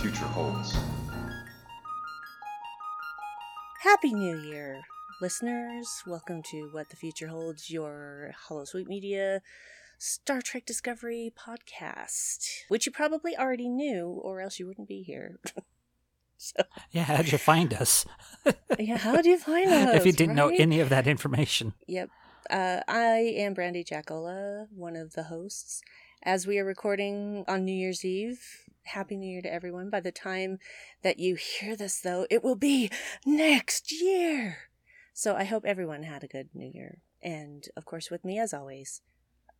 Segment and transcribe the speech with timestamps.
[0.00, 0.76] Future holds.
[3.82, 4.80] Happy New Year,
[5.20, 5.88] listeners.
[6.06, 9.42] Welcome to What the Future Holds, your Holosuite Media
[9.98, 15.40] Star Trek Discovery podcast, which you probably already knew, or else you wouldn't be here.
[16.36, 18.06] so, Yeah, how'd you find us?
[18.78, 19.94] yeah, how'd you find us?
[19.96, 21.74] if you didn't know any of that information.
[21.88, 22.10] Yep.
[22.48, 25.82] Uh, I am Brandi Jackola, one of the hosts.
[26.22, 29.90] As we are recording on New Year's Eve, Happy New Year to everyone.
[29.90, 30.58] By the time
[31.02, 32.90] that you hear this, though, it will be
[33.26, 34.58] next year.
[35.12, 37.02] So I hope everyone had a good New Year.
[37.22, 39.02] And of course, with me, as always,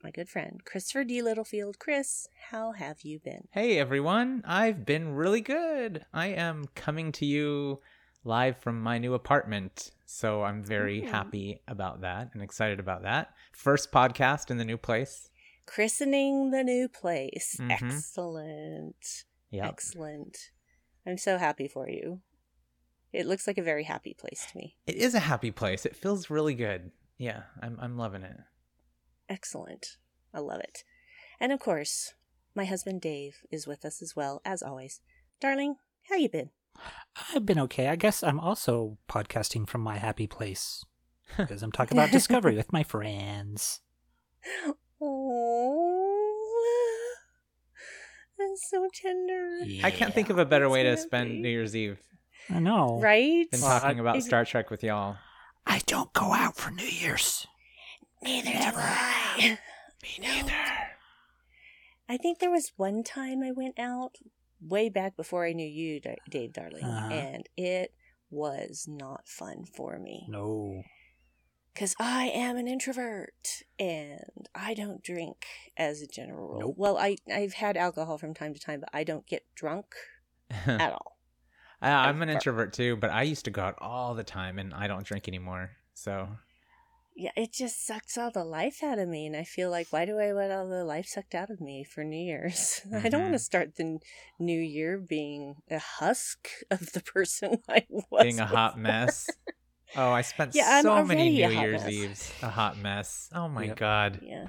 [0.02, 1.20] my good friend, Christopher D.
[1.20, 1.78] Littlefield.
[1.78, 3.48] Chris, how have you been?
[3.50, 6.04] Hey everyone, I've been really good.
[6.14, 7.80] I am coming to you
[8.24, 11.08] live from my new apartment, so I'm very Ooh.
[11.08, 13.34] happy about that and excited about that.
[13.52, 15.27] First podcast in the new place.
[15.68, 17.56] Christening the new place.
[17.60, 17.70] Mhm.
[17.70, 19.24] Excellent.
[19.50, 19.68] Yeah.
[19.68, 20.50] Excellent.
[21.06, 22.22] I'm so happy for you.
[23.12, 24.76] It looks like a very happy place to me.
[24.86, 25.84] It is a happy place.
[25.84, 26.92] It feels really good.
[27.18, 28.38] Yeah, I'm I'm loving it.
[29.28, 29.98] Excellent.
[30.32, 30.84] I love it.
[31.38, 32.14] And of course,
[32.54, 35.02] my husband Dave is with us as well, as always.
[35.38, 35.76] Darling,
[36.08, 36.50] how you been?
[37.34, 37.88] I've been okay.
[37.88, 40.84] I guess I'm also podcasting from my happy place
[41.36, 43.82] because I'm talking about Discovery with my friends.
[45.00, 46.04] Oh,
[48.38, 49.60] that's so tender.
[49.84, 51.98] I can't think of a better way to spend New Year's Eve
[52.50, 52.98] I know.
[53.00, 53.50] Right?
[53.50, 55.16] than Well, talking about Ex- Star Trek with y'all.
[55.66, 57.46] I don't go out for New Year's.
[58.22, 59.58] Neither do I.
[60.02, 60.52] Me neither.
[62.08, 64.16] I think there was one time I went out
[64.60, 67.12] way back before I knew you, Dave, darling, Uh-huh.
[67.12, 67.92] and it
[68.30, 70.24] was not fun for me.
[70.28, 70.82] No.
[71.78, 75.46] Because I am an introvert and I don't drink
[75.76, 76.60] as a general rule.
[76.60, 76.74] Nope.
[76.76, 79.94] Well, I, I've had alcohol from time to time, but I don't get drunk
[80.66, 81.18] at all.
[81.80, 84.74] I- I'm an introvert too, but I used to go out all the time, and
[84.74, 85.70] I don't drink anymore.
[85.94, 86.28] So
[87.14, 89.26] Yeah, it just sucks all the life out of me.
[89.26, 91.84] And I feel like, why do I let all the life sucked out of me
[91.84, 92.80] for New Year's?
[92.92, 93.42] I don't want to Mhm.
[93.44, 94.00] start the n-
[94.40, 98.22] new year being a husk of the person I was.
[98.24, 99.30] being a hot mess.
[99.96, 101.90] Oh, I spent Yeah, so many New Year's mess.
[101.92, 103.28] Eves a hot mess.
[103.34, 103.76] Oh my Yep.
[103.76, 104.20] god.
[104.22, 104.48] Yeah.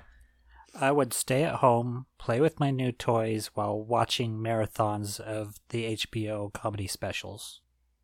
[0.75, 5.85] I would stay at home, play with my new toys while watching marathons of the
[5.95, 7.61] HBO comedy specials.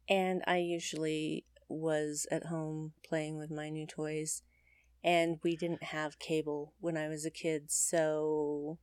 [0.09, 4.41] And I usually was at home playing with my new toys.
[5.03, 8.79] And we didn't have cable when I was a kid, so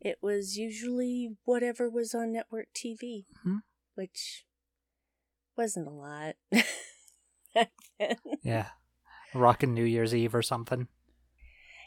[0.00, 3.60] it was usually whatever was on network TV, Mhm.
[3.94, 4.46] which
[5.56, 6.36] wasn't a lot
[7.58, 8.16] back then.
[8.42, 8.66] Yeah.
[9.34, 10.88] Rocking New Year's Eve or something.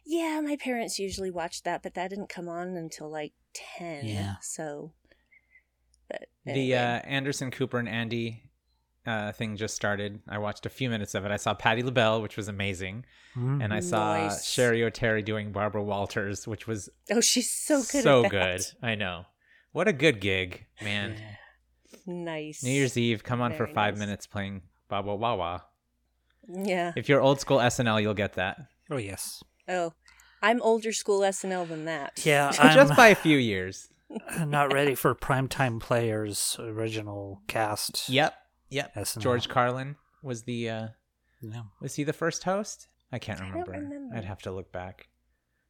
[0.06, 3.34] Yeah, my parents usually watched that, but that didn't come on until like
[3.78, 4.06] 10.
[4.06, 4.36] Yeah.
[4.42, 4.94] So,
[6.10, 8.44] but The uh, Anderson Cooper and Andy
[9.06, 10.20] uh, thing just started.
[10.28, 11.32] I watched a few minutes of it.
[11.32, 13.06] I saw Patti LaBelle, which was amazing,
[13.36, 13.64] Mhm.
[13.64, 14.54] and I saw Nice.
[14.54, 18.32] Cheri Oteri doing Barbara Walters, which was oh, she's so good so at that.
[18.32, 18.62] good.
[18.88, 19.26] I know.
[19.72, 21.16] What a good gig, man.
[22.06, 22.64] Nice.
[22.64, 24.00] New Year's Eve, come on for five nice.
[24.00, 24.62] minutes playing
[24.92, 25.64] Baba Wawa.
[26.48, 26.92] Yeah.
[26.98, 28.58] If you're old school SNL, you'll get that.
[28.92, 29.42] Oh, yes.
[29.70, 29.94] Oh,
[30.42, 32.20] I'm older school SNL than that.
[32.26, 33.88] Yeah, Just I'm by a few years.
[34.46, 38.10] not ready for Primetime Players original cast.
[38.10, 38.34] Yep.
[38.70, 38.96] Yep.
[38.96, 39.20] SNL.
[39.22, 40.88] George Carlin was the uh
[41.42, 41.64] No.
[41.80, 42.90] was he the first host?
[43.14, 43.72] I can't I don't remember.
[43.72, 44.18] remember.
[44.18, 45.08] I'd have to look back.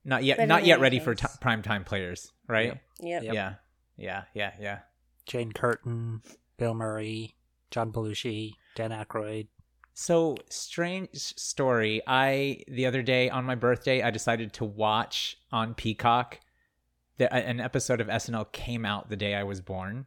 [0.03, 2.79] Not yet But not yet any ready for case- t- prime time players, right?
[3.01, 3.23] Yep.
[3.23, 3.33] Yep.
[3.35, 3.53] Yeah.
[3.97, 4.79] Yeah, yeah, yeah.
[5.27, 6.21] Jane Curtin,
[6.57, 7.35] Bill Murray,
[7.71, 9.47] John Belushi, Dan Aykroyd.
[9.93, 12.01] So strange story.
[12.07, 16.39] I the other day on my birthday, I decided to watch on Peacock.
[17.17, 20.05] The, an episode of SNL came out the day I was born,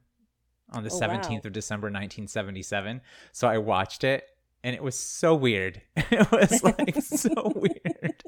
[0.73, 0.99] on the Oh, wow.
[1.01, 3.03] seventeenth of December, nineteen seventy-seven.
[3.33, 4.25] So I watched it,
[4.65, 5.83] and it was so weird.
[5.97, 8.25] it was like so weird,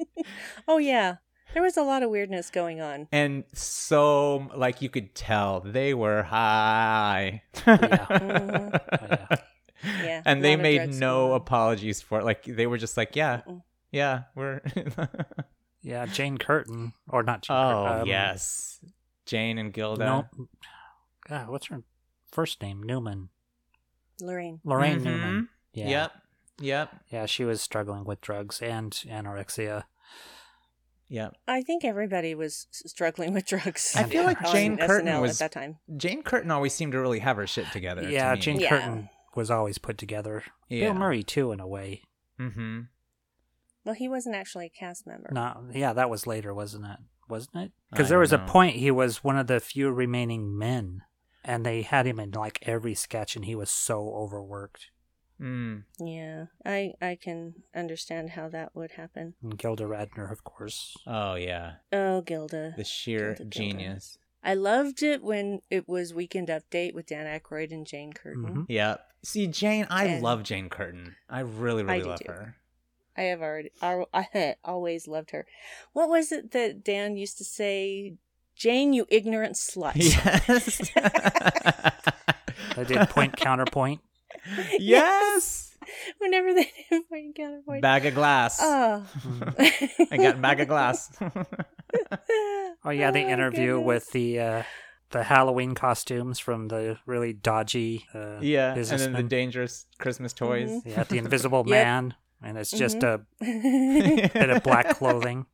[0.69, 1.17] Oh yeah,
[1.57, 3.09] there was a lot of weirdness going on.
[3.11, 7.43] and so like you could tell they were high.
[7.55, 8.81] Mhm.
[9.83, 10.03] Oh, yeah.
[10.03, 12.25] Yeah, and they made no apologies for it.
[12.25, 13.63] Like they were just like, yeah, Mm-mm.
[13.93, 14.61] yeah, we're
[15.83, 18.01] Yeah, Jane Curtin, or not Jane Oh Curtin.
[18.03, 18.81] um, yes,
[19.27, 20.05] Jane and Gilda.
[20.05, 20.27] No,
[21.29, 21.83] God, what's her
[22.33, 22.83] first name?
[22.83, 23.29] Newman.
[24.21, 24.61] Laraine.
[24.65, 25.05] Laraine Mhm.
[25.05, 25.49] Newman.
[25.73, 25.89] Yeah.
[25.89, 26.13] Yep.
[26.61, 26.95] Yep.
[27.11, 29.85] Yeah, she was struggling with drugs and anorexia.
[31.09, 31.35] Yep.
[31.47, 33.95] I think everybody was struggling with drugs.
[33.97, 35.79] I feel like Jane Curtin SNL was- at that time.
[35.97, 38.03] Jane Curtin always seemed to really have her shit together.
[38.03, 38.41] to yeah, me.
[38.41, 38.69] Jane Yeah.
[38.69, 40.43] Curtin was always put together.
[40.69, 40.87] Yeah.
[40.87, 42.03] Bill Murray too, in a way.
[42.41, 42.81] Mm-hmm.
[43.85, 45.29] Well, he wasn't actually a cast member.
[45.31, 46.99] No, yeah, that was later, wasn't it?
[47.29, 47.73] Wasn't it?
[47.91, 51.03] Because there don't was a point he was one of the few remaining men,
[51.45, 54.87] and they had him in like every sketch, and he was so overworked.
[55.41, 55.85] Mm.
[55.99, 59.35] Yeah, I I can understand how that would happen.
[59.43, 60.97] And Gilda Radner, of course.
[61.07, 62.75] Oh yeah, Oh, Gilda.
[62.77, 63.51] the sheer Gilda, Gilda.
[63.59, 64.19] genius.
[64.43, 68.45] I loved it when it was Weekend Update with Dan Aykroyd and Jane Curtin.
[68.45, 68.67] Mhm.
[68.69, 69.01] Yep.
[69.25, 71.17] See, Jane, I And- love Jane Curtin.
[71.29, 72.31] I really, really do love too.
[72.33, 72.57] her.
[73.17, 75.47] I have already, I, I always loved her.
[75.95, 78.15] What was it that Dan used to say?
[78.55, 79.95] Jane, you ignorant slut.
[79.97, 80.81] Yes.
[82.79, 84.01] I did point counterpoint.
[84.79, 85.77] yes.
[86.19, 87.83] Whenever they did point counterpoint.
[87.83, 88.59] Bag of glass.
[88.61, 89.05] Oh.
[90.11, 91.11] I got bag of glass.
[92.85, 93.87] Oh yeah, the Oh, interview goodness.
[93.87, 94.63] with the uh,
[95.11, 100.69] the Halloween costumes from the really dodgy uh, yeah, and then the dangerous Christmas toys.
[100.71, 100.89] Mm-hmm.
[100.91, 101.69] yeah, the Invisible Yep.
[101.69, 103.25] Man, and it's just Mhm.
[103.43, 105.47] a bit of black clothing.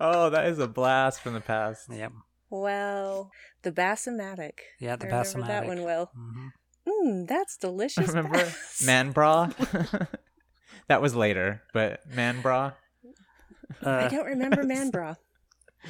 [0.00, 1.86] oh, that is a blast from the past.
[1.90, 2.12] Yep.
[2.50, 3.30] Wow.
[3.62, 4.58] The Bassomatic.
[4.80, 6.10] Yeah, the I remember that one well.
[6.88, 8.08] Mmm, that's delicious.
[8.08, 8.82] Remember bass.
[8.84, 9.50] man bra?
[10.88, 12.72] that was later, but man bra.
[13.84, 15.14] Uh, I Uh, don't remember man bra.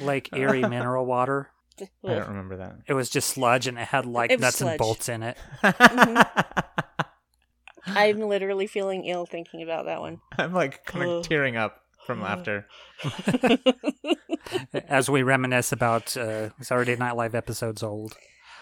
[0.01, 1.49] Lake Erie mineral water.
[1.81, 2.75] I don't remember that.
[2.87, 4.71] It was just sludge, and it had like It nuts sludge.
[4.71, 5.37] and bolts in it.
[5.63, 6.21] Mm-hmm.
[7.87, 10.19] I'm literally feeling ill thinking about that one.
[10.37, 12.67] I'm like kind of tearing up from laughter.
[14.87, 18.15] As we reminisce about uh, Saturday Night Live episodes old.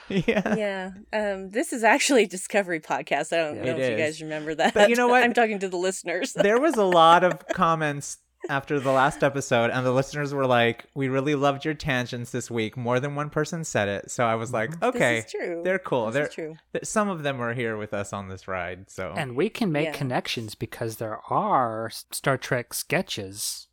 [0.10, 0.56] Yeah.
[0.56, 0.92] yeah.
[1.14, 3.32] Um, this is actually a Discovery podcast.
[3.32, 3.64] I don't Yeah.
[3.66, 4.74] know It if you guys remember that.
[4.74, 5.24] But you know what?
[5.24, 6.34] I'm talking to the listeners.
[6.34, 8.18] There was a lot of comments
[8.50, 12.50] after the last episode, and the listeners were like, "We really loved your tangents this
[12.52, 15.62] week." More than one person said it, so I was like, "Okay, This is true.
[15.64, 16.08] they're cool.
[16.08, 16.56] This they're is true.
[16.74, 19.72] th- some of them were here with us on this ride." So And we can
[19.72, 19.94] make Yeah.
[19.94, 23.68] connections because there are Star Trek sketches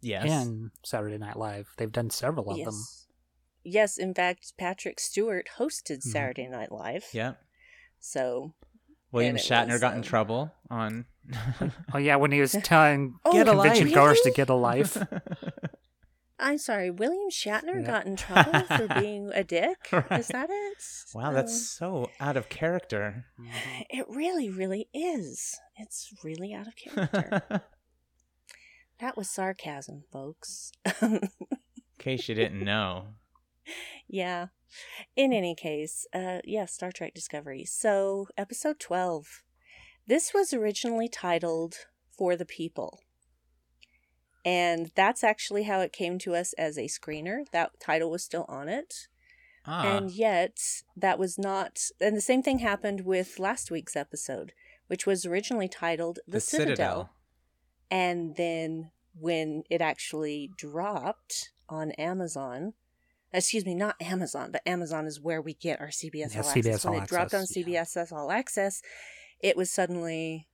[0.00, 1.68] yes, in Saturday Night Live.
[1.76, 2.66] They've done several of yes.
[2.66, 2.84] them.
[3.64, 6.10] Yes, in fact, Patrick Stewart hosted Mm-hmm.
[6.10, 7.04] Saturday Night Live.
[7.12, 7.34] yeah.
[8.00, 8.54] So
[9.12, 11.04] William Shatner was, got in um, trouble on
[11.94, 13.94] Oh yeah, when he was telling Oh, Get a convention life.
[13.94, 14.96] goers to get a life.
[16.38, 17.86] I'm sorry, William Shatner Yeah.
[17.86, 19.76] got in trouble for being a dick.
[19.92, 20.18] Right.
[20.20, 20.78] Is that it?
[21.14, 23.26] Wow, that's so out of character.
[23.38, 23.48] Um,
[23.90, 25.58] it really, really is.
[25.76, 27.62] It's really out of character.
[28.98, 30.72] that was sarcasm, folks.
[31.00, 31.20] In
[31.98, 33.06] case you didn't know.
[34.08, 34.46] yeah.
[35.14, 37.64] In any case, uh, yeah, Star Trek Discovery.
[37.66, 39.42] So, episode 12.
[40.06, 43.00] This was originally titled For the People.
[44.44, 47.44] And that's actually how it came to us as a screener.
[47.52, 49.06] That title was still on it.
[49.64, 50.58] Ah, And yet,
[50.96, 51.80] that was not.
[52.00, 54.52] And the same thing happened with last week's episode,
[54.88, 57.10] which was originally titled The, Citadel.
[57.88, 62.72] And then when it actually dropped on Amazon,
[63.32, 66.56] excuse me, not Amazon, but Amazon is where we get our CBS Yeah, All CBS
[66.56, 66.84] Access.
[66.84, 67.62] When All it dropped on yeah.
[67.84, 68.82] CBS All Access,
[69.42, 70.48] it was suddenly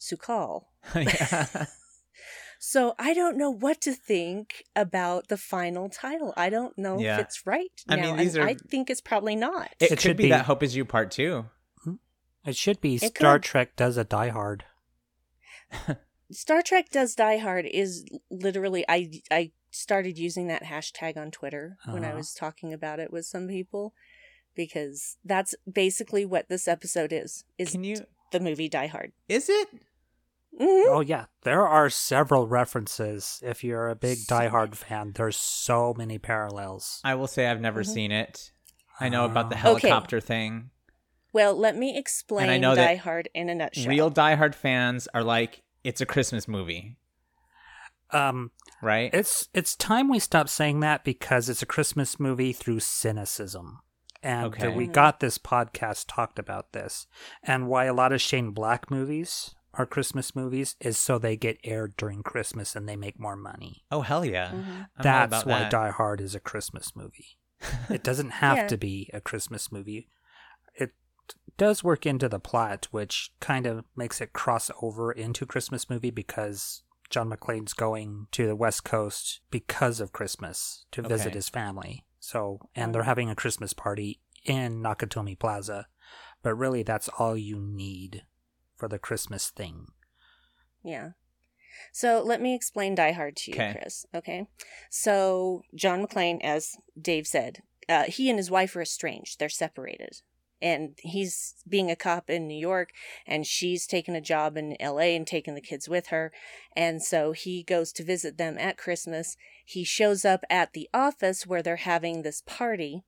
[0.00, 0.64] Su'Kal.
[0.94, 1.66] yeah.
[2.58, 6.32] So I don't know what to think about the final title.
[6.38, 7.16] I don't know Yeah.
[7.16, 8.02] if it's right I now.
[8.02, 9.68] mean, and these are- I think it's probably not.
[9.78, 11.44] It, It should be, be- that Hope Is You Part Two.
[12.46, 13.42] It should be It Star could.
[13.42, 14.64] Trek does a Die Hard.
[16.32, 21.76] Star Trek Does Die Hard is literally I I started using that hashtag on Twitter
[21.84, 22.16] when I Uh-huh.
[22.16, 23.94] was talking about it with some people
[24.56, 27.44] because that's basically what this episode is.
[27.58, 27.96] Is Can you?
[28.32, 29.12] the movie Die Hard.
[29.28, 29.68] Is it?
[30.60, 30.84] Mhm.
[30.88, 33.40] Oh yeah, there are several references.
[33.44, 37.00] If you're a big So Die Hard fan, there's so many parallels.
[37.04, 37.92] I will say I've never Mhm.
[37.94, 38.52] seen it.
[38.98, 39.72] I know about the Ah.
[39.72, 39.88] Okay.
[39.88, 40.70] helicopter thing.
[41.34, 43.86] Well, let me explain I know that Die Hard in a nutshell.
[43.88, 46.96] Real Die Hard fans are like, it's a Christmas movie,
[48.10, 49.10] Um, right?
[49.12, 53.80] it's it's time we stop saying that because it's a Christmas movie through cynicism.
[54.26, 54.68] And Okay.
[54.68, 57.06] we got this podcast talked about this.
[57.42, 61.58] And why a lot of Shane Black movies are Christmas movies is so they get
[61.62, 63.84] aired during Christmas and they make more money.
[63.90, 64.50] oh hell yeah!
[64.52, 64.86] Mhm.
[65.02, 65.70] That's why that.
[65.70, 67.38] Die Hard is a Christmas movie.
[67.90, 68.66] It doesn't have Yeah.
[68.68, 70.08] to be a Christmas movie.
[70.74, 70.92] It
[71.58, 76.10] does work into the plot, which kind of makes it cross over into Christmas movie
[76.10, 82.04] because John McClane's going to the West Coast because of Christmas to visit his family.
[82.26, 85.86] So, and they're having a Christmas party in Nakatomi Plaza.
[86.42, 88.24] But really, that's all you need
[88.74, 89.86] for the Christmas thing.
[90.82, 91.10] Yeah.
[91.92, 93.78] So let me explain Die Hard to you, Okay.
[93.78, 94.06] Chris.
[94.12, 94.48] Okay.
[94.90, 99.38] So John McClane, as Dave said, uh, he and his wife are estranged.
[99.38, 100.22] They're separated.
[100.62, 102.90] And he's being a cop in New York,
[103.26, 106.32] and she's taken a job in LA and taken the kids with her.
[106.74, 109.36] And so he goes to visit them at Christmas.
[109.64, 113.04] He shows up at the office where they're having this party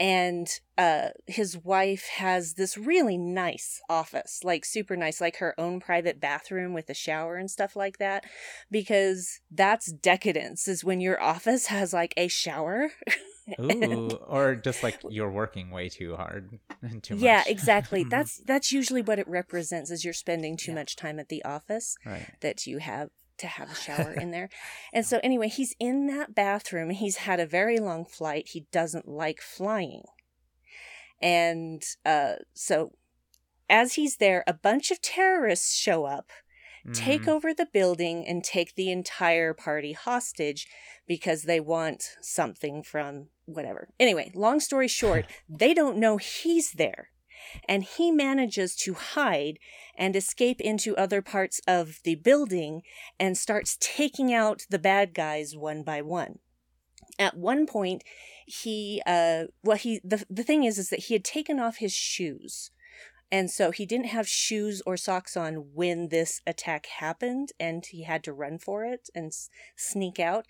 [0.00, 5.78] and uh his wife has this really nice office like super nice like her own
[5.78, 8.24] private bathroom with a shower and stuff like that
[8.70, 12.88] because that's decadence is when your office has like a shower
[13.58, 17.22] Ooh, or just like you're working way too hard and too much.
[17.22, 21.28] yeah exactly that's that's usually what it represents is you're spending too much time at
[21.28, 22.26] the office right.
[22.40, 24.50] that you have to have a shower in there.
[24.92, 26.90] And so anyway, he's in that bathroom.
[26.90, 28.48] He's had a very long flight.
[28.48, 30.02] He doesn't like flying.
[31.22, 32.92] And uh so
[33.68, 36.30] as he's there, a bunch of terrorists show up,
[36.92, 37.28] take Mhm.
[37.28, 40.66] over the building and take the entire party hostage
[41.06, 43.88] because they want something from whatever.
[43.98, 47.10] Anyway, long story short, they don't know he's there.
[47.68, 49.58] And he manages to hide
[49.96, 52.82] and escape into other parts of the building
[53.18, 56.38] and starts taking out the bad guys one by one.
[57.18, 58.04] At one point,
[58.46, 61.92] he uh well he the the thing is is that he had taken off his
[61.92, 62.70] shoes.
[63.32, 68.02] And so he didn't have shoes or socks on when this attack happened and he
[68.02, 70.46] had to run for it and s- sneak out.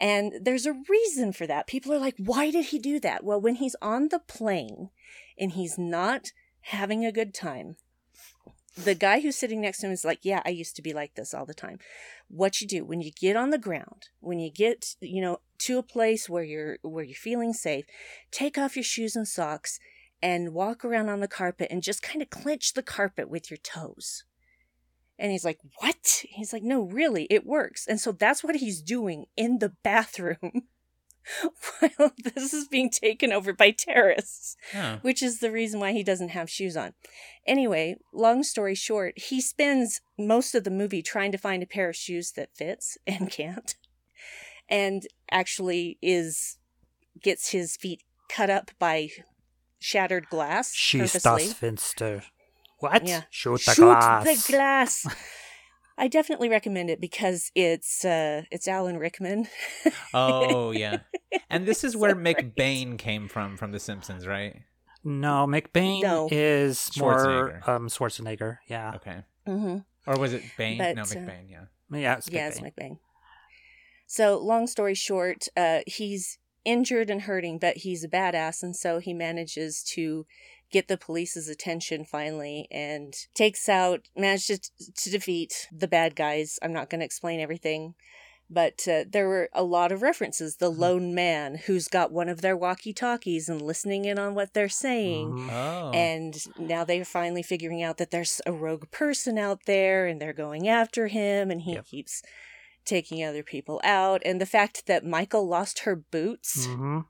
[0.00, 1.66] And there's a reason for that.
[1.66, 3.22] People are like, why did he do that?
[3.22, 4.88] Well, when he's on the plane
[5.38, 7.76] and he's not having a good time,
[8.76, 11.14] the guy who's sitting next to him is like, yeah, I used to be like
[11.14, 11.78] this all the time.
[12.28, 15.78] What you do when you get on the ground, when you get, you know, to
[15.78, 17.84] a place where you're where you're feeling safe,
[18.30, 19.80] take off your shoes and socks
[20.22, 23.58] and walk around on the carpet and just kind of clench the carpet with your
[23.58, 24.24] toes.
[25.20, 26.24] And he's like, What?
[26.30, 27.86] He's like, No, really, it works.
[27.86, 30.40] And so that's what he's doing in the bathroom
[31.78, 34.98] while this is being taken over by terrorists, Huh.
[35.02, 36.94] which is the reason why he doesn't have shoes on.
[37.46, 41.90] Anyway, long story short, he spends most of the movie trying to find a pair
[41.90, 43.76] of shoes that fits and can't.
[44.68, 46.56] And actually is
[47.22, 49.10] gets his feet cut up by
[49.80, 50.72] shattered glass.
[50.74, 51.44] Schieß purposely.
[51.48, 52.22] das Fenster.
[52.80, 53.06] What?
[53.06, 53.22] Yeah.
[53.30, 54.24] Shoot the Shoot glass.
[54.46, 55.06] the glass.
[55.98, 59.48] I definitely recommend it because it's uh it's Alan Rickman.
[60.14, 61.00] Oh yeah.
[61.48, 62.54] And this is So where great.
[62.56, 64.62] McBain came from from The Simpsons, right?
[65.04, 66.28] No, McBain No.
[66.30, 67.68] is more Schwarzenegger.
[67.68, 68.58] um Schwarzenegger.
[68.68, 69.22] Yeah, Okay.
[69.46, 70.78] hmm Or was it Bane?
[70.78, 71.50] But, no, uh, McBain.
[71.50, 71.64] Yeah.
[71.92, 72.74] yeah, it's Yeah, it's McBain.
[72.78, 72.98] McBain.
[74.06, 78.98] So long story short, uh, he's injured and hurting, but he's a badass, and so
[78.98, 80.26] he manages to
[80.70, 86.58] get the police's attention finally and takes out manages to, to defeat the bad guys.
[86.62, 87.94] I'm not going to explain everything.
[88.52, 90.56] But uh, there were a lot of references.
[90.56, 94.54] The lone man who's got one of their walkie talkies and listening in on what
[94.54, 95.28] they're saying.
[95.30, 95.50] Mhm.
[95.52, 95.90] Oh.
[95.92, 100.32] And now they're finally figuring out that there's a rogue person out there and they're
[100.32, 101.84] going after him and he Yep.
[101.86, 102.22] keeps
[102.84, 104.20] taking other people out.
[104.24, 107.04] And the fact that Michael lost her boots Mhm.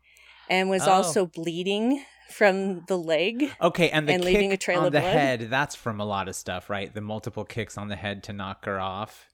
[0.51, 0.91] and was Oh.
[0.93, 3.53] also bleeding from the leg.
[3.61, 5.13] Okay, and the and kick leaving a trail on of the blood?
[5.13, 6.93] head, that's from a lot of stuff, right?
[6.93, 9.29] The multiple kicks on the head to knock her off.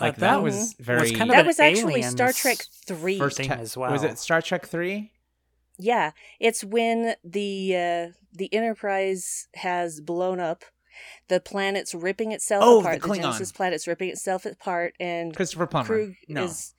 [0.00, 3.18] Uh, Like that that was very was kind of That was actually Star Trek 3.
[3.18, 3.90] first thing te- as well.
[3.90, 5.10] Was it Star Trek 3?
[5.78, 10.64] Yeah, it's when the uh, the Enterprise has blown up.
[11.28, 13.00] The planet's ripping itself Oh, apart.
[13.00, 13.22] The, Klingon.
[13.22, 15.88] Genesis planet's ripping itself apart, and Christopher Plummer.
[15.88, 16.44] Kruge no.
[16.44, 16.74] is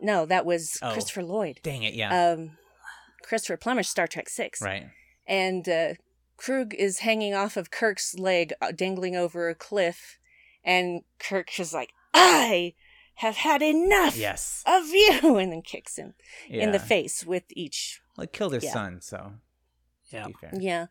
[0.00, 0.92] no, that was Oh.
[0.94, 1.60] Christopher Lloyd.
[1.62, 2.30] Dang it, yeah.
[2.30, 2.52] Um,
[3.22, 4.88] Christopher Plummer's Star Trek Six, right.
[5.26, 5.94] and uh,
[6.38, 10.18] Kruge is hanging off of Kirk's leg, uh, dangling over a cliff,
[10.64, 12.74] and Kirk is like, "I
[13.16, 14.62] have had enough Yes.
[14.66, 16.14] of you," and then kicks him
[16.48, 18.00] in the face with each.
[18.16, 18.72] Well, Like killed his Yeah.
[18.72, 19.32] son, so
[20.06, 20.22] Yeah.
[20.22, 20.50] to be fair.
[20.54, 20.86] Yeah.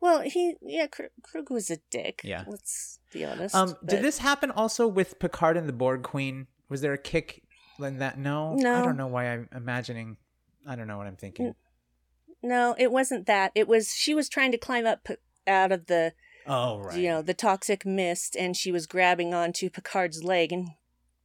[0.00, 2.22] Well, he yeah, Kruge was a dick.
[2.24, 2.44] Yeah.
[2.46, 3.54] let's be honest.
[3.54, 6.46] Um, did this happen also with Picard and the Borg Queen?
[6.68, 7.42] Was there a kick
[7.78, 8.18] in that?
[8.18, 10.16] No, I don't know why I'm imagining.
[10.66, 11.54] I don't know what I'm thinking.
[12.42, 13.52] No, it wasn't that.
[13.54, 15.06] It was she was trying to climb up
[15.46, 16.12] out of the
[16.46, 16.98] Oh, right.
[16.98, 20.68] you know the toxic mist, and she was grabbing onto Picard's leg, and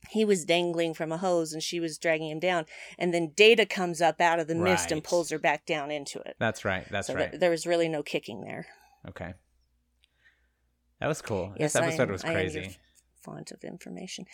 [0.09, 2.65] he was dangling from a hose, and she was dragging him down,
[2.99, 6.19] and then Data comes up out of the mist and pulls her back down into
[6.19, 6.35] it.
[6.37, 6.85] That's right.
[6.91, 7.29] That's so right.
[7.31, 8.67] th- there was really no kicking there.
[9.07, 9.33] okay.
[10.99, 11.53] That was cool.
[11.59, 12.77] Yes, this episode am- was I am your crazy.
[13.21, 14.25] font of information.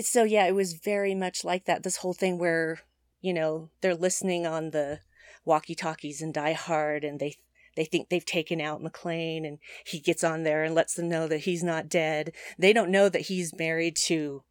[0.00, 1.82] So yeah, it was very much like that.
[1.82, 2.80] This whole thing where
[3.20, 5.00] you know they're listening on the
[5.44, 7.36] walkie-talkies in Die Hard, and they
[7.76, 11.28] they think they've taken out McClane, and he gets on there and lets them know
[11.28, 12.32] that he's not dead.
[12.58, 14.42] They don't know that he's married to,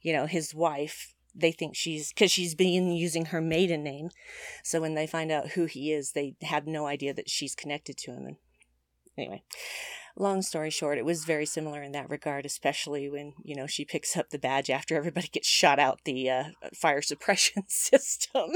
[0.00, 1.14] you know, his wife.
[1.34, 4.10] They think she's because she's been using her maiden name.
[4.62, 7.96] So when they find out who he is, they have no idea that she's connected
[7.98, 8.26] to him.
[8.26, 8.36] And
[9.18, 9.42] anyway,
[10.16, 13.84] long story short, it was very similar in that regard, especially when you know she
[13.84, 18.50] picks up the badge after everybody gets shot out the uh, fire suppression system.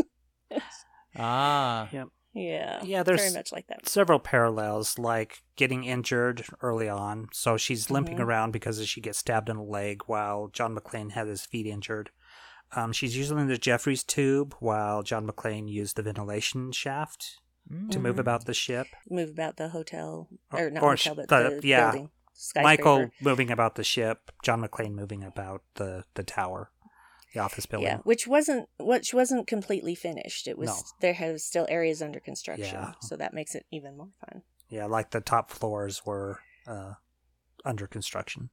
[1.18, 1.88] Ah.
[1.92, 2.08] Yep.
[2.34, 3.88] yeah, Yeah, there's- very much like that.
[3.88, 7.28] several parallels, like getting injured early on.
[7.32, 8.24] So she's limping Mhm.
[8.24, 12.10] around because she gets stabbed in the leg while John McClane had his feet injured.
[12.72, 17.38] Um, she's using the Jefferies tube while John McClane used the ventilation shaft
[17.90, 18.86] to move about the ship.
[19.10, 21.90] Move about the hotel Or- or not or hotel, sh- but the- the, yeah.
[21.90, 22.10] building.
[22.56, 26.70] Michael moving about the ship, John McClane moving about the, the tower,
[27.32, 27.88] the office building.
[27.88, 30.46] Yeah, which wasn't which wasn't completely finished.
[30.46, 30.76] It was No.
[31.00, 32.92] there has still areas under construction, Yeah.
[33.00, 34.42] so that makes it even more fun.
[34.68, 36.94] Yeah, like the top floors were uh,
[37.64, 38.50] under construction.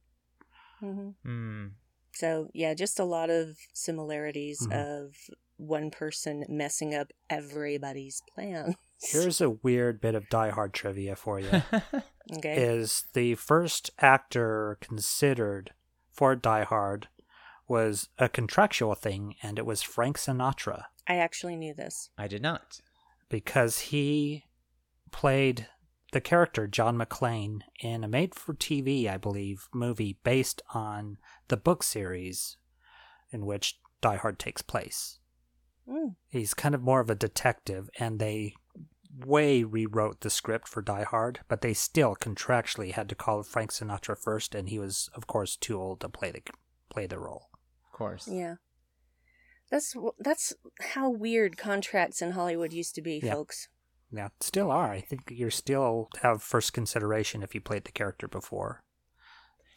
[0.80, 1.66] hmm Hmm.
[2.12, 4.72] So yeah, just a lot of similarities Mhm.
[5.04, 5.14] of
[5.56, 8.74] one person messing up everybody's plans.
[9.12, 11.62] Here's a weird bit of Die Hard trivia for you.
[12.36, 12.56] okay.
[12.56, 15.72] is the first actor considered
[16.12, 17.08] for Die Hard
[17.66, 22.10] was a contractual thing, and it was Frank Sinatra I actually knew this.
[22.16, 22.80] I did not.
[23.28, 24.44] because he
[25.10, 25.68] played
[26.12, 31.18] the character John McClane in a made-for-TV, I believe, movie based on
[31.48, 32.56] the book series
[33.30, 35.18] in which Die Hard takes place.
[35.88, 36.14] Mm.
[36.28, 38.54] He's kind of more of a detective, and they
[39.16, 43.72] way rewrote the script for Die Hard, but they still contractually had to call Frank
[43.72, 46.42] Sinatra first, and he was, of course, too old to play the
[46.90, 47.48] play the role.
[47.92, 48.26] Of course.
[48.28, 48.56] Yeah.
[49.70, 50.52] That's that's
[50.92, 53.32] how weird contracts in Hollywood used to be, Yeah.
[53.34, 53.68] folks.
[54.12, 54.92] Yeah, still are.
[54.92, 58.84] I think you still have first consideration if you played the character before.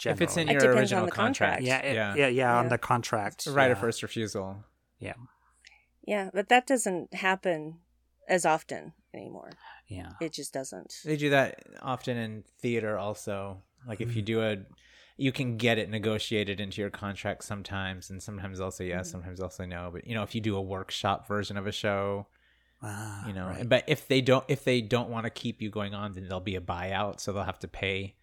[0.05, 0.55] If it's in generally.
[0.57, 1.61] It your on original the contract.
[1.61, 1.63] contract.
[1.63, 2.15] yeah, it- yeah.
[2.15, 4.63] yeah, yeah, on the contract, It's a right of first refusal.
[4.99, 5.15] Yeah.
[6.05, 7.79] Yeah, but that doesn't happen
[8.29, 9.49] as often anymore.
[9.87, 10.93] Yeah, It just doesn't.
[11.03, 13.63] They do that often in theater also.
[13.87, 14.25] Like if you Mhm.
[14.25, 14.57] do a
[15.19, 19.11] you can get it negotiated into your contract sometimes and sometimes also yes, Mhm.
[19.11, 19.89] sometimes also no.
[19.91, 22.27] But you know, if you do a workshop version of a show,
[22.83, 23.67] Ah, you know, right.
[23.67, 26.39] but if they don't if they don't want to keep you going on, then there'll
[26.39, 28.15] be a buyout, so they'll have to pay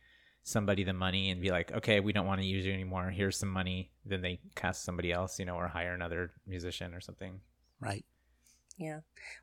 [0.45, 3.11] somebody the money and be like, "Okay, we don't want to use you anymore.
[3.11, 7.01] Here's some money." Then they cast somebody else, you know, or hire another musician or
[7.01, 7.41] something.
[7.81, 8.05] right.
[8.77, 9.01] Yeah.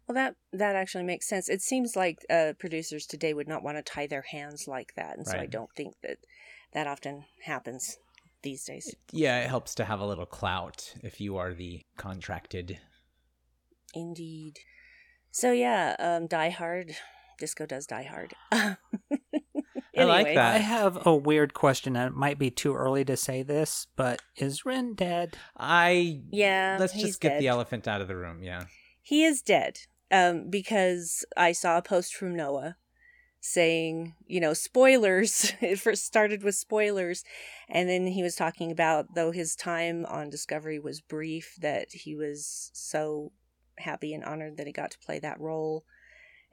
[0.07, 1.49] Well, that that actually makes sense.
[1.49, 5.17] It seems like uh, producers today would not want to tie their hands like that,
[5.17, 6.17] and so I don't think that
[6.73, 7.97] that often happens
[8.43, 8.93] these days.
[9.11, 12.79] Yeah, it helps to have a little clout if you are the contracted.
[13.93, 14.59] Indeed.
[15.31, 16.95] So yeah, um, Die Hard.
[17.39, 18.33] Disco does Die Hard.
[19.97, 20.55] I like that.
[20.55, 24.21] I have a weird question, and it might be too early to say this, but
[24.37, 25.37] is Ryn dead?
[25.57, 28.43] I Yeah, Let's he's just get the elephant out of the room.
[28.43, 28.65] Yeah.
[29.01, 29.79] He is dead.
[30.13, 32.75] Um, because I saw a post from Noah
[33.39, 35.53] saying, you know, spoilers.
[35.61, 37.23] it first started with spoilers.
[37.67, 42.15] And then he was talking about, though his time on Discovery was brief, that he
[42.15, 43.31] was so
[43.79, 45.83] happy and honored that he got to play that role,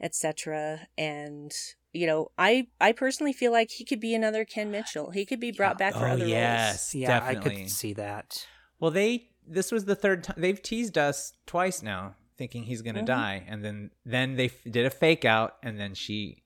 [0.00, 0.86] etc.
[0.96, 1.52] And,
[1.92, 5.10] you know, I I personally feel like he could be another Ken Mitchell.
[5.10, 6.30] He could be brought back for oh other roles.
[6.30, 7.52] yes, Yeah, definitely.
[7.52, 8.46] I could see that.
[8.80, 13.02] Well, they this was the third time they've teased us twice now, thinking he's gonna
[13.02, 13.06] Mhm.
[13.06, 16.44] die, and then then they f- did a fake out, and then she,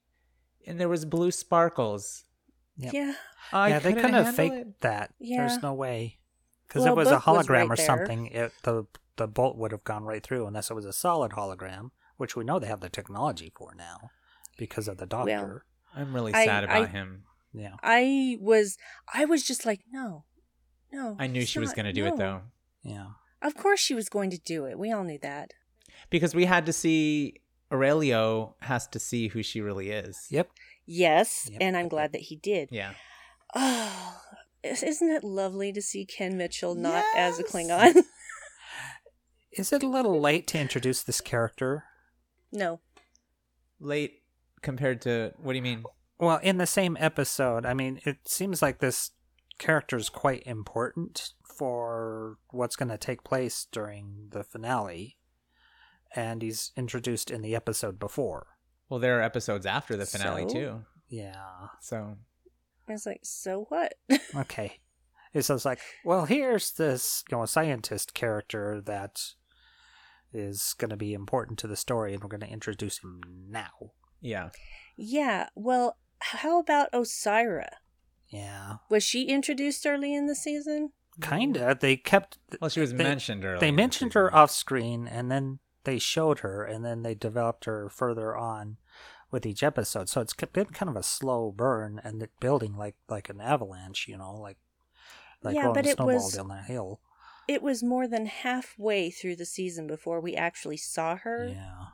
[0.67, 2.25] and there was blue sparkles.
[2.77, 2.93] Yep.
[2.93, 3.13] Yeah.
[3.51, 4.81] I yeah, they couldn't couldn't have faked it.
[4.81, 5.13] that.
[5.19, 5.45] Yeah.
[5.47, 6.17] There's no way.
[6.67, 7.85] Because Well, it was a Book was hologram right or there.
[7.85, 8.85] something, it, the
[9.17, 12.43] the bolt would have gone right through, unless it was a solid hologram, which we
[12.43, 14.09] know they have the technology for now
[14.57, 15.65] because of the doctor.
[15.95, 17.25] I'm really I- sad about I- him.
[17.53, 17.75] yeah.
[17.83, 18.77] I was
[19.13, 20.25] I was just like, no.
[20.91, 21.15] No.
[21.19, 22.13] I knew it's she was gonna do no.
[22.13, 22.41] it though,
[22.81, 23.07] Yeah.
[23.43, 24.79] Of course she was going to do it.
[24.79, 25.53] We all knew that.
[26.09, 30.27] Because we had to see Aurelio has to see who she really is.
[30.29, 30.49] Yep.
[30.85, 31.61] Yes, Yep.
[31.61, 32.69] and I'm glad that he did.
[32.71, 32.93] Yeah.
[33.55, 34.19] Oh,
[34.63, 38.03] isn't it lovely to see Ken Mitchell not as a Klingon?
[39.51, 41.83] Is it a little late to introduce this character?
[42.51, 42.79] no.
[43.79, 44.21] Late
[44.61, 45.83] compared to what do you mean?
[46.17, 49.11] Well, in the same episode, I mean, it seems like this
[49.59, 55.17] character is quite important for what's going to take place during the finale,
[56.15, 58.47] and he's introduced in the episode before.
[58.89, 60.53] Well, there are episodes after the finale So?
[60.53, 60.85] too.
[61.09, 61.35] Yeah.
[61.81, 62.17] So
[62.87, 63.93] I was like, so what?
[64.35, 64.79] Okay.
[65.33, 69.19] It's just like, well, here's this you know scientist character that
[70.31, 73.69] is going to be important to the story, and we're going to introduce him now.
[74.21, 74.49] Yeah.
[74.97, 75.49] Yeah.
[75.55, 77.67] Well, how about Osyraa?
[78.29, 80.91] Yeah, Was she introduced early in the season?
[81.21, 81.59] kinda.
[81.59, 81.79] Mm-hmm.
[81.79, 83.59] They kept Well, she was They- mentioned earlier.
[83.59, 87.15] they in the mentioned her off screen, and then they showed her, and then they
[87.15, 88.77] developed her further on
[89.31, 90.09] with each episode.
[90.09, 94.07] So it's been kind of a slow burn, and it building like like an avalanche,
[94.07, 94.57] you know, like
[95.41, 96.99] like Yeah, rolling but a it snowball was- down that hill.
[97.45, 101.49] It was more than halfway through the season before we actually saw her.
[101.51, 101.87] Yeah.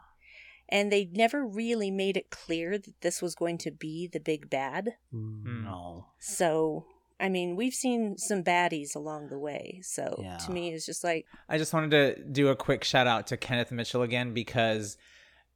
[0.72, 4.52] And they never really made it clear that this was going to be the big
[4.52, 4.98] bad.
[5.12, 5.64] Mm, Hmm.
[5.64, 6.06] No.
[6.20, 6.86] So,
[7.20, 9.82] I mean, we've seen some baddies along the way.
[9.84, 10.38] So, Yeah.
[10.38, 13.38] to me, it's just like, I just wanted to do a quick shout out to
[13.38, 14.98] Kenneth Mitchell again because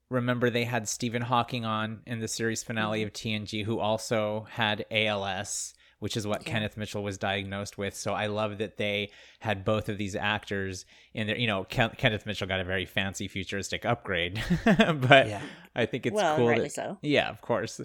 [0.10, 3.08] remember they had Stephen Hawking on in the series finale Mm-hmm.
[3.08, 6.52] of TNG who also had ALS, which is what Yeah.
[6.52, 7.96] Kenneth Mitchell was diagnosed with.
[7.96, 11.38] So I love that they had both of these actors in there.
[11.38, 15.42] You know, Ken- Kenneth Mitchell got a very fancy futuristic upgrade, but Yeah.
[15.76, 16.50] I think it's well, cool.
[16.50, 16.98] rightly that- so.
[17.02, 17.80] Yeah, of course.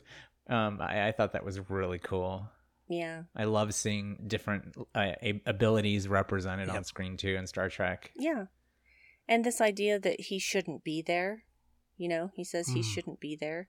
[0.48, 2.48] Um, I, I thought that was really cool.
[2.88, 3.24] Yeah.
[3.36, 5.12] I love seeing different uh,
[5.46, 8.12] abilities represented on screen too in Star Trek.
[8.16, 8.46] Yeah.
[9.28, 11.44] And this idea that he shouldn't be there,
[11.98, 12.84] you know, he says he Mm.
[12.94, 13.68] shouldn't be there.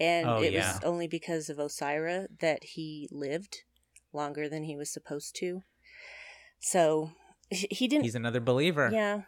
[0.00, 0.74] And Oh, it yeah.
[0.74, 3.64] was only because of Osyraa that he lived
[4.12, 5.62] longer than he was supposed to.
[6.58, 7.12] So
[7.50, 8.88] he he didn't He's another believer.
[8.92, 9.22] Yeah.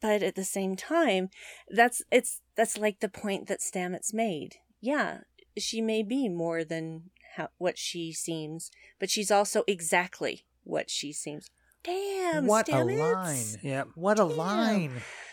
[0.00, 1.30] But at the same time,
[1.68, 4.56] that's it's that's like the point that Stamets made.
[4.80, 5.20] Yeah,
[5.58, 11.12] she may be more than how, what she seems, but she's also exactly what she
[11.12, 11.50] seems.
[11.82, 12.98] Damn, what Stamets.
[12.98, 13.44] a line!
[13.62, 14.36] Yeah, What a Damn.
[14.36, 14.92] line!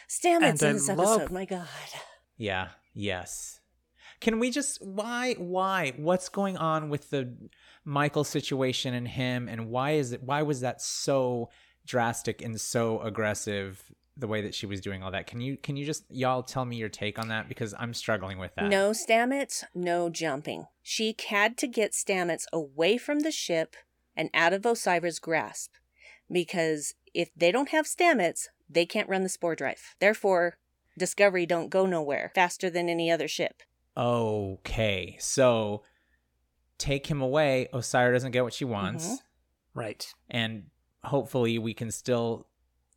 [0.09, 1.31] Stamets And in I this love- episode.
[1.31, 1.67] My God.
[2.37, 2.69] Yeah.
[2.93, 3.59] Yes.
[4.19, 7.33] Can we just why why what's going on with the
[7.85, 11.49] Michael situation and him and why is it why was that so
[11.87, 15.27] drastic and so aggressive the way that she was doing all that?
[15.27, 18.37] Can you can you just y'all tell me your take on that because I'm struggling
[18.37, 18.69] with that.
[18.69, 20.65] No Stamets, no jumping.
[20.83, 23.75] She had to get Stamets away from the ship
[24.15, 25.71] and out of Osyraa's grasp.
[26.31, 29.95] Because if they don't have Stamets, they can't run the spore drive.
[29.99, 30.57] Therefore,
[30.97, 33.63] Discovery don't go nowhere faster than any other ship.
[33.97, 35.17] Okay.
[35.19, 35.83] So
[36.77, 39.05] take him away, Osyraa doesn't get what she wants.
[39.07, 39.17] Mhm.
[39.73, 40.13] Right.
[40.29, 40.65] and
[41.03, 42.45] hopefully we can still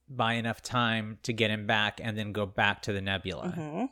[0.08, 3.84] buy enough time to get him back and then go back to the nebula hmm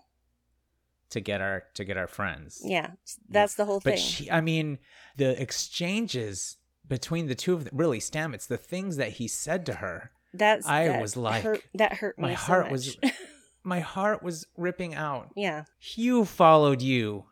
[1.11, 2.93] to get our to get our friends Yeah,
[3.29, 4.03] that's the whole but thing.
[4.03, 4.79] she i mean
[5.19, 6.57] the exchanges
[6.89, 10.67] between the two of them really stamets the things that he said to her that's
[10.67, 12.97] I that was like- hurt, that hurt me my so heart was
[13.63, 15.65] my heart was ripping out yeah.
[15.79, 17.25] hugh followed you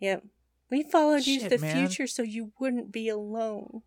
[0.00, 0.24] Yep.
[0.70, 1.76] We followed you to the man.
[1.88, 3.82] future so you wouldn't be alone.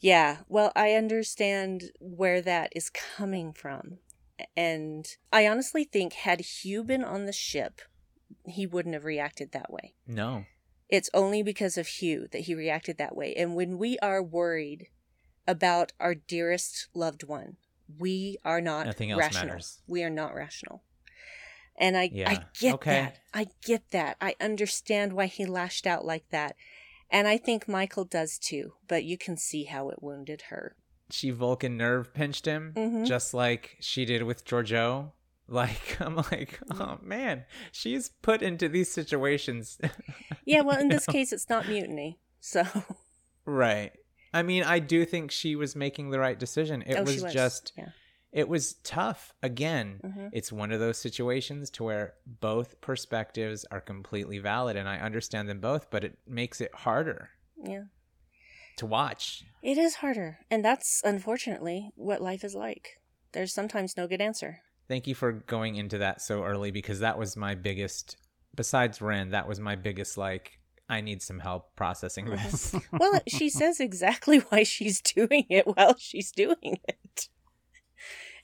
[0.00, 3.98] Yeah, well, I understand where that is coming from.
[4.56, 7.80] And I honestly think had Hugh been on the ship,
[8.46, 9.94] he wouldn't have reacted that way.
[10.06, 10.44] no
[10.88, 13.34] It's only because of Hugh that he reacted that way.
[13.34, 14.86] And when we are worried
[15.46, 17.56] about our dearest loved one,
[17.98, 19.46] we are not Nothing else rational.
[19.46, 19.82] matters.
[19.88, 20.82] We are not rational.
[21.76, 22.30] And I, Yeah.
[22.30, 22.90] I get Okay.
[22.90, 23.18] that.
[23.34, 24.16] I get that.
[24.20, 26.54] I understand why he lashed out like that.
[27.10, 30.76] And I think Michael does too, but you can see how it wounded her.
[31.10, 33.06] she vulcan nerve pinched him Mhm.
[33.06, 35.12] just like she did with Georgiou
[35.48, 39.78] like i'm like oh man she's put into these situations
[40.44, 42.18] Yeah, well, in this case, it's not mutiny.
[42.40, 42.62] So,
[43.46, 43.92] right
[44.34, 47.32] i mean i do think she was making the right decision it oh, was, was.
[47.32, 47.88] just yeah.
[48.32, 50.30] It was tough again Mhm.
[50.32, 55.48] it's one of those situations to where both perspectives are completely valid and i understand
[55.48, 57.30] them both but it makes it harder
[57.64, 57.84] Yeah.
[58.76, 60.38] to watch It is harder.
[60.50, 63.00] And that's unfortunately what life is like.
[63.32, 64.60] There's sometimes no good answer.
[64.88, 68.16] thank you for going into that so early because that was my biggest
[68.54, 73.48] besides Ryn that was my biggest like i need some help processing this Well, she
[73.50, 77.28] says exactly why she's doing it while she's doing it.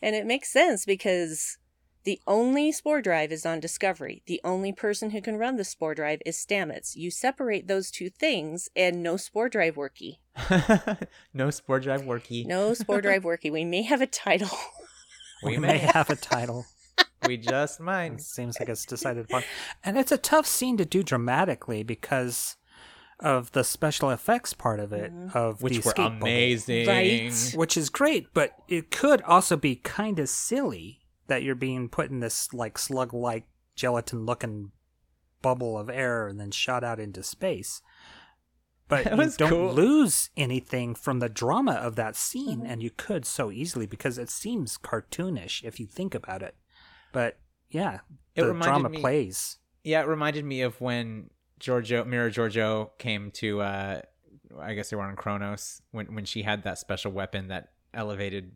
[0.03, 1.59] And it makes sense because
[2.05, 4.23] the only spore drive is on Discovery.
[4.27, 6.95] The only person who can run the spore drive is Stamets.
[6.95, 10.19] You separate those two things and no spore drive worky.
[11.35, 13.51] no spore drive worky No spore drive worky.
[13.51, 14.51] We may have a title.
[15.43, 16.67] we We may may have a title.
[17.27, 19.45] we just might It seems like it's decided upon.
[19.83, 22.57] And it's a tough scene to do dramatically because
[23.25, 25.35] of the special effects part of it, Mhm.
[25.35, 27.53] of the which were escape bubble, amazing Right.
[27.57, 32.11] which is great, but it could also be kind of silly that you're being put
[32.11, 34.71] in this like slug-like gelatin-looking
[35.43, 37.81] bubble of air and then shot out into space.
[38.87, 39.73] but you don't cool.
[39.73, 42.67] lose anything from the drama of that scene, Mhm.
[42.69, 46.55] and you could so easily because it seems cartoonish if you think about it.
[47.11, 48.01] But yeah,
[48.35, 49.57] It the drama me- plays.
[49.83, 51.31] Yeah, it reminded me of when
[51.65, 54.01] Georgiou Mira Georgiou came to uh
[54.61, 58.53] I guess they were on Kronos when when she had that special weapon that elevated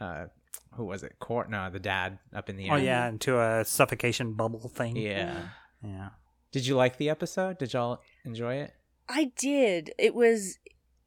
[0.00, 0.26] uh
[0.72, 1.18] who was it?
[1.18, 2.74] Court no, the dad up in the air.
[2.74, 4.96] Oh yeah, into a suffocation bubble thing.
[4.96, 5.48] Yeah.
[5.82, 6.08] yeah.
[6.52, 7.58] Did you like the episode?
[7.58, 8.72] Did y'all enjoy it?
[9.08, 9.92] I did.
[9.98, 10.58] It was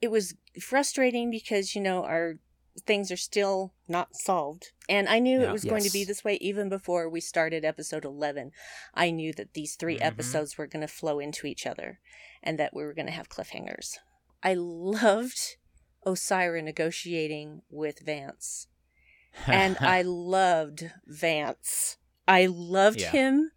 [0.01, 2.35] it was frustrating because you know our
[2.85, 4.71] things are still not solved.
[4.87, 5.49] And I knew Yeah.
[5.49, 8.51] it was going to be this way even before we started episode 11.
[8.93, 10.05] I knew that these 3 Mhm.
[10.05, 11.99] episodes were going to flow into each other
[12.43, 13.97] and that we were going to have cliffhangers.
[14.41, 15.57] I loved
[16.05, 18.67] Osyraa negotiating with Vance.
[19.47, 21.97] And I loved Vance.
[22.27, 23.11] I loved Yeah.
[23.11, 23.51] him.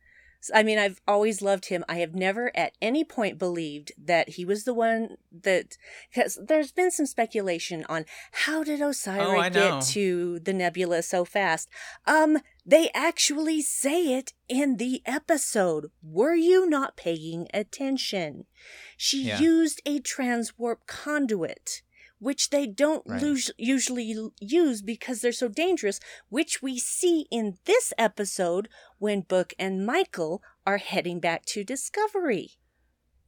[0.55, 1.85] I mean, I've always loved him.
[1.89, 5.77] I have never at any point believed that he was the one that.
[6.13, 9.79] Because there's been some speculation on how did Oh, Osyraa I know.
[9.79, 11.69] get to the nebula so fast.
[12.07, 15.91] Um, they actually say it in the episode.
[16.03, 18.47] Were you not paying attention?
[18.97, 19.39] She Yeah.
[19.41, 21.83] used a transwarp conduit
[22.23, 23.51] which they don't Right.
[23.59, 29.85] usually use because they're so dangerous, which we see in this episode when Book and
[29.85, 32.53] Michael are heading back to Discovery.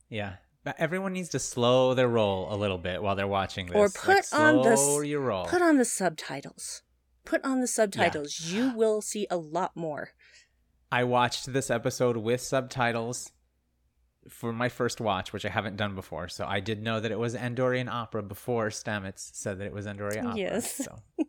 [0.09, 0.37] yeah.
[0.63, 3.77] But everyone needs to slow their roll a little bit while they're watching this.
[3.77, 5.45] Or Like, put on the slow your roll.
[5.45, 6.81] Put on the subtitles.
[7.27, 8.41] Put on the subtitles.
[8.41, 10.13] You will see a lot more.
[10.91, 13.31] I watched this episode with subtitles
[14.29, 16.29] for my first watch, which I haven't done before.
[16.29, 19.87] So I did know that it was Andorian opera before Stamets said that it was
[19.87, 20.39] Andorian opera.
[20.39, 20.85] Yes.
[20.85, 20.99] So.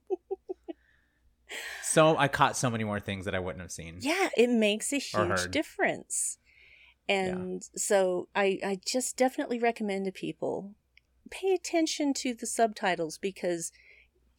[1.84, 3.98] so I caught so many more things that I wouldn't have seen.
[4.00, 6.38] Yeah, it makes a huge difference.
[7.08, 10.74] And so I, I just definitely recommend to people
[11.30, 13.72] pay attention to the subtitles because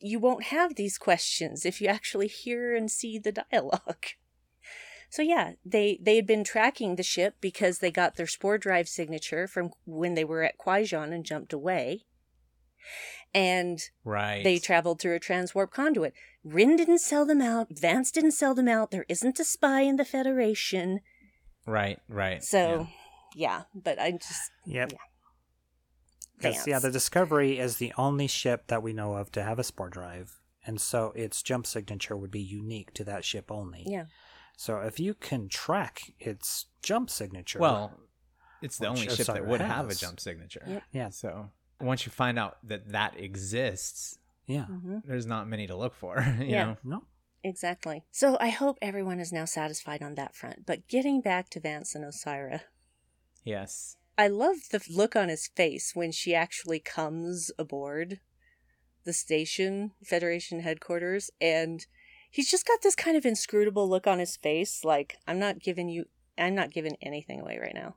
[0.00, 4.06] you won't have these questions if you actually hear and see the dialogue.
[5.10, 8.88] So yeah, they they had been tracking the ship because they got their spore drive
[8.88, 12.04] signature from when they were at Kwejian and jumped away.
[13.34, 14.42] And Right.
[14.44, 16.14] they traveled through a transwarp conduit.
[16.44, 17.68] Ryn didn't sell them out.
[17.70, 18.90] Vance didn't sell them out.
[18.90, 21.00] There isn't a spy in the Federation.
[21.66, 22.42] Right, right.
[22.42, 22.86] So,
[23.34, 24.92] yeah, but I just Yep.
[24.92, 24.98] Yeah.
[26.38, 29.64] Because yeah, the Discovery is the only ship that we know of to have a
[29.64, 33.84] spore drive, and so its jump signature would be unique to that ship only.
[33.86, 34.04] yeah,
[34.56, 38.00] So if you can track its jump signature, well,
[38.62, 40.64] it's the only ship that Osyraa would have a jump signature.
[40.66, 40.82] Yep.
[40.92, 45.76] yeah, So once you find out that that exists, yeah, hmm there's not many to
[45.76, 46.20] look for.
[46.40, 46.64] You Yeah.
[46.64, 46.76] know.
[46.82, 47.04] no,
[47.44, 48.04] exactly.
[48.10, 50.64] So I hope everyone is now satisfied on that front.
[50.66, 52.62] But getting back to Vance and Osyraa,
[53.44, 53.96] Yes.
[54.18, 58.20] I love the look on his face when she actually comes aboard
[59.04, 61.86] the station, Federation headquarters, and
[62.30, 65.88] he's just got this kind of inscrutable look on his face, like I'm not giving
[65.88, 66.06] you,
[66.38, 67.94] I'm not giving anything away right now.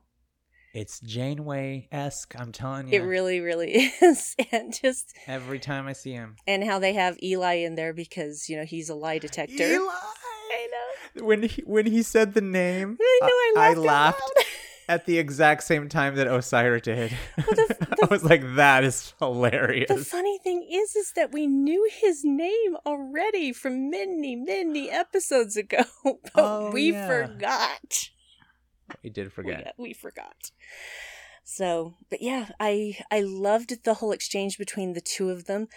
[0.72, 2.34] It's Janeway esque.
[2.38, 3.00] I'm telling you.
[3.00, 6.36] It really, really is, and just Every time I see him.
[6.46, 9.64] and how they have Eli in there because you know he's a lie detector.
[9.64, 9.92] Eli!
[9.92, 10.68] I
[11.16, 11.24] know.
[11.26, 13.60] When he when he said the name, I know.
[13.62, 13.78] I laughed.
[13.78, 14.32] out laughed.
[14.90, 17.12] at the exact same time that Osyraa did.
[17.36, 19.88] the- I was like, that is hilarious.
[19.88, 25.56] The funny thing is, is that we knew his name already from many, many episodes
[25.56, 27.06] ago, but Oh, we yeah.
[27.06, 28.08] forgot.
[29.04, 29.74] we did We, forget.
[29.78, 30.50] we forgot.
[31.44, 35.68] So, but yeah, I I loved the whole exchange between the two of them.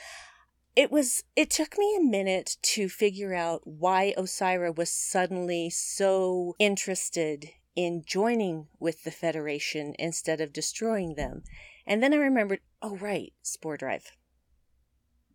[0.76, 6.56] It was it took me a minute to figure out why Osyraa was suddenly so
[6.60, 11.44] interested in joining with the Federation instead of destroying them.
[11.86, 14.12] And then I remembered, oh right, Spore Drive.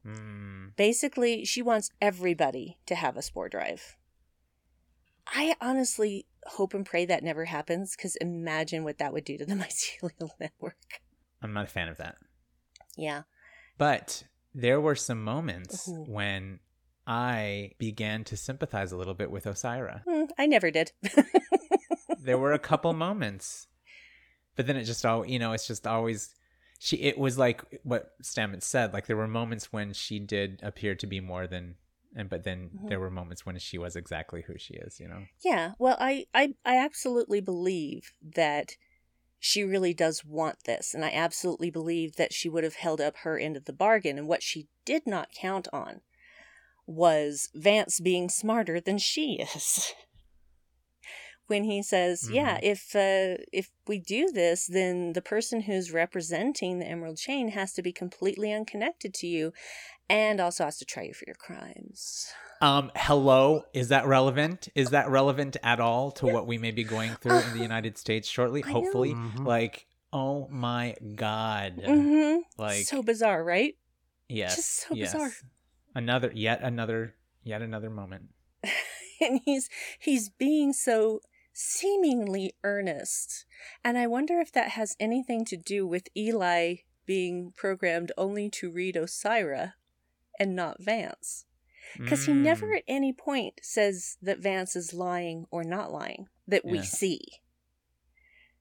[0.07, 0.77] Mm.
[0.77, 3.97] Basically, she wants everybody to have a spore drive.
[5.27, 9.45] I honestly hope and pray that never happens because imagine what that would do to
[9.45, 10.77] the mycelial network.
[11.43, 12.17] I'm not a fan of that.
[12.97, 13.23] Yeah.
[13.77, 14.25] But
[14.55, 16.05] there were some moments Ooh.
[16.09, 16.61] when
[17.07, 20.03] I began to sympathize a little bit with Osyraa.
[20.09, 20.93] Hmm, I never did.
[22.21, 23.67] there were a couple moments,
[24.57, 26.35] but then it just all you know, it's just always
[26.79, 26.97] she.
[26.97, 28.93] It was like what Stamets said.
[28.93, 31.77] Like there were moments when she did appear to be more than,
[32.17, 32.89] and but then Mhm.
[32.89, 34.99] there were moments when she was exactly who she is.
[35.01, 35.27] You know.
[35.45, 35.73] yeah.
[35.79, 38.77] Well, I, I, I absolutely believe that
[39.41, 40.95] she really does want this.
[40.95, 44.19] And I absolutely believe that she would have held up her end of the bargain.
[44.19, 46.01] And what she did not count on
[46.87, 49.93] was Vance being smarter than she is.
[51.49, 52.63] when he says, "Yeah, Mhm.
[52.63, 57.73] if uh, if we do this, then the person who's representing the Emerald Chain has
[57.75, 59.53] to be completely unconnected to you,
[60.09, 64.69] and also has to try you for your crimes." Um, hello, is that relevant?
[64.75, 67.97] Is that relevant at all to what we may be going through in the United
[67.99, 68.63] States shortly?
[68.65, 68.73] I know.
[68.81, 69.47] Hopefully, Mhm.
[69.47, 72.41] like, oh my god, Mm-hmm.
[72.61, 73.75] like, so bizarre, right?
[74.29, 75.13] yes, just so yes.
[75.13, 75.31] bizarre.
[75.95, 78.31] Another, yet another, yet another moment.
[79.21, 79.69] and he's
[80.01, 81.21] he's being so
[81.61, 83.45] seemingly earnest
[83.83, 88.71] and i wonder if that has anything to do with eli being programmed only to
[88.71, 89.73] read Osyraa
[90.39, 91.47] and not vance
[91.99, 92.77] because he never Mm.
[92.77, 97.21] at any point says that vance is lying or not lying that we see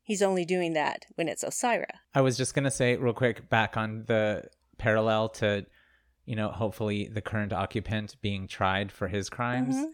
[0.02, 3.78] he's only doing that when it's Osyraa I was just gonna say real quick back
[3.78, 4.46] on the
[4.80, 5.66] parallel to,
[6.26, 9.76] you know, hopefully the current occupant being tried for his crimes.
[9.76, 9.92] Mhm.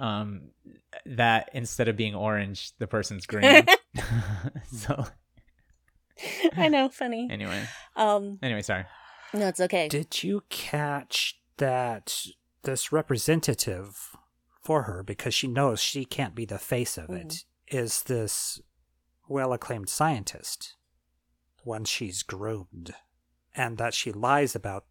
[0.00, 0.50] Um,
[1.04, 3.66] that instead of being orange, the person's green.
[4.72, 5.04] so
[6.56, 7.64] i know funny anyway,
[7.96, 8.84] um anyway, sorry.
[9.34, 12.24] no it's okay Did you catch that
[12.62, 14.10] this representative
[14.62, 18.60] for her, because she knows she can't be the face of it, is this
[19.28, 20.76] well acclaimed scientist,
[21.64, 22.94] one she's groomed,
[23.54, 24.84] and that she lies about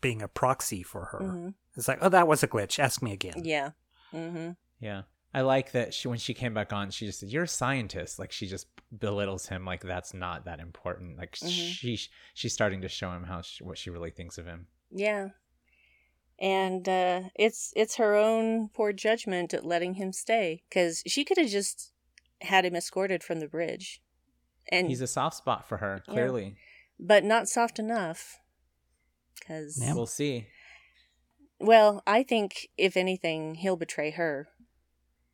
[0.00, 1.20] being a proxy for her?
[1.20, 1.54] Mhm.
[1.76, 2.78] It's like, oh, that was a glitch.
[2.78, 3.42] Ask me again.
[3.44, 3.70] yeah
[4.12, 5.02] mm-hmm Yeah.
[5.34, 8.18] I like that she when she came back on, she just said, You're a scientist.
[8.18, 8.66] Like she just
[8.96, 11.18] belittles him like that's not that important.
[11.18, 11.48] Like Mhm.
[11.72, 11.98] she
[12.34, 14.68] she's starting to show him how she, what she really thinks of him.
[14.90, 15.30] Yeah.
[16.38, 21.38] And uh it's it's her own poor judgment at letting him stay cuz she could
[21.38, 21.92] have just
[22.42, 24.00] had him escorted from the bridge.
[24.70, 26.12] And He's a soft spot for her, Yeah.
[26.14, 26.56] clearly.
[26.98, 28.38] but not soft enough
[29.46, 29.94] cuz Yeah.
[29.94, 30.46] We'll see.
[31.58, 34.48] Well, I think if anything he'll betray her.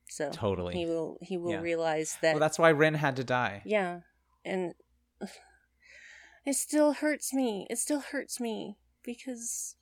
[0.08, 0.74] So Totally.
[0.74, 1.60] he will he will Yeah.
[1.60, 3.62] realize that well, that's why Ryn had to die.
[3.64, 4.00] Yeah.
[4.44, 4.74] And
[6.46, 7.66] it still hurts me.
[7.70, 9.76] It still hurts me because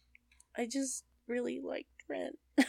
[0.56, 2.32] I just really liked Ryn.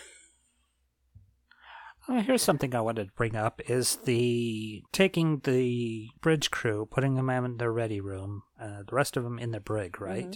[2.10, 7.13] Uh, here's something I wanted to bring up: is the taking the bridge crew, putting
[7.13, 10.36] them in their ready room, uh, the rest of them in the brig, right?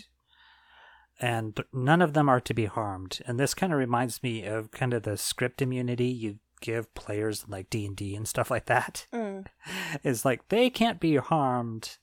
[1.19, 3.19] And none of them are to be harmed.
[3.25, 7.45] And this kind of reminds me of kind of the script immunity you give players
[7.47, 9.07] like D and D and stuff like that.
[9.13, 9.45] Mm.
[10.03, 11.97] Is like they can't be harmed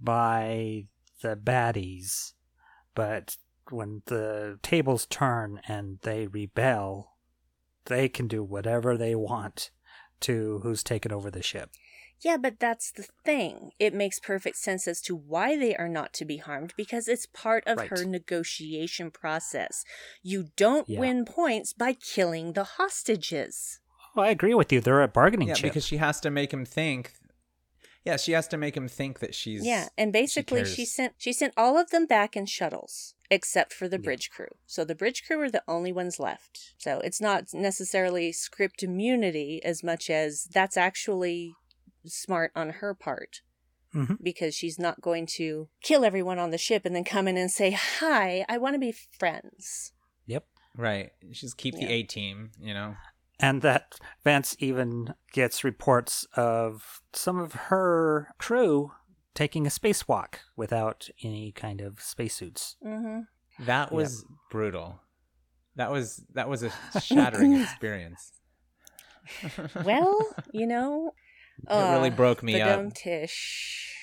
[0.00, 0.86] by
[1.22, 2.32] the baddies,
[2.94, 3.36] but
[3.70, 7.12] when the tables turn and they rebel,
[7.86, 9.70] they can do whatever they want
[10.20, 11.70] to who's taken over the ship.
[12.22, 13.72] Yeah, but that's the thing.
[13.78, 17.26] It makes perfect sense as to why they are not to be harmed because it's
[17.26, 17.90] part of Right.
[17.90, 19.84] her negotiation process.
[20.22, 21.00] You don't Yeah.
[21.00, 23.80] win points by killing the hostages.
[24.14, 24.80] Well, I agree with you.
[24.80, 25.64] They're a bargaining Yeah, chip.
[25.64, 27.12] because she has to make him think.
[28.04, 29.66] Yeah, she has to make him think that she's.
[29.66, 30.92] yeah, and basically she, cares.
[30.92, 34.02] sent she sent all of them back in shuttles except for the Yeah.
[34.04, 34.46] bridge crew.
[34.64, 36.74] So the bridge crew are the only ones left.
[36.78, 41.56] So it's not necessarily script immunity as much as that's actually
[42.08, 43.42] smart on her part.
[43.94, 44.18] Mhm.
[44.22, 47.50] Because she's not going to kill everyone on the ship and then come in and
[47.50, 49.92] say, Hi, I want to be friends.
[50.26, 50.44] Yep.
[50.76, 51.12] Right.
[51.32, 52.96] She's keep the A team, you know?
[53.38, 58.92] And that Vance even gets reports of some of her crew
[59.34, 62.76] taking a spacewalk without any kind of spacesuits.
[62.84, 63.64] Mm-hmm.
[63.64, 65.00] That was brutal.
[65.76, 68.32] That was that was a shattering experience.
[69.84, 71.12] Well, you know,
[71.68, 72.76] it really uh, broke me the up.
[72.80, 73.94] dumb tish.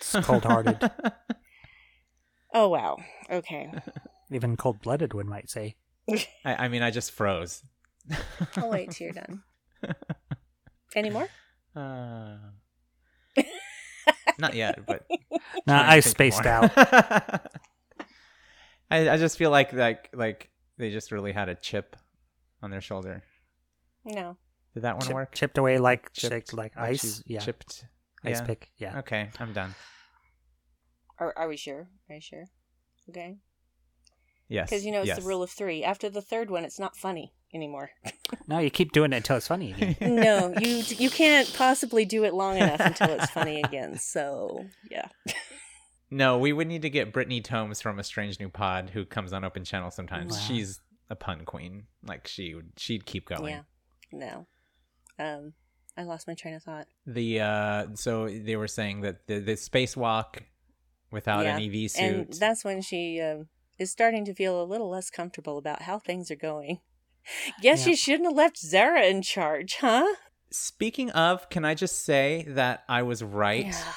[0.00, 0.78] It's cold hearted,
[2.54, 2.98] Oh wow.
[3.30, 3.70] Okay.
[4.30, 5.76] even cold blooded, one might say.
[6.44, 7.62] I, I mean, I just froze.
[8.56, 9.42] I'll wait till you're done.
[10.96, 11.28] Any more?
[11.74, 12.36] Uh,
[14.38, 15.06] not yet, but
[15.66, 16.52] Nah, trying to I spaced more.
[16.52, 16.70] out.
[18.90, 21.96] I I just feel like like like they just really had a chip
[22.62, 23.22] on their shoulder.
[24.04, 24.36] No.
[24.74, 25.34] Did that one Chip- work?
[25.34, 27.18] chipped away like Chipped, like, like like ice.
[27.26, 27.84] she Yeah, Chipped.
[28.24, 28.46] ice yeah.
[28.46, 28.70] pick.
[28.78, 28.98] Yeah.
[29.00, 29.74] Okay, I'm done.
[31.18, 31.88] Are are we sure?
[32.08, 32.44] Are you sure?
[33.10, 33.36] Okay.
[34.48, 34.68] Yes.
[34.70, 35.18] Because you know it's yes.
[35.18, 35.82] the rule of three.
[35.84, 37.90] After the third one, it's not funny anymore.
[38.48, 39.96] No, you keep doing it until it's funny again.
[40.00, 43.98] no, you you can't possibly do it long enough until it's funny again.
[43.98, 45.08] So yeah.
[46.10, 49.32] No, we would need to get Brittany Tomes from a strange new pod who comes
[49.32, 50.32] on Open Channel sometimes.
[50.32, 50.38] Wow.
[50.46, 51.84] She's a pun queen.
[52.06, 53.54] Like she would, she'd keep going.
[53.54, 53.62] Yeah.
[54.12, 54.46] No.
[55.22, 55.52] Um,
[55.96, 56.86] I lost my train of thought.
[57.06, 60.38] The uh, so they were saying that the the spacewalk
[61.10, 62.02] without Yeah, an EV suit.
[62.02, 63.48] And that's when she um,
[63.78, 66.80] is starting to feel a little less comfortable about how things are going.
[67.62, 67.90] Guess Yeah.
[67.90, 70.06] you shouldn't have left Zareh in charge, huh?
[70.50, 73.92] Speaking of, can I just say that I was right Yeah.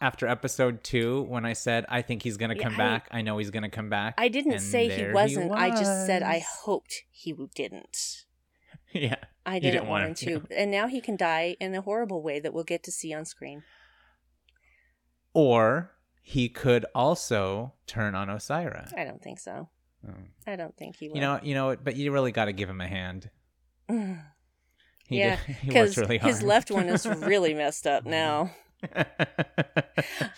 [0.00, 3.08] after episode two when I said I think he's gonna come I- back.
[3.10, 4.14] I know he's gonna come back.
[4.18, 5.52] I didn't and say he wasn't.
[5.52, 8.24] I just said I hoped he didn't.
[8.92, 9.16] yeah.
[9.46, 10.54] I didn't, didn't want want him him to.
[10.60, 13.24] And now he can die in a horrible way that we'll get to see on
[13.24, 13.62] screen.
[15.32, 18.96] Or he could also turn on Osyraa.
[18.96, 19.68] I don't think so.
[20.06, 20.14] Oh.
[20.46, 21.16] I don't think he will.
[21.16, 23.30] You know, you know, but you really got to give him a hand.
[25.10, 28.54] He yeah, because really his left one is really messed up now.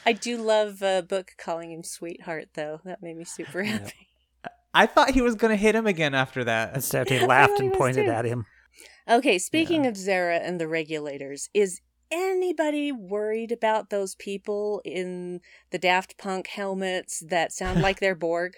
[0.06, 2.80] I do love a book calling him sweetheart, though.
[2.86, 4.08] That made me super happy.
[4.74, 6.74] I thought he was gonna hit him again after that.
[6.74, 8.10] Instead, he laughed thought he and pointed too.
[8.12, 8.46] at him.
[9.08, 15.78] Okay, speaking of Zareh and the regulators, is anybody worried about those people in the
[15.78, 18.54] Daft Punk helmets that sound like they're Borg?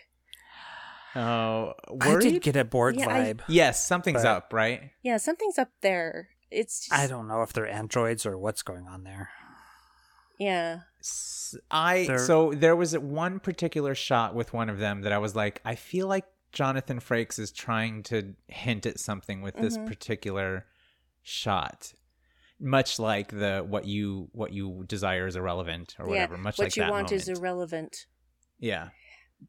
[1.16, 2.22] Oh, I worried?
[2.22, 3.40] did get a Borg Yeah, I- vibe.
[3.48, 4.90] yes, something's But- up, right?
[5.02, 6.30] Yeah, something's up there.
[6.50, 9.30] It's just, I don't know if they're androids or what's going on there.
[10.38, 10.80] Yeah.
[11.04, 15.18] S- I They're- so there was one particular shot with one of them that I
[15.18, 19.76] was like, I feel like Jonathan Frakes is trying to hint at something with this
[19.76, 19.86] Mhm.
[19.86, 20.66] particular
[21.22, 21.92] shot,
[22.60, 26.36] much like the what you what you desire is irrelevant or whatever.
[26.36, 26.40] yeah.
[26.40, 28.06] much what like you that want is irrelevant.
[28.58, 28.90] yeah.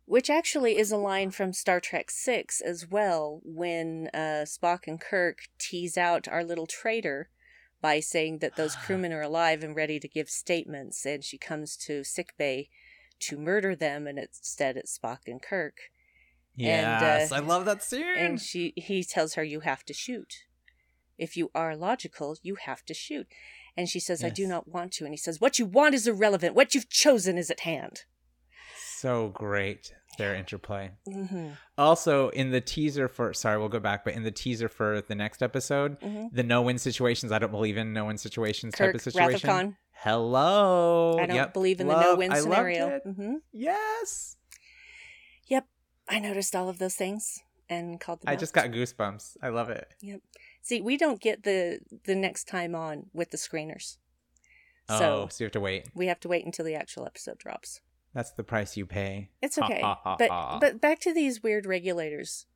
[0.06, 5.00] Which actually is a line from Star Trek Six as well, when uh, Spock and
[5.00, 7.30] Kirk tease out our little traitor
[7.86, 11.78] by saying that those crewmen are alive and ready to give statements, and she comes
[11.86, 12.70] to sickbay
[13.20, 15.78] to murder them, and instead it's Spock and Kirk,
[16.60, 18.18] And, uh, Yes, I love that scene.
[18.24, 20.32] and she he tells her you have to shoot.
[21.26, 23.28] If you are logical, you have to shoot.
[23.78, 25.06] And she says, I do not want to.
[25.06, 26.56] And he says, What you want is irrelevant.
[26.56, 27.96] What you've chosen is at hand.
[29.04, 29.14] so
[29.46, 29.84] great
[30.18, 30.92] their interplay.
[31.08, 31.50] Mm-hmm.
[31.78, 35.16] Also, in the teaser for sorry, we'll go back, but in the teaser for the
[35.16, 36.30] next episode, Mhm.
[36.34, 37.32] the no-win situations.
[37.32, 39.50] I don't believe in no-win situations type Kirk, of Wrath of situation.
[39.50, 39.78] Khan.
[39.94, 41.18] Hello.
[41.20, 41.54] I don't Yep.
[41.54, 42.88] believe in the no win scenario.
[42.98, 43.02] it.
[43.04, 44.38] hmm Yes.
[45.48, 45.66] Yep.
[46.08, 47.40] I noticed all of those things
[47.70, 48.40] and called them I out.
[48.40, 49.38] just got goosebumps.
[49.42, 49.94] I love it.
[50.02, 50.22] Yep.
[50.62, 53.98] See, we don't get the the next time on with the screeners.
[54.90, 55.90] oh, So so you have to wait.
[55.96, 57.82] we have to wait until the actual episode drops.
[58.16, 59.30] That's the price you pay.
[59.42, 59.82] It's okay.
[59.82, 60.58] ha, ha, but ha.
[60.60, 62.48] but back to these weird regulators.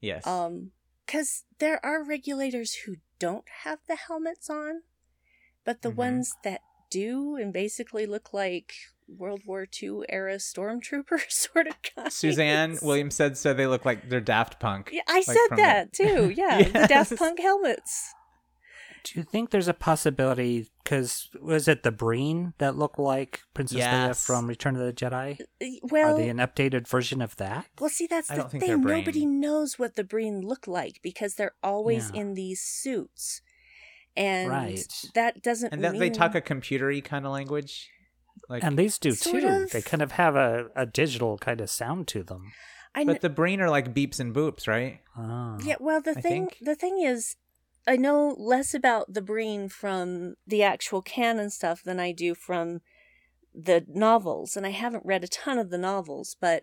[0.00, 0.26] Yes.
[0.26, 0.70] Um
[1.06, 4.82] cuz there are regulators who don't have the helmets on,
[5.64, 5.96] but the Mhm.
[5.96, 8.72] ones that do and basically look like
[9.08, 12.14] World War II era stormtrooper sort of guys.
[12.14, 14.90] Suzanne Williams said so they look like they're Daft Punk.
[14.92, 16.30] Yeah, I like said from the- that too.
[16.36, 18.14] Yeah, the Daft Punk helmets.
[19.04, 20.70] Do you think there's a possibility?
[20.84, 25.40] Because was it the Breen that looked like Princess Leia from Return of the Jedi?
[25.40, 27.66] Uh, well, Are they an updated version of that?
[27.80, 28.86] well, see, that's I the don't think they're thing.
[28.86, 32.20] Nobody knows what the Breen look like because they're always Yeah.
[32.22, 33.40] in these suits,
[34.16, 34.84] and Right.
[35.14, 37.88] that doesn't And that mean they talk a computery kind of language.
[38.48, 39.46] Like and these do too.
[39.46, 39.70] of.
[39.70, 42.52] They kind of have a, a digital kind of sound to them.
[42.94, 45.00] I kn- But the Breen are like beeps and boops, right?
[45.16, 45.58] Oh.
[45.62, 45.76] yeah.
[45.78, 46.58] Well, the I thing, think.
[46.60, 47.36] the thing is,
[47.86, 52.80] I know less about the Breen from the actual canon stuff than I do from
[53.54, 56.62] the novels, and I haven't read a ton of the novels, but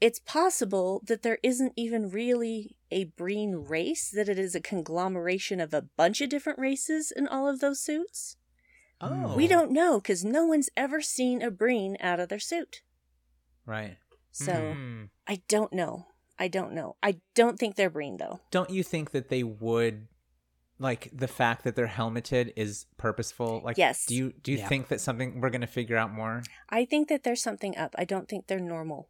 [0.00, 5.60] it's possible that there isn't even really a Breen race, that it is a conglomeration
[5.60, 8.36] of a bunch of different races in all of those suits.
[9.02, 9.34] Oh.
[9.34, 12.82] We don't know because no one's ever seen a Breen out of their suit.
[13.66, 13.96] Right.
[14.32, 15.04] So Hmm.
[15.26, 16.06] I don't know.
[16.38, 16.96] I don't know.
[17.02, 18.40] I don't think they're Breen though.
[18.50, 20.06] don't you think that they would
[20.80, 24.06] like the fact that they're helmeted is purposeful like Yes.
[24.06, 24.68] do you do you Yeah.
[24.68, 27.94] think that something we're going to figure out more I think that there's something up.
[27.98, 29.08] I don't think they're normal.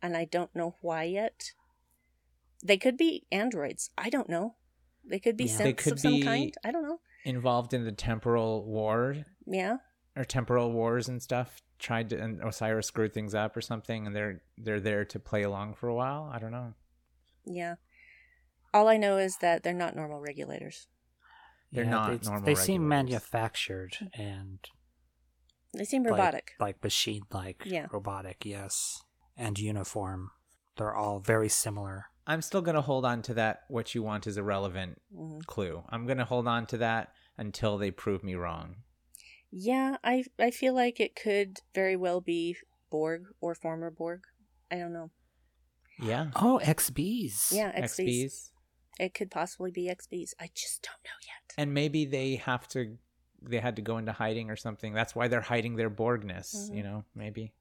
[0.00, 1.52] And I don't know why yet.
[2.64, 3.90] They could be androids.
[3.98, 4.54] I don't know.
[5.04, 5.50] They could be Yeah.
[5.56, 6.54] synths They could of some kind.
[6.64, 7.00] I don't know.
[7.24, 9.78] involved in the temporal war Yeah.
[10.16, 14.14] or temporal wars and stuff tried to and osiris screwed things up or something and
[14.14, 16.74] they're they're there to play along for a while i don't know
[17.46, 17.76] Yeah.
[18.72, 20.86] All I know is that they're not normal regulators.
[21.72, 24.58] They're Yeah, not they, normal They seem manufactured and
[25.72, 26.52] They seem robotic.
[26.58, 27.86] like, machine like, Yeah.
[27.92, 29.02] robotic, yes,
[29.36, 30.30] and uniform.
[30.76, 32.06] They're all very similar.
[32.26, 35.44] i'm still going to hold on to that what you want is irrelevant Mhm.
[35.46, 38.76] clue i'm going to hold on to that until they prove me wrong
[39.50, 42.56] Yeah, I I feel like it could very well be
[42.90, 44.22] Borg or former Borg.
[44.70, 45.10] I don't know.
[45.98, 47.50] yeah Oh, XBs.
[47.52, 48.06] Yeah, XBs.
[48.06, 48.50] xbs
[48.98, 50.32] It could possibly be XBs.
[50.40, 51.54] I just don't know yet.
[51.58, 52.98] and maybe they have to
[53.42, 56.76] they had to go into hiding or something that's why they're hiding their borgness Mhm.
[56.76, 57.52] you know maybe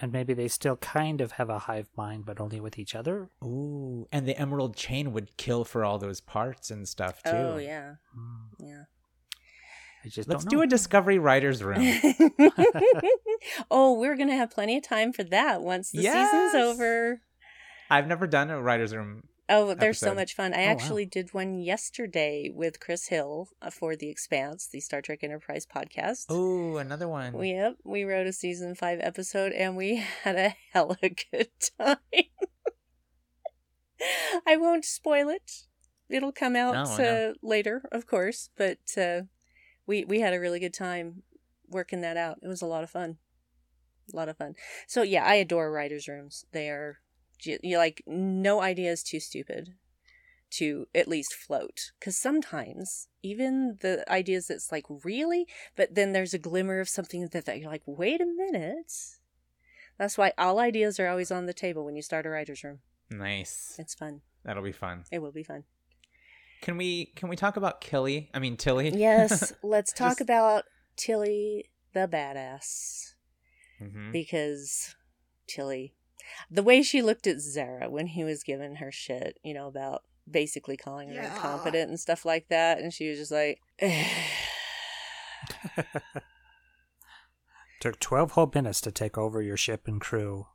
[0.00, 3.28] And maybe they still kind of have a hive mind, but only with each other.
[3.44, 7.58] ooh and the emerald chain would kill for all those parts and stuff too Oh
[7.58, 8.46] yeah, Hmm.
[8.58, 8.84] yeah.
[10.04, 11.80] I just Let's don't do a Discovery Writers Room.
[13.70, 16.30] oh, we're gonna have plenty of time for that once the Yes!
[16.30, 17.20] season's over.
[17.90, 19.24] I've never done a Writers Room.
[19.48, 20.54] Oh, they're so much fun.
[20.54, 20.70] I Oh, wow.
[20.72, 25.66] actually did one yesterday with Chris Hill uh, for The Expanse, the Star Trek Enterprise
[25.66, 26.24] podcast.
[26.30, 27.34] Oh, another one.
[27.34, 30.96] We, yep, we wrote a season five episode and we had a hella
[31.30, 31.98] good time.
[34.46, 35.50] I won't spoil it.
[36.08, 39.22] It'll come out No, uh, later, of course, but uh,
[39.86, 41.22] we we had a really good time
[41.68, 42.38] working that out.
[42.42, 43.16] It was a lot of fun.
[44.12, 44.54] A lot of fun.
[44.86, 46.44] So yeah, I adore writers' rooms.
[46.52, 46.98] They are
[47.42, 49.74] you like no idea is too stupid
[50.50, 56.34] to at least float because sometimes even the ideas that's like really but then there's
[56.34, 58.92] a glimmer of something that, that you're like wait a minute
[59.98, 62.78] that's why all ideas are always on the table when you start a writer's room
[63.10, 63.74] Nice.
[63.78, 65.04] it's fun That'll be fun.
[65.10, 65.64] it will be fun
[66.60, 68.30] Can we can we talk about Killy?
[68.32, 68.90] I mean Tilly.
[68.90, 70.64] yes let's talk Just- about
[70.96, 73.14] tilly the badass
[73.82, 74.12] Mhm.
[74.12, 74.94] because
[75.48, 75.94] tilly
[76.50, 80.02] the way she looked at Zareh when he was giving her shit you know about
[80.30, 81.34] basically calling her Yeah.
[81.34, 83.60] incompetent and stuff like that and she was just like
[87.80, 90.46] Took 12 whole minutes to take over your ship and crew.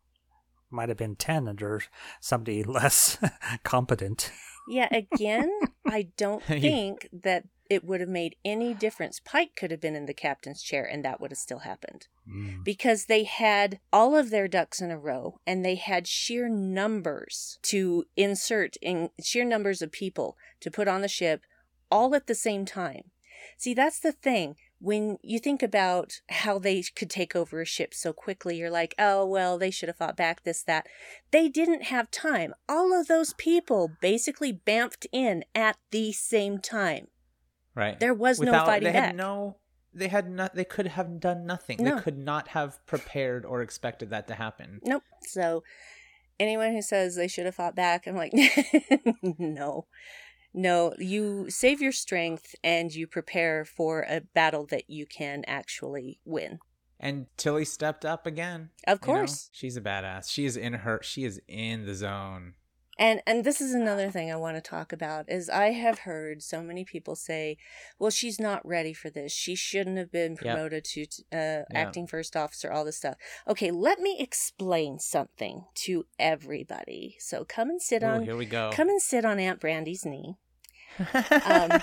[0.72, 1.82] Might have been 10 under
[2.20, 3.18] somebody less
[3.64, 4.32] competent.
[4.68, 5.50] Yeah, again,
[5.88, 9.20] I don't think that it would have made any difference.
[9.24, 12.64] Pike could have been in the captain's chair and that would have still happened Mm.
[12.64, 17.58] because they had all of their ducks in a row and they had sheer numbers
[17.64, 21.42] to insert in sheer numbers of people to put on the ship
[21.90, 23.06] all at the same time.
[23.58, 24.56] See, that's the thing.
[24.82, 28.96] When you think about how they could take over a ship so quickly, you're like,
[28.98, 30.88] oh, well, they should have fought back, this, that.
[31.32, 32.54] They didn't have time.
[32.70, 37.08] All of those people basically bamfed in at the same time.
[37.76, 38.00] Right.
[38.00, 39.06] There was no fighting they back.
[39.08, 39.58] Had no
[39.94, 41.78] they had not they could have done nothing.
[41.80, 41.96] No.
[41.96, 44.80] They could not have prepared or expected that to happen.
[44.84, 45.04] Nope.
[45.24, 45.64] So
[46.40, 48.34] anyone who says they should have fought back, I'm like,
[49.38, 49.88] no.
[50.52, 56.20] No, you save your strength and you prepare for a battle that you can actually
[56.26, 56.60] win.
[57.00, 58.72] And Tilly stepped up again.
[58.88, 59.20] Of you know?
[59.20, 59.50] course.
[59.54, 60.30] She's a badass.
[60.30, 62.56] She is in her she is in the zone.
[63.00, 66.44] And and this is another thing I want to talk about is I have heard
[66.44, 67.58] so many people say,
[67.98, 69.32] "Well, she's not ready for this.
[69.32, 72.70] She shouldn't have been promoted to uh, acting first officer.
[72.70, 73.16] All this stuff."
[73.48, 77.16] Okay, let me explain something to everybody.
[77.20, 78.70] So come and sit Ooh, on here we go.
[78.74, 80.36] come and sit on Aunt Brandi's knee.
[81.46, 81.82] Um,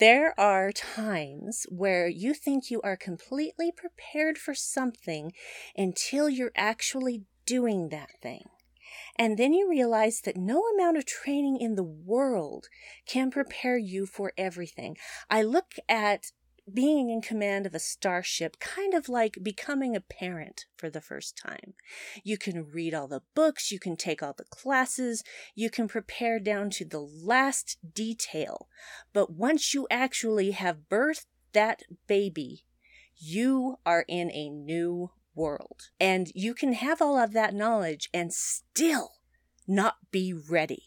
[0.00, 5.32] There are times where you think you are completely prepared for something
[5.76, 8.48] until you're actually doing that thing.
[9.18, 12.68] And then you realize that no amount of training in the world
[13.06, 14.96] can prepare you for everything.
[15.30, 16.32] I look at
[16.72, 21.36] being in command of a starship kind of like becoming a parent for the first
[21.36, 21.74] time.
[22.24, 25.22] You can read all the books, you can take all the classes,
[25.54, 28.68] you can prepare down to the last detail.
[29.12, 32.64] But once you actually have birthed that baby,
[33.16, 35.90] you are in a new world.
[36.00, 39.12] And you can have all of that knowledge and still
[39.66, 40.82] not be ready.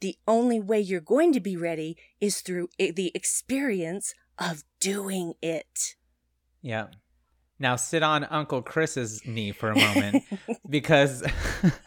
[0.00, 5.94] The only way you're going to be ready is through the experience of doing it.
[6.60, 6.86] Yeah.
[7.58, 10.24] Now sit on Uncle Chris's knee for a moment
[10.68, 11.22] because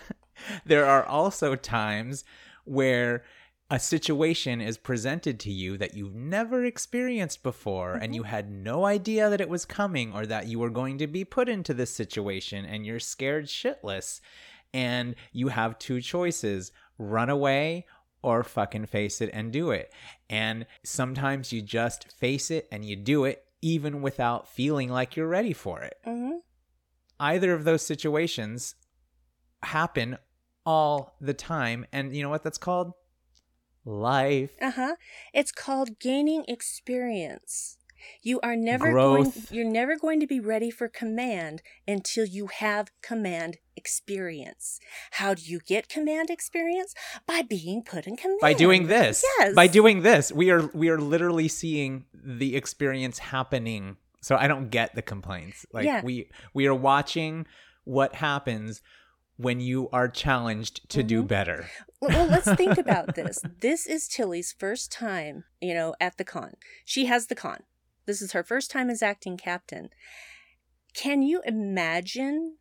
[0.65, 2.23] there are also times
[2.63, 3.23] where
[3.70, 8.86] a situation is presented to you that you've never experienced before and you had no
[8.86, 11.89] idea that it was coming or that you were going to be put into this
[11.89, 14.22] situation and you're scared shitless
[14.74, 17.86] and you have two choices run away
[18.22, 19.91] or fucking face it and do it.
[20.30, 25.28] And sometimes you just face it and you do it even without feeling like you're
[25.28, 25.97] ready for it.
[26.03, 26.38] hmm
[27.20, 28.76] Either of those situations
[29.63, 30.18] happen
[30.66, 31.86] all the time.
[31.93, 32.93] And you know what that's called?
[33.86, 34.51] Life.
[34.61, 34.95] Uh huh.
[35.33, 37.77] It's called gaining experience.
[38.21, 39.51] You are never going Growth.
[39.51, 44.79] you're never going to be ready for command until you have command experience.
[45.11, 46.93] How do you get command experience?
[47.25, 48.39] By being put in command.
[48.41, 49.23] By doing this.
[49.39, 49.55] Yes.
[49.55, 50.31] By doing this.
[50.31, 53.97] We are we are literally seeing the experience happening.
[54.21, 55.65] So I don't get the complaints.
[55.71, 56.01] Like Yeah.
[56.03, 57.45] we we are watching
[57.86, 58.81] what happens
[59.38, 61.27] when you are challenged to do Mhm.
[61.27, 61.69] better.
[62.01, 63.39] well, let's think about this.
[63.61, 66.53] This is Tilly's first time, you know, at the con.
[66.86, 67.63] She has the con.
[68.05, 69.89] This is her first time as acting captain.
[70.93, 72.57] Can you imagine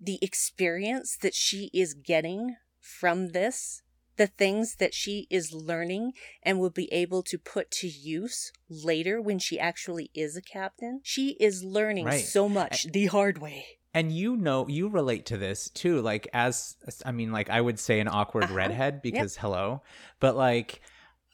[0.00, 3.82] the experience that she is getting from this?
[4.16, 6.10] the things that she is learning
[6.42, 10.98] and will be able to put to use later when she actually is a captain.
[11.04, 12.24] She is learning Right.
[12.24, 13.64] so much the hard way.
[13.98, 17.78] And you know you relate to this too like as i mean like i would
[17.78, 18.54] say an awkward Uh-huh.
[18.54, 19.82] redhead because hello
[20.20, 20.80] but like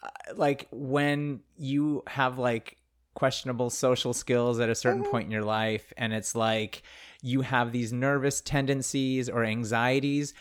[0.03, 2.77] uh, like when you have like
[3.15, 5.11] questionable social skills at a certain Mhm.
[5.11, 6.83] point in your life and it's like
[7.23, 10.35] you have these nervous tendencies or anxieties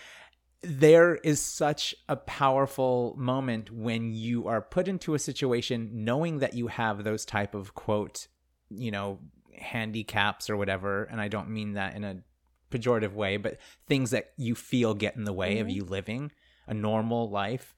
[0.61, 6.53] there is such a powerful moment when you are put into a situation knowing that
[6.53, 8.27] you have those type of quote
[8.69, 9.19] you know
[9.57, 12.17] handicaps or whatever and i don't mean that in a
[12.71, 15.73] pejorative way but things that you feel get in the way of Mhm.
[15.75, 16.31] you living
[16.67, 17.75] a normal life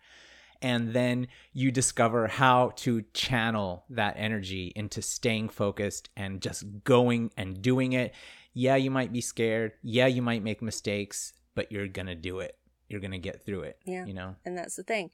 [0.62, 7.32] and then you discover how to channel that energy into staying focused and just going
[7.36, 8.14] and doing it
[8.54, 12.58] yeah you might be scared yeah you might make mistakes but you're gonna do it
[12.88, 14.06] you're gonna get through it Yeah.
[14.06, 15.12] you know And that's the thing.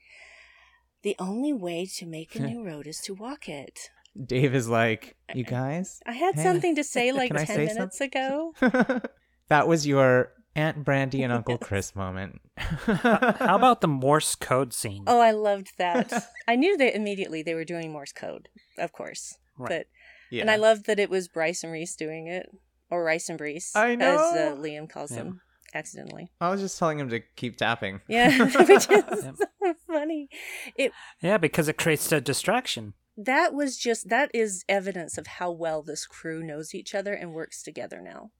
[1.03, 3.89] The only way to make a new road is to walk it.
[4.25, 7.55] Dave is like you guys I had Hey, something to say like can I 10
[7.55, 8.07] say minutes something?
[8.07, 8.53] ago.
[9.49, 15.03] that was your aunt brandy and uncle chris moment How about the Morse code scene?
[15.07, 16.11] Oh, I loved that.
[16.47, 19.37] I knew that immediately they were doing Morse code, of course.
[19.57, 19.69] Right.
[19.69, 19.85] But
[20.29, 20.41] yeah.
[20.41, 22.49] and I loved that it was Bryce and Rhys doing it,
[22.89, 24.13] or Rice and Brees, I as know.
[24.13, 25.17] uh, Liam calls Yeah.
[25.23, 25.41] them
[25.73, 26.31] accidentally.
[26.41, 29.35] I was just telling him to keep tapping Yeah, which is Yep.
[29.37, 30.27] so funny.
[30.75, 30.91] It
[31.21, 32.93] Yeah, because it creates a distraction.
[33.25, 37.33] That was just that is evidence of how well this crew knows each other and
[37.33, 38.31] works together now.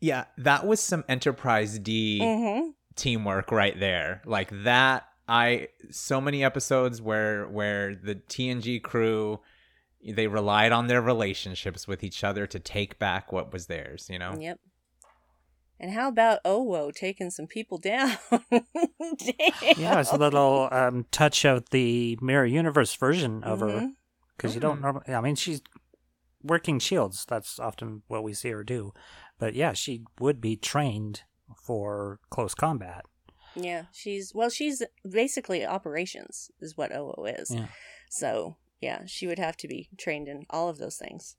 [0.00, 2.70] yeah that was some enterprise d Mm-hmm.
[2.94, 9.40] teamwork right there like that i so many episodes where where the tng crew
[10.06, 14.18] they relied on their relationships with each other to take back what was theirs you
[14.18, 14.58] know Yep.
[15.80, 18.16] And how about Owo taking some people down?
[19.76, 23.90] Yeah, it's a little um, touch of the Mirror Universe version of her
[24.38, 25.12] Because you don't normally.
[25.12, 25.60] I mean, she's
[26.42, 27.26] working shields.
[27.26, 28.94] That's often what we see her do.
[29.38, 31.22] But yeah, she would be trained
[31.62, 33.04] for close combat.
[33.54, 37.50] Yeah, she's well, she's basically operations is what OO is.
[37.50, 37.66] Yeah.
[38.08, 41.36] So yeah, she would have to be trained in all of those things.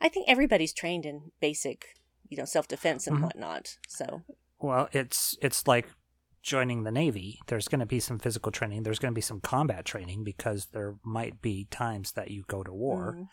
[0.00, 1.94] I think everybody's trained in basic,
[2.28, 3.22] you know, self defense and Mhm.
[3.24, 3.76] whatnot.
[3.88, 4.22] So
[4.58, 5.86] Well, it's it's like
[6.46, 7.40] joining the Navy.
[7.48, 8.84] There's going to be some physical training.
[8.84, 12.62] There's going to be some combat training because there might be times that you go
[12.62, 13.26] to war, mhm.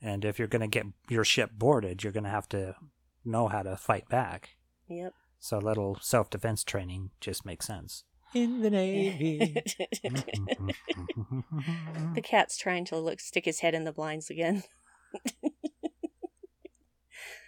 [0.00, 2.74] and if you're going to get your ship boarded, you're going to have to
[3.24, 4.56] know how to fight back.
[4.88, 5.12] yep.
[5.38, 8.04] So a little self defense training just makes sense.
[8.34, 9.54] in the navy
[12.14, 14.62] the cat's trying to look stick his head in the blinds again.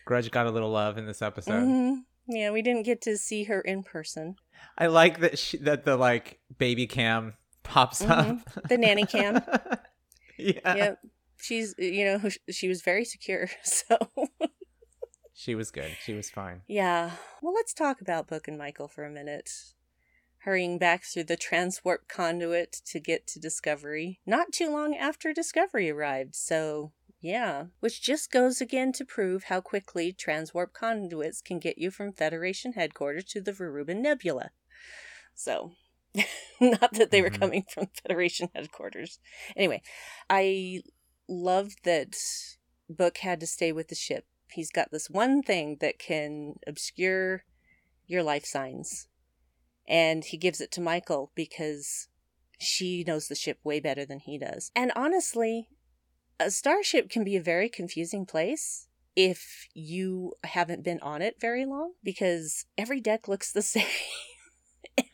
[0.04, 2.04] grudge got a little love in this episode Mhm.
[2.28, 4.36] Yeah, we didn't get to see her in person.
[4.78, 8.40] i like that she, that the like baby cam pops Mhm.
[8.56, 9.42] up The nanny cam.
[10.38, 10.98] yeah Yep.
[11.38, 13.48] She's, you know, she was very secure.
[13.62, 13.96] So,
[15.34, 17.10] she was good she was fine yeah.
[17.42, 19.50] Well, let's talk about Book and Michael for a minute.
[20.38, 25.90] Hurrying back through the transwarp conduit to get to Discovery, not too long after Discovery
[25.90, 26.34] arrived.
[26.36, 27.66] So, yeah.
[27.80, 32.74] Which just goes again to prove how quickly transwarp conduits can get you from Federation
[32.74, 34.50] headquarters to the Verubin Nebula.
[35.34, 35.72] So,
[36.60, 37.40] not that they were Mhm.
[37.40, 39.18] coming from Federation headquarters.
[39.56, 39.82] Anyway,
[40.30, 40.82] I
[41.28, 42.16] loved that
[42.88, 44.26] Book had to stay with the ship.
[44.52, 47.44] He's got this one thing that can obscure
[48.06, 49.08] your life signs.
[49.88, 52.08] And he gives it to Michael because
[52.58, 54.70] she knows the ship way better than he does.
[54.74, 55.68] And honestly,
[56.38, 61.64] a starship can be a very confusing place if you haven't been on it very
[61.64, 63.86] long because every deck looks the same.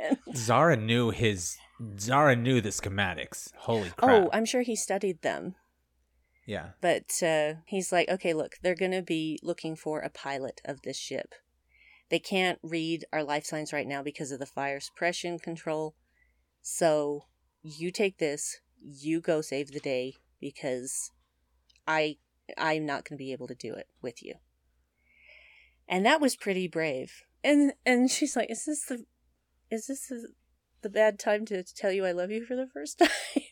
[0.01, 1.57] and, Zareh knew his
[1.97, 5.55] Zareh knew the schematics holy crap oh, I'm sure he studied them.
[6.47, 10.61] yeah But uh, he's like, okay, look, they're going to be looking for a pilot
[10.65, 11.35] of this ship.
[12.11, 15.95] They can't read our life signs right now because of the fire suppression control.
[16.61, 17.25] So
[17.63, 21.11] you take this, you go save the day because
[21.89, 22.19] I
[22.59, 24.35] I'm not going to be able to do it with you.
[25.89, 27.23] And that was pretty brave.
[27.43, 29.07] And and she's like, is this the
[29.71, 30.29] is this the,
[30.83, 33.09] the bad time to tell you I love you for the first time?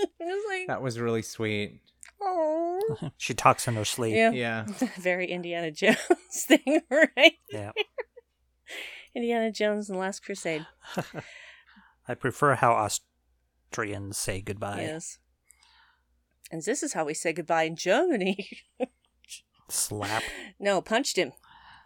[0.00, 1.80] I was like, that was really sweet
[2.22, 3.10] oh.
[3.16, 4.14] she talks in her sleep.
[4.14, 4.30] Yeah.
[4.30, 4.66] yeah
[4.98, 5.98] Very Indiana Jones
[6.32, 7.34] thing, right?
[7.50, 7.72] Yeah.
[9.14, 10.66] Indiana Jones and the Last Crusade.
[12.08, 14.82] I prefer how Austrians say goodbye.
[14.82, 15.18] Yes.
[16.50, 18.48] And this is how we say goodbye in Germany.
[19.68, 20.22] Slap.
[20.60, 21.32] no, punched him.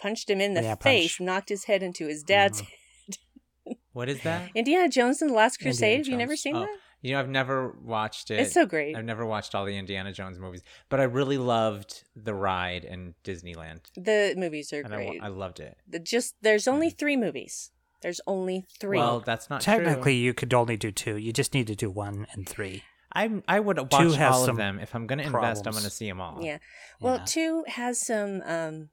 [0.00, 1.26] Punched him in the Yeah, face, punch.
[1.26, 2.66] knocked his head into his dad's Mhm.
[2.66, 3.76] head.
[3.92, 4.50] What is that?
[4.54, 5.98] Indiana Jones and the Last Crusade.
[5.98, 6.76] Have you never seen Oh, that?
[7.02, 8.38] You know, I've never watched it.
[8.40, 8.94] It's so great.
[8.96, 13.14] I've never watched all the Indiana Jones movies, but I really loved the ride in
[13.24, 15.20] Disneyland, The movies are and great.
[15.22, 15.76] I loved it.
[15.88, 17.70] The- Just there's only three movies.
[18.02, 18.98] There's only three.
[18.98, 20.24] Well, that's not Technically, True.
[20.24, 21.16] you could only do two.
[21.16, 22.82] You just need to do one and three.
[23.12, 25.66] I I would Two watch has all of them if I'm going to invest.
[25.66, 26.38] I'm going to see them all.
[26.42, 26.58] yeah.
[27.00, 27.24] Well, Yeah.
[27.26, 28.90] two has some um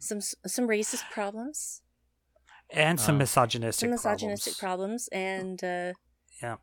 [0.00, 1.82] some some racist problems,
[2.70, 3.18] and some Oh.
[3.18, 5.08] misogynistic, some misogynistic problems.
[5.08, 5.92] problems, and uh
[6.42, 6.56] Yeah.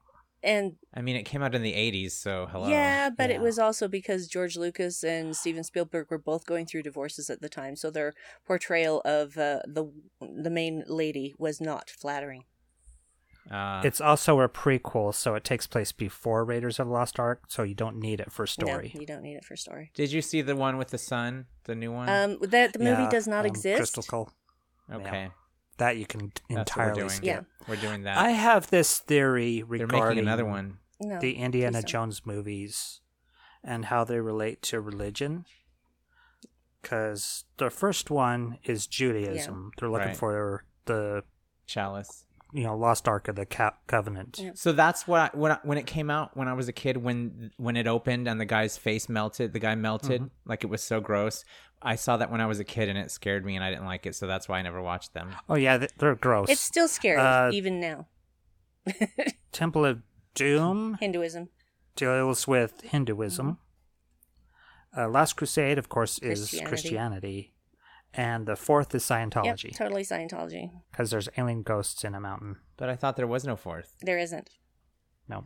[0.43, 2.67] and I mean, it came out in the '80s, so hello.
[2.67, 6.83] yeah, but it was also because George Lucas and Steven Spielberg were both going through
[6.83, 8.13] divorces at the time, so their
[8.45, 12.43] portrayal of uh, the the main lady was not flattering.
[13.49, 17.43] Uh, It's also a prequel, so it takes place before Raiders of the Lost Ark,
[17.47, 18.91] so you don't need it for story.
[18.93, 19.91] No, you don't need it for story.
[19.95, 22.07] Did you see the one with the sun, the new one?
[22.07, 23.77] Um, that the movie Yeah, does not um, exist.
[23.77, 24.33] Crystal Skull.
[24.91, 25.31] okay,
[25.77, 27.09] That you can That's what we're entirely doing.
[27.09, 27.25] skip.
[27.25, 27.41] Yeah.
[27.67, 28.17] we're doing that.
[28.17, 30.77] I have this theory They're regarding making another one.
[30.99, 31.85] No, the Indiana please.
[31.91, 33.01] Jones movies
[33.63, 35.45] and how they relate to religion.
[36.81, 39.71] Because the first one is Judaism.
[39.77, 40.17] They're looking Right.
[40.17, 41.23] for the
[41.67, 42.25] Chalice.
[42.53, 44.39] You know lost ark of the Co- covenant.
[44.41, 44.51] Yeah.
[44.55, 46.97] So that's what I, when I, when it came out when I was a kid
[46.97, 50.49] when when it opened and the guy's face melted, the guy melted Mm-hmm.
[50.49, 51.43] like it was so gross.
[51.81, 53.85] I saw that when I was a kid and it scared me and I didn't
[53.85, 55.29] like it, so that's why I never watched them.
[55.49, 56.49] Oh yeah, they're gross.
[56.49, 58.07] It's still scary Uh, even now.
[59.51, 60.01] Temple of
[60.35, 61.49] Doom Hinduism.
[61.95, 63.57] deals with Hinduism.
[64.95, 66.69] Uh, Last Crusade, of course, is Christianity.
[66.69, 67.53] Christianity.
[68.13, 69.45] And the fourth is Scientology.
[69.45, 70.71] Yep, Scientology totally Scientology.
[70.91, 72.57] because there's alien ghosts in a mountain.
[72.77, 73.95] But I thought there was no fourth.
[74.01, 74.49] There isn't.
[75.29, 75.45] No,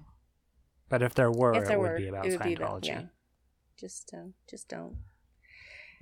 [0.90, 2.46] but if there were, if there it were, would be about it would Scientology.
[2.46, 3.02] be about yeah.
[3.78, 4.98] Just um, just don't.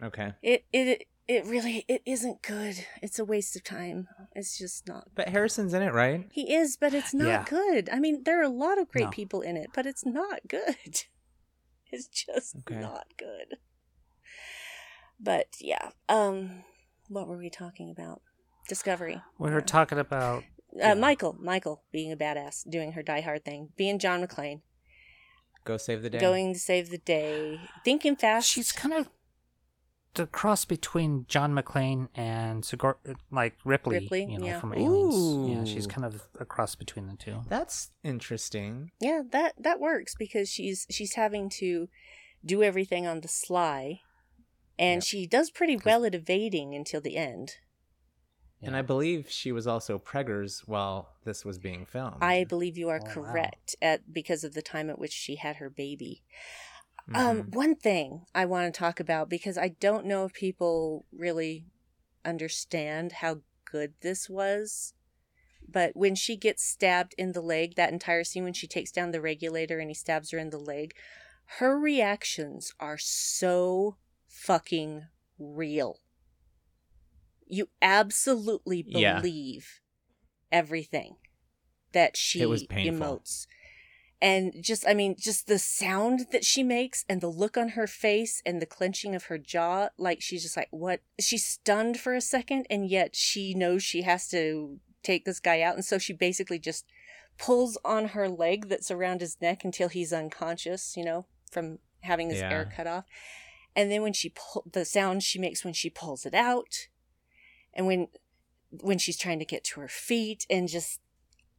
[0.02, 0.34] Okay.
[0.42, 2.86] It it it really it isn't good.
[3.02, 4.08] It's a waste of time.
[4.34, 5.08] It's just not.
[5.16, 6.28] But Harrison's in it, right?
[6.32, 7.46] He is, but it's not Yeah.
[7.50, 7.90] good.
[7.92, 9.10] I mean, there are a lot of great No.
[9.12, 10.78] people in it, but it's not good.
[11.96, 12.80] It's just Okay.
[12.80, 13.58] not good.
[15.24, 16.64] But yeah, um,
[17.08, 18.22] what were we talking about?
[18.68, 19.22] Discovery.
[19.40, 19.66] We were Yeah.
[19.66, 20.44] talking about
[20.82, 24.62] Uh, Michael, Michael being a badass, doing her Die Hard thing, being John McClane,
[25.66, 26.20] Go save the day.
[26.20, 28.50] going to save the day, thinking fast.
[28.50, 29.10] she's kind of
[30.16, 32.98] the cross between John McClane and Sigour,
[33.32, 34.60] like Ripley, Ripley, you know, yeah.
[34.60, 35.50] from Aliens.
[35.50, 37.42] Yeah, she's kind of a cross between the two.
[37.48, 38.92] That's interesting.
[39.00, 41.88] yeah, that that works because she's she's having to
[42.46, 44.02] do everything on the sly,
[44.80, 45.04] and Yep.
[45.04, 47.58] she does pretty well at evading until the end.
[48.64, 52.22] And I believe she was also preggers while this was being filmed.
[52.22, 53.54] I believe you are Oh, wow.
[53.54, 56.24] correct at because of the time at which she had her baby.
[57.14, 57.52] Um, Mhm.
[57.52, 61.66] one thing I want to talk about because I don't know if people really
[62.26, 64.94] understand how good this was.
[65.68, 69.12] But when she gets stabbed in the leg, that entire scene when she takes down
[69.12, 70.96] the regulator and he stabs her in the leg,
[71.60, 73.98] her reactions are so
[74.34, 75.04] fucking
[75.38, 76.00] real.
[77.48, 79.20] You absolutely Yeah.
[79.20, 79.80] believe
[80.52, 81.16] everything
[81.92, 83.00] that she It was painful.
[83.20, 83.48] emotes
[84.22, 87.88] and just i mean just the sound that she makes and the look on her
[87.88, 92.14] face and the clenching of her jaw like she's just like what she's stunned for
[92.14, 95.98] a second and yet she knows she has to take this guy out and so
[95.98, 96.86] she basically just
[97.38, 102.30] pulls on her leg that's around his neck until he's unconscious you know from having
[102.30, 102.76] his hair Yeah.
[102.76, 103.06] cut off
[103.76, 106.88] and then when she pull the sound she makes when she pulls it out
[107.74, 108.08] and when
[108.82, 111.00] when she's trying to get to her feet and just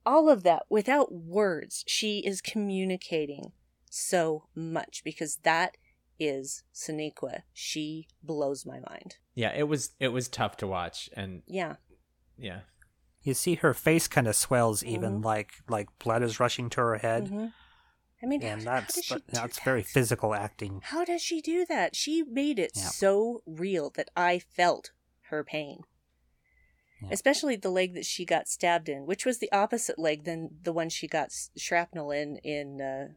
[0.07, 3.53] all of that without words she is communicating
[3.91, 5.77] so much because that
[6.19, 7.43] is Sonequa.
[7.53, 9.17] She blows my mind.
[9.35, 11.77] yeah, it was it was tough to watch, and Yeah.
[12.37, 12.61] yeah,
[13.23, 15.25] You see her face kind of swells, even Mhm.
[15.25, 17.47] like like blood is rushing to her head, hmm
[18.25, 19.65] I mean, and how, how that's does she do that's that?
[19.65, 20.81] very physical acting.
[20.83, 21.95] How does she do that?
[21.95, 22.83] She made it Yeah.
[22.85, 24.93] so real that I felt
[25.29, 25.81] her pain.
[27.03, 27.09] Yeah.
[27.13, 30.73] Especially the leg that she got stabbed in, which was the opposite leg than the
[30.73, 33.09] one she got shrapnel in in uh,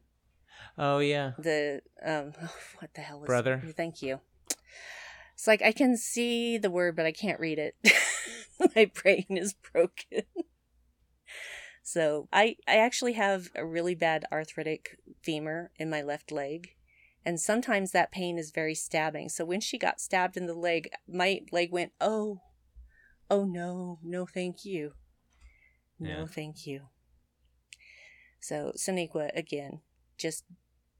[0.77, 2.33] oh yeah, the um
[2.79, 3.63] what the hell is Brother?
[3.77, 4.19] Thank you.
[5.35, 7.75] It's like I can see the word but I can't read it.
[8.75, 10.23] My brain is broken.
[11.87, 16.71] so I I actually have a really bad arthritic femur in my left leg.
[17.25, 19.29] And sometimes that pain is very stabbing.
[19.29, 22.41] So when she got stabbed in the leg, my leg went, "Oh.
[23.29, 23.99] Oh no.
[24.03, 24.95] No thank you.
[25.97, 26.25] No Yeah.
[26.25, 26.89] thank you."
[28.41, 29.79] So Sonequa again,
[30.17, 30.43] just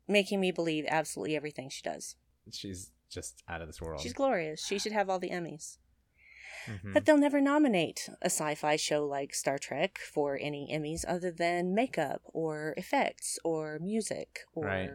[0.08, 2.16] making me believe absolutely everything she does.
[2.50, 4.00] she's just out of this world.
[4.02, 4.66] She's glorious.
[4.66, 5.80] She should have all the Emmys.
[6.66, 6.94] Mhm.
[6.94, 11.32] But they'll never nominate a sci fi show like Star Trek for any Emmys other
[11.32, 14.66] than makeup or effects or music or.
[14.66, 14.90] Right.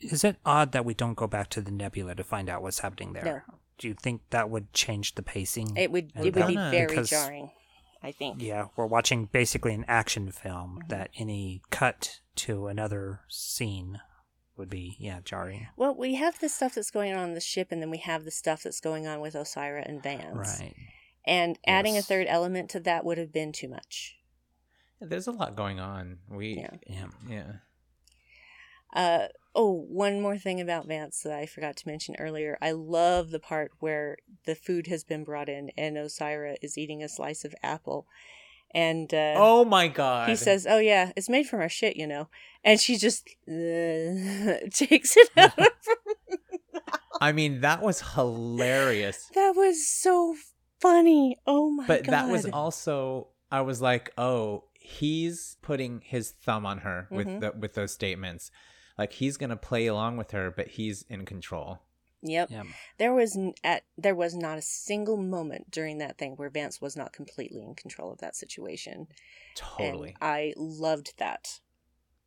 [0.00, 2.78] Is it odd that we don't go back to the nebula to find out what's
[2.80, 3.44] happening there?
[3.48, 3.58] No.
[3.78, 5.76] Do you think that would change the pacing?
[5.76, 7.50] It would it would be very because- jarring,
[8.02, 8.40] I think.
[8.42, 10.88] Yeah, we're watching basically an action film Mhm.
[10.88, 14.00] that any cut to another scene
[14.60, 15.66] would be, yeah, jarring.
[15.76, 18.24] Well, we have the stuff that's going on on the ship, and then we have
[18.24, 20.60] the stuff that's going on with Osyraa and Vance.
[20.60, 20.74] Right.
[21.26, 24.16] And adding a third element to that would have been too much.
[25.00, 26.18] There's a lot going on.
[26.28, 26.76] We Yeah.
[26.86, 27.06] Yeah.
[27.26, 27.52] yeah.
[28.92, 32.58] Uh, oh, one more thing about Vance that I forgot to mention earlier.
[32.60, 37.02] I love the part where the food has been brought in and Osyraa is eating
[37.02, 38.06] a slice of apple.
[38.72, 40.28] And uh, Oh my god.
[40.28, 42.28] he says, Oh, yeah, it's made from our shit, you know.
[42.62, 43.50] And she just uh,
[44.72, 46.14] takes it out of her.
[47.20, 49.30] I mean, that was hilarious.
[49.34, 50.34] That was so
[50.80, 51.36] funny.
[51.46, 56.64] Oh my god but that was also I was like, "Oh, he's putting his thumb
[56.64, 57.40] on her with Mhm.
[57.40, 58.50] the, with those statements.
[58.96, 61.80] Like he's going to play along with her, but he's in control."
[62.22, 62.50] Yep.
[62.50, 62.64] Yeah.
[62.98, 66.96] There was at there was not a single moment during that thing where Vance was
[66.96, 69.06] not completely in control of that situation.
[69.54, 70.08] Totally.
[70.08, 71.60] And I loved that.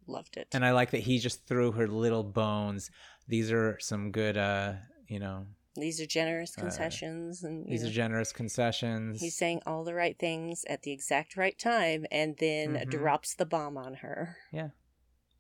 [0.08, 0.48] Loved it.
[0.54, 2.90] And I like that he just threw her little bones.
[3.28, 4.74] These are some good uh,
[5.08, 9.20] you know, these are generous Uh, concessions and these know, are generous concessions.
[9.22, 12.90] he's saying all the right things at the exact right time and then Mhm.
[12.90, 14.38] drops the bomb on her.
[14.52, 14.70] yeah.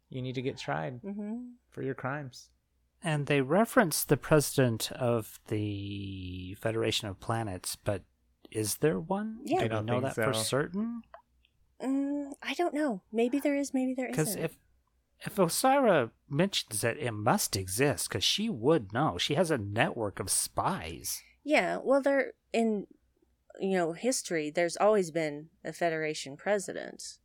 [0.09, 2.49] You need to get tried hmm for your crimes.
[3.03, 8.03] And they reference the president of the Federation of Planets, but
[8.49, 9.39] is there one?
[9.43, 9.57] Yeah.
[9.57, 11.01] Do I we don't know think that for certain?
[11.81, 13.01] Mm, I don't know.
[13.11, 13.73] Maybe there is.
[13.73, 14.57] Maybe there Because if
[15.25, 19.17] if Osyraa mentions it, it must exist because she would know.
[19.17, 21.21] She has a network of spies.
[21.43, 22.87] Yeah, well, there in
[23.59, 27.17] you know history, there's always been a Federation president,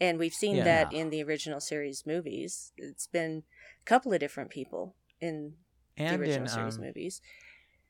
[0.00, 0.64] and we've seen Yeah.
[0.64, 2.72] that in the original series movies.
[2.76, 3.42] It's been
[3.80, 5.54] a couple of different people in
[5.96, 7.20] the And original in series um, movies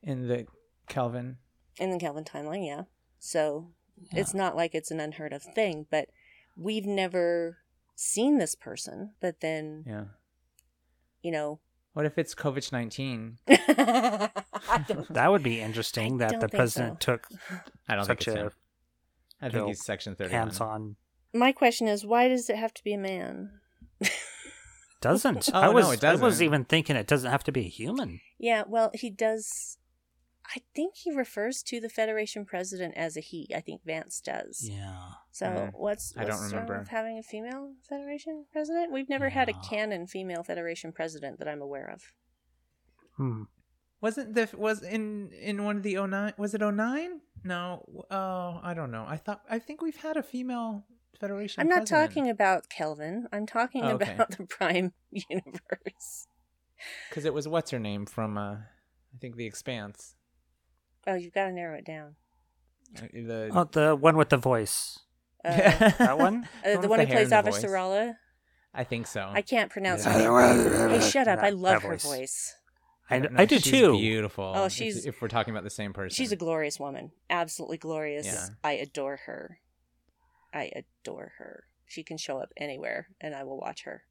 [0.02, 0.46] in the
[0.88, 1.36] Kelvin.
[1.78, 2.66] in the Kelvin timeline.
[2.66, 2.82] Yeah,
[3.18, 3.72] so
[4.12, 4.20] Yeah.
[4.20, 6.08] it's not like it's an unheard of thing, but
[6.56, 7.58] we've never
[7.94, 9.14] seen this person.
[9.20, 10.04] But then Yeah.
[11.22, 11.60] you know,
[11.92, 13.38] What if it's COVID nineteen?
[15.10, 17.12] That would be interesting I that the president so.
[17.16, 17.28] took
[17.88, 18.50] I don't such think it's a him.
[19.42, 20.32] I think he's Section Thirty.
[20.34, 20.96] hands-on.
[21.32, 23.59] My question is, why does it have to be a man?
[25.00, 26.44] Doesn't Oh, I no, was it I was doesn't.
[26.44, 28.20] even thinking it doesn't have to be a human.
[28.38, 29.76] Yeah, well, he does.
[30.54, 33.48] I think he refers to the Federation president as a he.
[33.54, 34.68] I think Vance does.
[34.68, 34.96] Yeah.
[35.30, 35.70] So Mm.
[35.74, 36.78] what's, I don't what's wrong remember.
[36.80, 38.92] with having a female Federation president?
[38.92, 42.02] We've never had a canon female Federation president that I'm aware of.
[43.16, 43.42] Hmm.
[44.00, 47.20] Wasn't the was in in one of the 09 was it 09?
[47.44, 48.04] No.
[48.10, 49.04] Oh, I don't know.
[49.06, 50.84] I thought I think we've had a female
[51.18, 51.60] Federation.
[51.60, 52.08] I'm not president.
[52.10, 53.26] talking about Kelvin.
[53.32, 54.14] I'm talking Oh, okay.
[54.14, 56.26] about the Prime universe.
[57.08, 58.52] because it was what's her name from uh
[59.14, 60.14] I think The Expanse.
[61.06, 62.14] Oh, you've got to narrow it down.
[62.96, 64.98] Uh, The Oh, the one with the voice.
[65.44, 65.50] Uh,
[65.98, 66.48] That one?
[66.64, 67.58] uh, One the one who plays and the Ava.
[67.66, 68.14] Sarala.
[68.72, 69.28] I think so.
[69.32, 70.12] I can't pronounce Yeah.
[70.22, 71.00] her name.
[71.00, 71.40] Hey, shut up!
[71.40, 72.04] I love that her voice.
[72.04, 72.54] voice.
[73.12, 73.46] I, don't I know.
[73.46, 73.98] do She's too.
[73.98, 74.52] Beautiful.
[74.54, 76.14] Oh, if- she's- if, we're talking about the same person.
[76.14, 77.10] She's a glorious woman.
[77.28, 78.26] Absolutely glorious.
[78.26, 78.46] Yeah.
[78.62, 79.58] I adore her.
[80.52, 81.64] I adore her.
[81.86, 84.04] She can show up anywhere and I will watch her.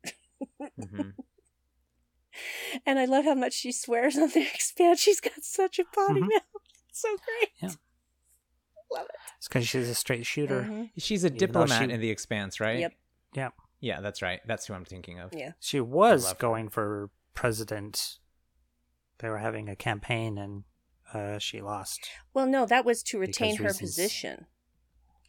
[0.79, 1.13] Mhm.
[2.85, 4.99] and I love how much she swears on the expanse.
[4.99, 6.29] She's got such a potty Mhm.
[6.29, 6.41] mouth.
[6.89, 7.49] It's so great.
[7.61, 7.69] Yeah.
[8.91, 9.15] Love it.
[9.37, 10.63] It's because she's a straight shooter.
[10.63, 10.89] Mhm.
[10.97, 12.79] She's a Even diplomat she- in The Expanse, right?
[12.79, 12.93] Yep.
[13.35, 13.49] Yeah.
[13.81, 14.41] Yeah, that's right.
[14.47, 15.31] That's who I'm thinking of.
[15.33, 15.51] Yeah.
[15.59, 16.39] She was love her.
[16.41, 18.17] going for president.
[19.19, 20.63] They were having a campaign and
[21.13, 22.09] uh, she lost.
[22.33, 23.79] Well, no, that was to retain her reasons.
[23.91, 24.47] position.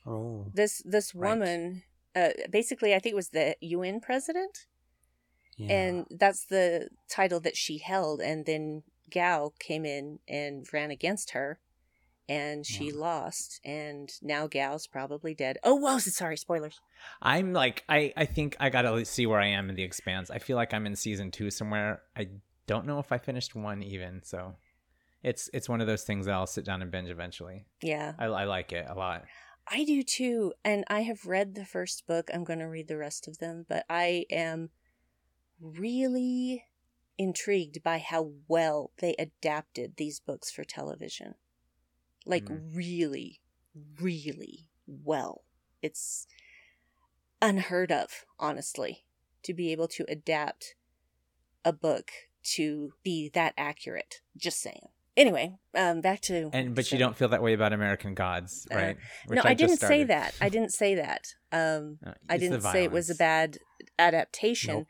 [0.07, 0.47] Oh.
[0.55, 1.31] This this Right.
[1.31, 1.83] woman,
[2.15, 4.67] uh, basically, I think it was the UN president.
[5.57, 5.73] Yeah.
[5.77, 11.33] and that's the title that she held and then gao came in and ran against
[11.33, 11.61] her
[12.27, 12.93] and she Yeah.
[12.95, 16.81] lost and now gao's probably dead oh whoa sorry spoilers
[17.21, 20.31] I'm like, I, I think I gotta see where I am in The Expanse.
[20.31, 22.03] I feel like I'm in season two somewhere.
[22.17, 22.29] I
[22.67, 24.23] don't know if I finished one even.
[24.23, 24.55] So
[25.23, 27.67] it's it's one of those things that I'll sit down and binge eventually.
[27.83, 29.25] yeah I, I like it a lot.
[29.71, 32.29] I do too and i have read the first book.
[32.33, 34.71] I'm going to read the rest of them but i am
[35.61, 36.65] really
[37.19, 41.35] intrigued by how well they adapted these books for television.
[42.25, 42.75] Like Mm.
[42.75, 43.41] really
[44.01, 45.45] really well.
[45.83, 46.27] It's
[47.41, 49.07] unheard of honestly
[49.45, 50.75] to be able to adapt
[51.65, 52.11] a book
[52.43, 54.23] to be that accurate.
[54.37, 54.89] Just saying
[55.21, 58.75] Anyway, um, back to And but you don't feel that way about American Gods, Uh,
[58.75, 58.97] right?
[58.97, 60.35] no, Which I, didn't say that.
[60.41, 61.35] I didn't say that.
[61.53, 63.59] Um, Uh, I didn't say it was a bad
[63.99, 64.75] adaptation.
[64.75, 64.87] Nope.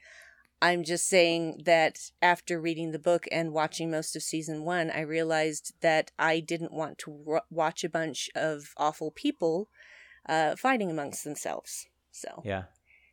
[0.63, 5.01] I'm just saying that after reading the book and watching most of season one, I
[5.01, 9.69] realized that I didn't want to watch a bunch of awful people
[10.29, 11.87] uh, fighting amongst themselves.
[12.13, 12.65] So, Yeah,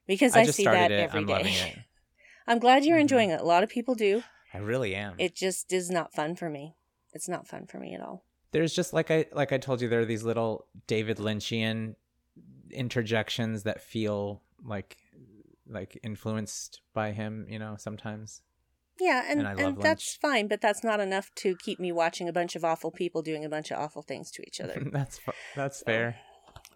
[0.05, 0.99] because I I, see that it.
[0.99, 1.85] every I'm day.
[2.47, 3.01] I'm glad you're Mhm.
[3.01, 3.41] enjoying it.
[3.41, 4.23] A lot of people do.
[4.53, 5.15] I really am.
[5.17, 6.75] It just is not fun for me.
[7.13, 8.23] It's not fun for me at all.
[8.51, 11.95] There's just like I like I told you, there are these little David Lynchian
[12.71, 14.97] interjections that feel like
[15.67, 17.45] like influenced by him.
[17.49, 18.41] You know, sometimes.
[18.99, 22.33] Yeah, and, And and, that's fine, but that's not enough to keep me watching a
[22.33, 24.81] bunch of awful people doing a bunch of awful things to each other.
[24.91, 26.15] that's fu- that's So, fair.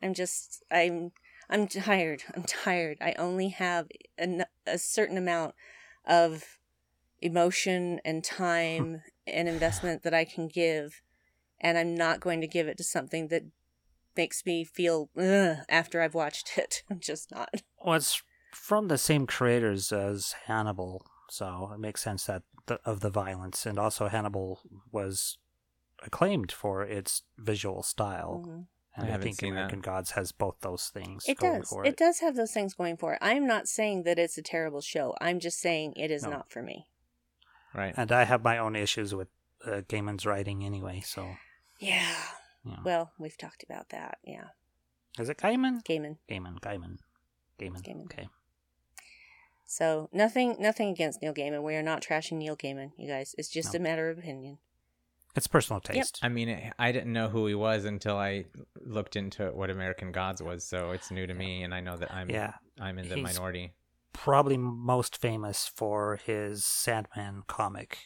[0.03, 1.13] I'm just I'm
[1.49, 2.23] I'm tired.
[2.35, 2.97] I'm tired.
[3.01, 5.55] I only have an, a certain amount
[6.05, 6.59] of
[7.21, 11.01] emotion and time and investment that I can give,
[11.59, 13.43] and I'm not going to give it to something that
[14.15, 16.83] makes me feel ugh, after I've watched it.
[16.89, 17.49] I'm just not.
[17.83, 18.21] Well, it's
[18.53, 23.65] from the same creators as Hannibal, so it makes sense that the, of the violence,
[23.65, 24.59] and also Hannibal
[24.91, 25.37] was
[26.03, 28.65] acclaimed for its visual style, Mhm.
[28.95, 29.59] and I I, haven't think seen that.
[29.59, 31.25] American Gods has both those things.
[31.27, 31.69] It going does.
[31.69, 31.89] For It.
[31.89, 31.97] it.
[31.97, 33.19] does have those things going for it.
[33.21, 35.15] I'm not saying that it's a terrible show.
[35.21, 36.31] I'm just saying it is No.
[36.31, 36.87] not for me.
[37.73, 37.93] Right.
[37.97, 39.27] And I have my own issues with
[39.65, 41.01] uh, Gaiman's writing anyway.
[41.05, 41.35] So,
[41.79, 42.15] Yeah.
[42.65, 42.77] yeah.
[42.83, 44.17] Well, we've talked about that.
[44.23, 44.45] Yeah.
[45.19, 45.83] is it Gaiman?
[45.83, 46.17] Gaiman.
[46.29, 46.97] Gaiman, Gaiman,
[47.59, 47.81] Gaiman.
[47.83, 48.03] Gaiman.
[48.05, 48.27] Okay.
[49.65, 51.63] So nothing, nothing against Neil Gaiman.
[51.63, 53.33] We are not trashing Neil Gaiman, you guys.
[53.37, 53.77] It's just No.
[53.79, 54.57] a matter of opinion.
[55.33, 56.19] It's personal taste.
[56.21, 58.45] I mean, it, I didn't know who he was until I
[58.81, 62.11] looked into what American Gods was, so it's new to me, and I know that
[62.13, 62.55] I'm Yeah.
[62.81, 63.71] I'm in the He's- minority.
[64.13, 67.97] Probably most famous for his Sandman comic.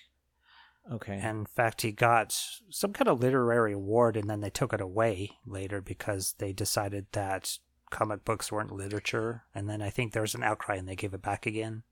[0.92, 1.14] Okay.
[1.22, 2.32] And in fact, he got
[2.70, 7.08] some kind of literary award, and then they took it away later because they decided
[7.14, 7.58] that
[7.90, 9.46] comic books weren't literature.
[9.56, 11.84] And then I think there was an outcry, and they gave it back again.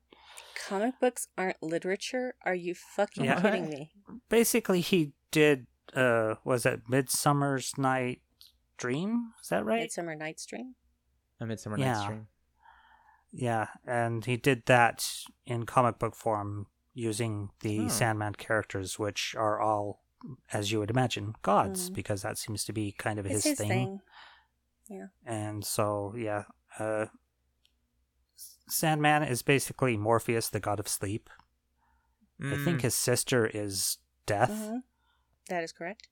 [0.68, 2.34] Comic books aren't literature.
[2.44, 3.40] Are you fucking Yeah.
[3.40, 3.92] kidding me?
[4.28, 5.66] Basically, he did.
[5.92, 8.22] Uh, was it Midsummer's Night
[8.76, 9.32] Dream?
[9.42, 9.80] Is that right?
[9.80, 10.74] Midsummer Night's Dream.
[11.40, 11.92] A Midsummer Yeah.
[11.94, 12.26] Night's Dream.
[13.36, 15.04] Yeah, and he did that
[15.44, 17.88] in comic book form using the Oh.
[17.88, 20.04] Sandman characters, which are all,
[20.52, 21.94] as you would imagine, gods, Mhm.
[21.94, 24.00] because that seems to be kind of his, his thing.
[24.88, 25.08] thing.
[25.26, 26.44] And so, yeah,
[26.78, 27.06] uh,
[28.68, 31.28] Sandman is basically Morpheus, the god of sleep.
[32.40, 34.82] I think Mm, his sister is Death, Mhm.
[35.48, 36.08] That is correct.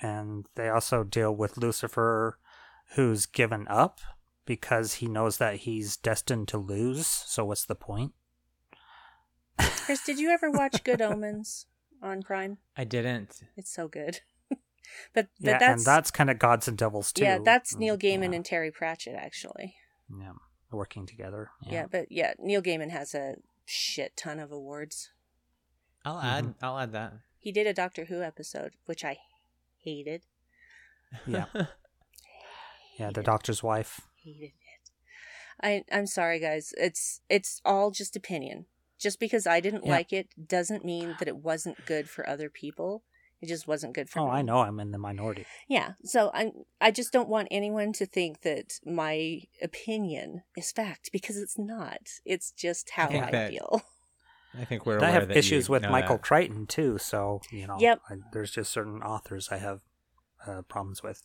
[0.00, 2.38] and they also deal with Lucifer,
[2.94, 4.00] who's given up
[4.44, 7.06] because he knows that he's destined to lose.
[7.06, 8.12] So, what's the point?
[9.58, 11.66] Chris, did you ever watch Good Omens
[12.02, 12.58] on Prime?
[12.76, 13.42] I didn't.
[13.56, 14.20] It's so good.
[14.50, 14.58] but
[15.14, 17.24] but yeah, that's, and that's kind of gods and devils too.
[17.24, 19.76] yeah, that's Mm, Neil Gaiman yeah, and Terry Pratchett actually.
[20.10, 20.32] yeah,
[20.70, 21.50] working together.
[21.66, 21.86] Yeah.
[21.90, 25.10] but yeah, Neil Gaiman has a shit ton of awards.
[26.04, 26.24] I'll Mhm.
[26.24, 26.54] add.
[26.62, 27.12] I'll add that.
[27.38, 29.18] He did a Doctor Who episode, which I
[29.78, 30.22] hated.
[31.26, 31.46] Yeah.
[32.98, 33.10] yeah.
[33.12, 34.00] The doctor's wife.
[34.24, 34.90] Hated it.
[35.62, 36.72] I I'm sorry guys.
[36.76, 38.66] It's it's all just opinion.
[38.98, 39.92] Just because I didn't Yeah.
[39.92, 43.02] like it doesn't mean that it wasn't good for other people.
[43.40, 44.24] It just wasn't good for me.
[44.26, 44.38] Oh, me.
[44.38, 44.58] I know.
[44.58, 45.46] I'm in the minority.
[45.68, 45.92] Yeah.
[46.04, 51.36] So I I just don't want anyone to think that my opinion is fact because
[51.36, 51.98] it's not.
[52.24, 53.82] It's just how think I that- feel.
[54.54, 54.96] I think we're.
[54.96, 56.22] And I have that issues with Michael that.
[56.22, 56.98] Crichton too.
[56.98, 58.02] So you know, Yep.
[58.10, 59.80] I, there's just certain authors I have
[60.46, 61.22] uh, problems with.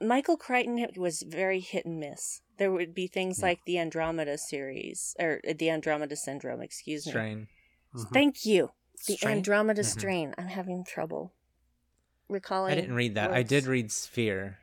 [0.00, 2.40] Michael Crichton was very hit and miss.
[2.56, 3.46] There would be things Yeah.
[3.46, 7.12] like the Andromeda series or the Andromeda syndrome, excuse me.
[7.12, 7.48] Strain.
[7.94, 8.12] Mhm.
[8.12, 8.72] Thank you.
[9.06, 9.36] The Strain?
[9.38, 9.86] Andromeda Mhm.
[9.86, 10.34] strain.
[10.36, 11.32] I'm having trouble
[12.28, 12.72] recalling.
[12.72, 13.32] I didn't read that.
[13.32, 14.58] I did read Sphere.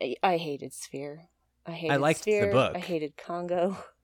[0.00, 1.28] I, I hated Sphere.
[1.66, 2.52] I hated liked the Sphere.
[2.52, 2.76] book.
[2.76, 3.76] I hated Congo.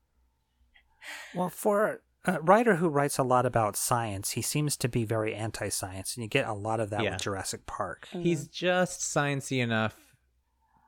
[1.35, 5.35] Well, for a writer who writes a lot about science, he seems to be very
[5.35, 7.13] anti-science, and you get a lot of that Yeah.
[7.13, 8.07] with Jurassic Park.
[8.13, 9.97] He's just sciencey enough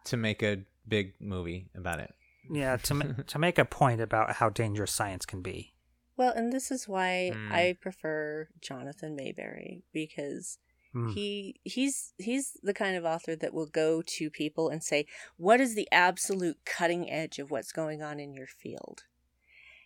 [0.05, 2.13] to make a big movie about it.
[2.51, 5.75] Yeah, to ma- to make a point about how dangerous science can be.
[6.17, 7.53] Well, and this is why Hmm.
[7.53, 10.59] I prefer Jonathan Maberry because
[10.95, 11.15] Mm.
[11.15, 15.07] he he's he's the kind of author that will go to people and say,
[15.39, 19.05] "What is the absolute cutting edge of what's going on in your field?"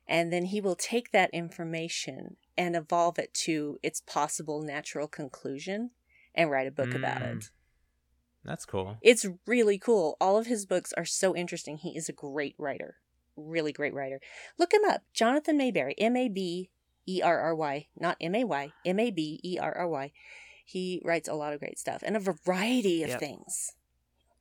[0.08, 5.90] And then he will take that information and evolve it to its possible natural conclusion
[6.34, 7.36] and write a book about Mm.
[7.36, 7.50] it.
[8.46, 8.96] That's cool.
[9.02, 10.16] It's really cool.
[10.20, 11.78] All of his books are so interesting.
[11.78, 12.96] He is a great writer.
[13.36, 14.20] Really great writer.
[14.58, 15.02] Look him up.
[15.12, 15.94] Jonathan Maberry.
[15.98, 16.70] M A B
[17.06, 17.88] E R R Y.
[17.98, 18.72] Not M A Y.
[18.84, 20.12] M A B E R R Y.
[20.64, 23.20] He writes a lot of great stuff and a variety of Yep.
[23.20, 23.72] things.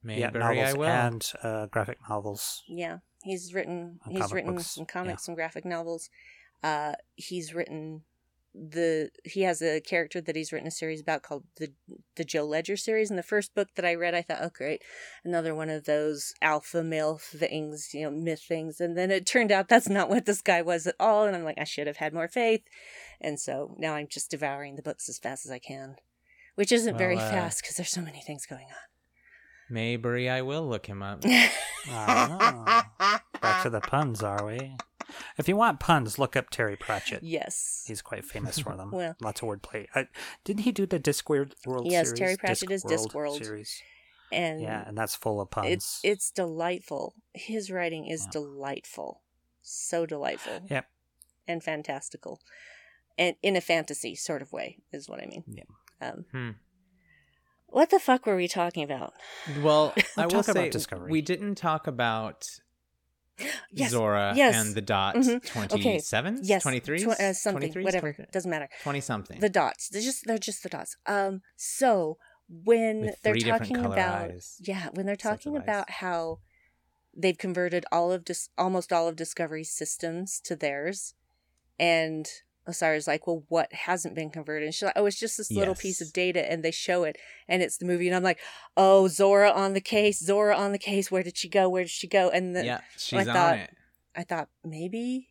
[0.02, 0.86] Maybe yeah, I novels will.
[0.86, 2.64] and uh, graphic novels.
[2.68, 5.26] Yeah, he's written he's written books, some comics, yeah.
[5.26, 6.10] some graphic novels.
[6.64, 8.04] Uh, he's written
[8.58, 11.74] the he has a character that he's written a series about called the
[12.16, 13.10] the Joe Ledger series.
[13.10, 14.82] And the first book that I read, I thought, oh great,
[15.24, 18.80] another one of those alpha male things, you know, myth things.
[18.80, 21.26] And then it turned out that's not what this guy was at all.
[21.26, 22.64] And I'm like, I should have had more faith.
[23.20, 25.98] And so now I'm just devouring the books as fast as I can,
[26.56, 28.86] which isn't very uh, fast because there's so many things going on.
[29.70, 31.24] Maybe I will look him up.
[31.90, 32.84] on.
[33.46, 33.54] I don't know.
[33.54, 34.76] Back to the puns, are we?
[35.38, 37.22] If you want puns, look up Terry Pratchett.
[37.24, 37.84] yes.
[37.88, 38.92] He's quite famous for them.
[38.94, 39.88] Well- Lots of wordplay.
[39.94, 40.06] Uh,
[40.44, 42.20] didn't he do the Discworld World Yes, series?
[42.20, 43.44] Terry Pratchett is Discworld.
[43.44, 43.82] series.
[44.32, 45.68] And Yeah, and that's full of puns.
[45.70, 47.14] It's it's delightful.
[47.34, 48.32] His writing is Yeah.
[48.32, 49.22] delightful,
[49.62, 50.88] so delightful Yep.
[51.48, 52.42] and fantastical,
[53.18, 55.44] and in a fantasy sort of way is what I mean.
[55.48, 55.64] Yeah.
[56.02, 56.50] Um, Hmm.
[57.68, 59.14] what the fuck were we talking about?
[59.62, 61.12] Well, I will Talk about say Discovery.
[61.12, 62.60] we didn't talk about
[63.72, 64.56] Yes, Zora yes.
[64.56, 65.42] and the dot Mhm.
[65.42, 67.00] 27s, yes, 23?
[67.04, 68.32] tw- uh, something, 23s, whatever, 23?
[68.32, 68.70] doesn't matter.
[68.84, 69.40] 20 something.
[69.40, 70.96] The dots, they're just they're just the dots.
[71.06, 72.18] Um, so
[72.48, 73.98] when they're talking about
[74.32, 74.58] eyes.
[74.62, 75.64] yeah, when they're talking eyes.
[75.64, 76.40] about how
[77.18, 81.14] they've converted all of dis- almost all of Discovery's systems to theirs,
[81.80, 82.30] and
[82.68, 85.76] Osyraa's like, "Well, what hasn't been converted?" And she's like, "Oh, it's just this little
[85.76, 88.40] piece of data," and they show it, and it's the movie, and I'm like,
[88.76, 91.12] "Oh, Zora on the case, Zora on the case.
[91.12, 91.70] Where did she go?
[91.70, 93.76] Where did she go?" And then yeah, she's thought- on it.
[94.16, 95.28] I thought maybe.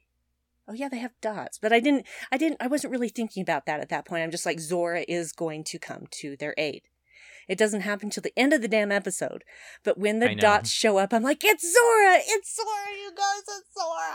[0.66, 2.07] Oh yeah, they have dots, but I didn't.
[2.32, 2.57] I didn't.
[2.61, 4.22] I wasn't really thinking about that at that point.
[4.22, 6.82] I'm just like Zora is going to come to their aid.
[7.49, 9.45] It doesn't happen till the end of the damn episode,
[9.82, 12.16] but when the dots show up, I'm like, it's Zora!
[12.26, 12.97] It's Zora!
[12.99, 14.14] You guys, it's Zora!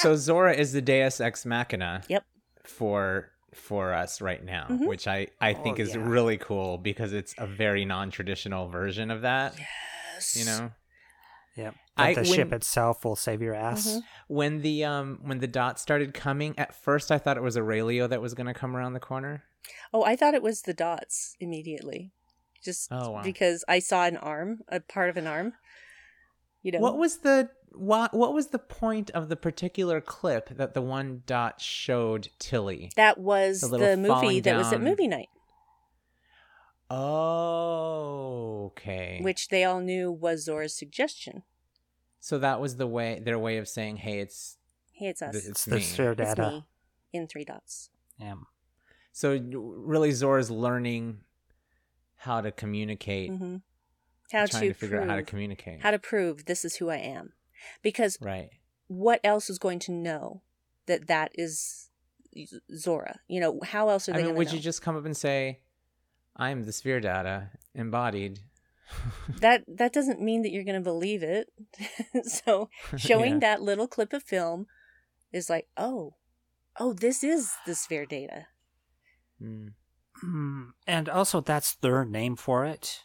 [0.00, 2.02] So Zora is the Deus Ex Machina.
[2.08, 2.24] Yep.
[2.64, 4.86] For for us right now, Mhm.
[4.86, 6.00] which I I think Oh, is yeah.
[6.02, 9.54] really cool because it's a very non-traditional version of that.
[9.58, 10.72] yes, You know,
[11.56, 11.74] Yep.
[11.98, 13.86] I- But the ship when- itself will save your ass.
[13.86, 14.02] Mhm.
[14.28, 18.06] when the um when the dots started coming, at first I thought it was Aurelio
[18.06, 19.42] that was going to come around the corner.
[19.92, 22.10] Oh, I thought it was the dots immediately,
[22.64, 23.22] just Oh, wow.
[23.22, 25.52] because I saw an arm, a part of an arm.
[26.62, 30.74] You know What was the what what was the point of the particular clip that
[30.74, 32.90] the one dot showed Tilly?
[32.96, 35.28] that was the the, movie falling that was at movie night,
[36.90, 39.18] Oh, okay.
[39.22, 41.42] which they all knew was Zora's suggestion.
[42.20, 44.58] so that was the way their way of saying, "Hey, it's
[44.92, 45.32] Hey, it's us.
[45.32, 46.42] th- It's it's the me." sphere It's data.
[46.50, 46.64] me
[47.12, 47.90] in three dots.
[48.18, 48.34] Yeah.
[49.12, 51.20] So really, Zora's learning
[52.16, 53.56] how to communicate, hmm
[54.32, 55.80] How trying to, to, figure prove, out how to communicate.
[55.82, 57.32] how to prove this is who I am,
[57.82, 58.50] because right.
[58.88, 60.42] what else is going to know
[60.86, 61.90] that that is
[62.74, 63.20] Zora?
[63.28, 64.18] You know, how else are they?
[64.18, 64.56] I they mean, going would to know?
[64.56, 65.60] Would you just come up and say,
[66.36, 68.40] "I'm the sphere data embodied"?
[69.40, 71.48] That that doesn't mean that you're going to believe it.
[72.24, 73.38] so showing Yeah.
[73.40, 74.66] that little clip of film
[75.32, 76.16] is like, oh,
[76.78, 78.46] oh, this is the sphere data.
[79.42, 79.72] Mm.
[80.22, 83.00] Mm, And also, that's their name for it.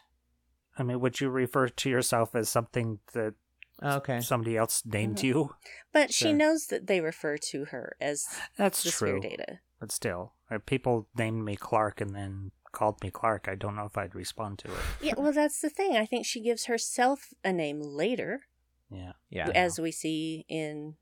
[0.78, 3.34] I mean, would you refer to yourself as something that
[3.82, 4.20] Okay.
[4.20, 5.22] somebody else named Mhm.
[5.24, 5.54] you?
[5.92, 8.26] But she knows that they refer to her as
[8.56, 9.20] That's the true.
[9.20, 9.60] data.
[9.80, 13.86] But still, if people named me Clark and then called me Clark, I don't know
[13.86, 14.80] if I'd respond to it.
[15.00, 15.96] Yeah, well, that's the thing.
[15.96, 18.42] I think she gives herself a name later.
[18.90, 19.12] Yeah.
[19.28, 19.50] Yeah.
[19.54, 20.96] as we see in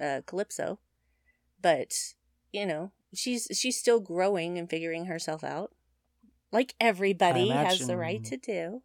[0.00, 0.78] uh, Calypso.
[1.60, 1.94] But
[2.52, 5.74] you know, she's she's still growing and figuring herself out,
[6.52, 8.82] like everybody has the right to do.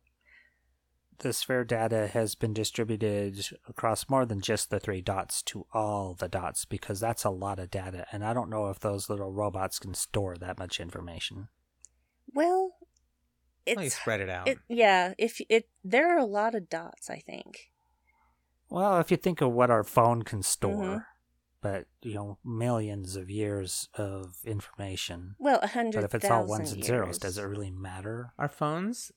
[1.22, 6.16] The sphere data has been distributed across more than just the three dots to all
[6.16, 9.32] the dots because that's a lot of data, and I don't know if those little
[9.32, 11.50] robots can store that much information.
[12.34, 12.72] Well,
[13.68, 14.48] Well, you it's spread it out.
[14.48, 15.14] it, yeah.
[15.20, 17.70] If it there are a lot of dots, I think.
[18.70, 21.06] Well, if you think of what our phone can store, Mhm.
[21.62, 25.36] but you know, millions of years of information.
[25.38, 26.00] Well, a hundred.
[26.02, 28.34] But if it's all thousand ones and zeros, does it really matter?
[28.40, 29.12] Our phones.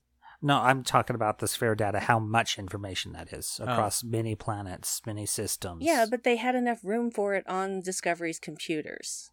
[0.45, 3.65] No, I'm talking about the sphere data, how much information that is Oh.
[3.65, 5.83] across many planets, many systems.
[5.83, 9.31] Yeah, but they had enough room for it on Discovery's computers.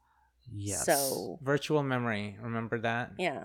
[0.54, 0.86] yes.
[0.86, 2.38] So Virtual memory.
[2.42, 3.12] Remember that?
[3.18, 3.44] yeah.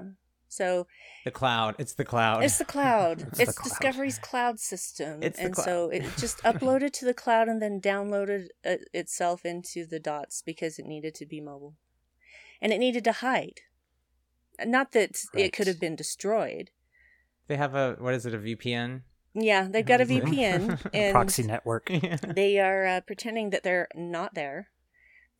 [0.48, 0.86] So
[1.24, 1.74] The cloud.
[1.78, 2.44] It's the cloud.
[2.44, 3.22] It's the cloud.
[3.32, 3.68] It's it's the cloud.
[3.68, 5.22] Discovery's cloud system.
[5.22, 8.76] It's the and clou- so it just uploaded to the cloud and then downloaded uh,
[8.94, 11.74] itself into the dots because it needed to be mobile.
[12.62, 13.60] And it needed to hide.
[14.64, 16.70] Not that it could have been destroyed.
[17.48, 18.34] They have a what is it?
[18.34, 19.02] A VPN.
[19.34, 20.06] Yeah, they've got a.
[20.06, 21.90] VPN and proxy network.
[22.26, 24.68] they are uh, pretending that they're not there.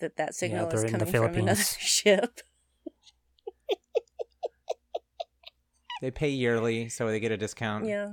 [0.00, 1.76] That that signal they're is in the coming from another Philippines.
[1.80, 2.40] ship.
[6.02, 7.86] They pay yearly, so they get a discount.
[7.86, 8.12] Yeah.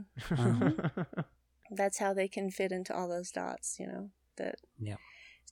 [1.69, 4.95] That's how they can fit into all those dots, you know, that Yeah.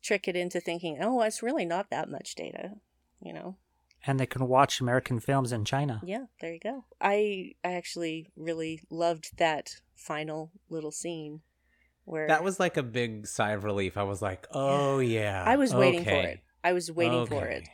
[0.02, 2.76] trick it into thinking, oh, it's really not that much data,
[3.22, 3.58] you know.
[4.06, 6.02] And they can watch American films in China.
[6.04, 6.86] Yeah, there you go.
[7.00, 11.42] I I actually really loved that final little scene
[12.06, 13.98] where that was like a big sigh of relief.
[13.98, 16.42] I was like, "Oh yeah." I was waiting for it.
[16.64, 17.70] I was waiting for it.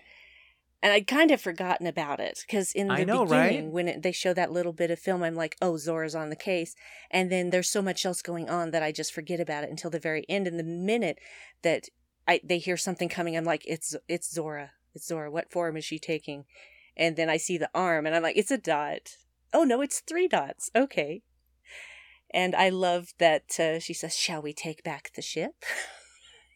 [0.83, 3.73] And I'd kind of forgotten about it because in the know, beginning, right?
[3.73, 6.35] when it, they show that little bit of film, I'm like, oh, Zora's on the
[6.35, 6.75] case.
[7.09, 9.89] And then there's so much else going on that I just forget about it until
[9.89, 10.45] the very end.
[10.45, 11.17] And the minute
[11.63, 11.85] that
[12.27, 14.71] I they hear something coming, I'm like, it's it's Zora.
[14.97, 15.31] It's Zora.
[15.31, 16.45] What form is she taking?
[16.95, 19.17] And then I see the arm, and I'm like, it's a dot.
[19.53, 20.71] Oh no, it's three dots.
[20.75, 21.21] Okay.
[22.31, 25.63] And I love that uh, she says, "Shall we take back the ship?"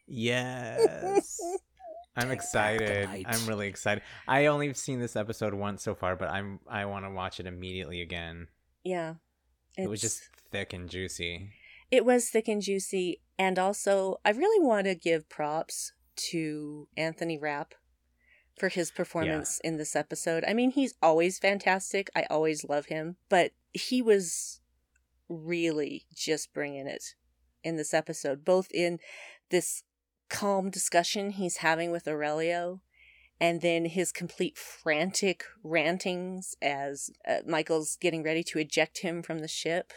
[0.08, 1.40] Yes.
[2.18, 3.08] I'm excited.
[3.26, 4.04] I'm really excited.
[4.28, 7.40] I only have seen this episode once so far, but I'm I want to watch
[7.40, 8.48] it immediately again.
[8.84, 9.16] yeah.
[9.78, 11.52] It was just thick and juicy.
[11.90, 13.22] It was thick and juicy.
[13.40, 15.94] And also, I really want to give props
[16.32, 17.74] to Anthony Rapp
[18.62, 20.44] for his performance in this episode.
[20.48, 22.12] I mean, he's always fantastic.
[22.16, 23.16] I always love him.
[23.28, 24.62] But he was
[25.28, 27.16] really just bringing it
[27.64, 29.00] in this episode, both in
[29.50, 29.82] this
[30.30, 32.82] calm discussion he's having with Aurelio.
[33.40, 39.40] And then his complete frantic rantings as uh, Michael's getting ready to eject him from
[39.40, 39.92] the ship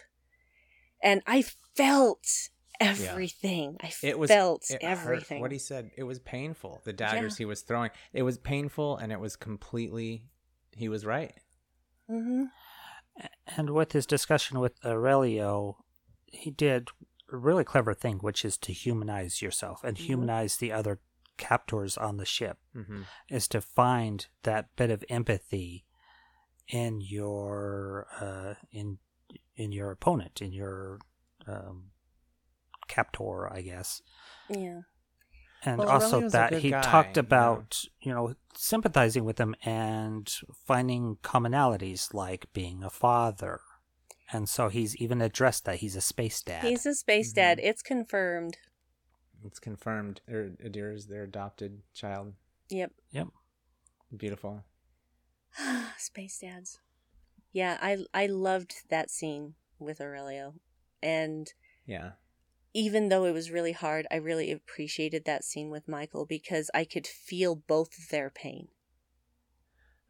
[1.05, 1.45] and I
[1.77, 2.49] felt
[2.81, 3.77] everything.
[3.83, 4.85] I It was felt it hurt.
[4.85, 5.41] everything.
[5.41, 6.83] What he said, it was painful.
[6.85, 10.29] The daggers he was throwing, it was painful, and it was completely.
[10.77, 11.35] He was right.
[12.09, 12.45] hmm
[13.57, 15.85] And with his discussion with Aurelio,
[16.27, 16.89] he did
[17.33, 20.01] a really clever thing, which is to humanize yourself and Mhm.
[20.01, 21.01] humanize the other
[21.37, 25.85] captors on the ship, hmm is to find that bit of empathy
[26.69, 28.99] in your uh, in
[29.57, 30.99] in your opponent, in your
[31.47, 31.91] um,
[32.89, 34.03] captor, I guess.
[34.49, 34.81] Yeah.
[35.65, 37.27] and Well, also Aurelio's that he guy, talked you know.
[37.27, 40.31] about you know sympathizing with them and
[40.67, 43.61] finding commonalities like being a father
[44.33, 47.37] and so he's even addressed that he's a space dad He's a space Mhm.
[47.37, 47.61] dad.
[47.63, 48.57] It's confirmed.
[49.45, 50.21] It's confirmed.
[50.29, 52.35] Er- Adira is their adopted child.
[52.71, 52.93] Yep.
[53.11, 53.29] yep
[54.17, 54.65] Beautiful.
[55.99, 56.79] space dads.
[57.53, 60.55] Yeah, I I loved that scene with Aurelio.
[61.03, 61.53] And
[61.87, 62.13] Yeah.
[62.75, 66.85] Even though it was really hard, I really appreciated that scene with Michael because I
[66.85, 68.69] could feel both their pain.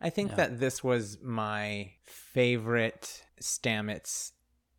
[0.01, 0.37] I think Yeah.
[0.37, 4.33] that this was my favorite Stamets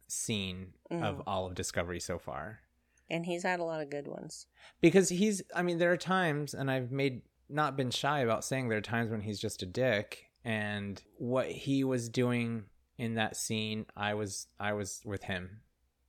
[0.07, 1.23] scene of Mm.
[1.27, 2.61] all of Discovery so far.
[3.09, 4.47] And he's had a lot of good ones.
[4.81, 8.67] Because he's, I mean, there are times, and I've made, not been shy about saying
[8.67, 10.31] there are times when he's just a dick.
[10.43, 12.65] And what he was doing
[12.97, 15.61] in that scene, I was, I was with him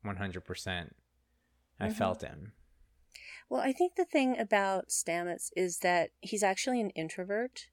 [0.04, 0.94] 100%.
[1.78, 1.94] I Mhm.
[1.94, 2.52] felt him.
[3.48, 7.68] Well, I think the thing about Stamets is that he's actually an introvert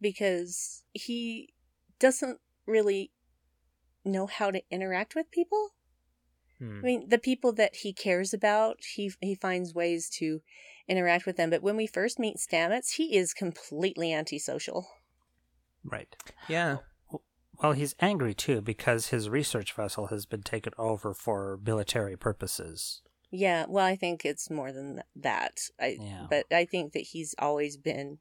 [0.00, 1.54] because he
[1.98, 3.12] doesn't really
[4.04, 5.70] know how to interact with people.
[6.58, 6.78] Hmm.
[6.78, 10.42] I mean, the people that he cares about, he he finds ways to
[10.86, 11.50] interact with them.
[11.50, 14.86] But when we first meet Stamets, he is completely antisocial.
[15.84, 16.16] right
[16.48, 16.78] Yeah.
[17.62, 23.02] well he's angry too because his research vessel has been taken over for military purposes
[23.36, 25.68] Yeah, well, I think it's more than that.
[25.80, 26.26] I Yeah.
[26.30, 28.18] but I think that he's always been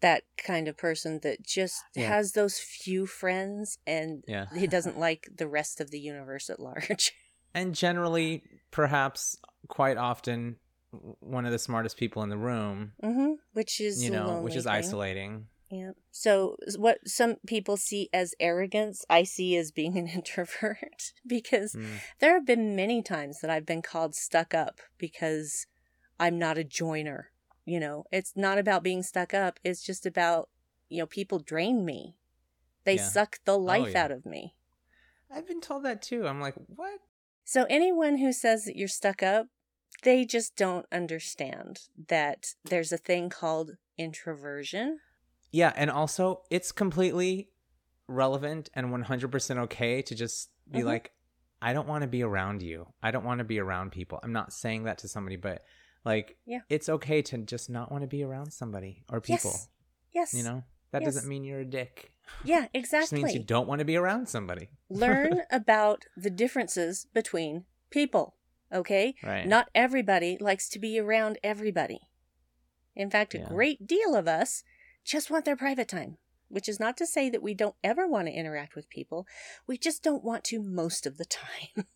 [0.00, 2.08] that kind of person that just Yeah.
[2.08, 4.46] has those few friends and Yeah.
[4.54, 7.12] he doesn't like the rest of the universe at large.
[7.54, 9.38] and generally, perhaps
[9.68, 10.56] quite often,
[11.20, 14.64] one of the smartest people in the room, hmm Which is you know, which is
[14.64, 14.72] thing.
[14.72, 15.46] isolating.
[15.70, 15.92] Yeah.
[16.10, 21.96] So what some people see as arrogance, I see as being an introvert because Hmm.
[22.18, 25.66] there have been many times that I've been called stuck up because
[26.18, 27.30] I'm not a joiner.
[27.64, 29.60] You know, it's not about being stuck up.
[29.62, 30.48] It's just about,
[30.88, 32.16] you know, people drain me.
[32.84, 33.08] They Yeah.
[33.08, 34.04] suck the life Oh, yeah.
[34.04, 34.56] out of me.
[35.30, 36.26] I've been told that too.
[36.26, 36.98] I'm like, what?
[37.44, 39.46] So anyone who says that you're stuck up,
[40.02, 44.98] they just don't understand that there's a thing called introversion.
[45.52, 47.50] Yeah, and also it's completely
[48.06, 50.84] relevant and 100% okay to just be Mhm.
[50.84, 51.12] like,
[51.62, 52.92] I don't want to be around you.
[53.02, 54.18] I don't want to be around people.
[54.22, 55.64] I'm not saying that to somebody, but
[56.04, 56.60] like, Yeah.
[56.68, 59.50] it's okay to just not want to be around somebody or people.
[59.50, 59.68] Yes.
[60.12, 60.34] Yes.
[60.34, 61.14] You know, that Yes.
[61.14, 62.12] doesn't mean you're a dick.
[62.44, 64.70] Yeah, It just means you don't want to be around somebody.
[64.88, 68.36] Learn about the differences between people.
[68.72, 69.14] Okay?
[69.22, 69.46] Right.
[69.46, 72.00] Not everybody likes to be around everybody.
[72.94, 73.48] In fact, a Yeah.
[73.48, 74.62] great deal of us
[75.10, 76.16] just want their private time.
[76.52, 79.24] which is not to say that we don't ever want to interact with people.
[79.68, 81.84] We just don't want to most of the time.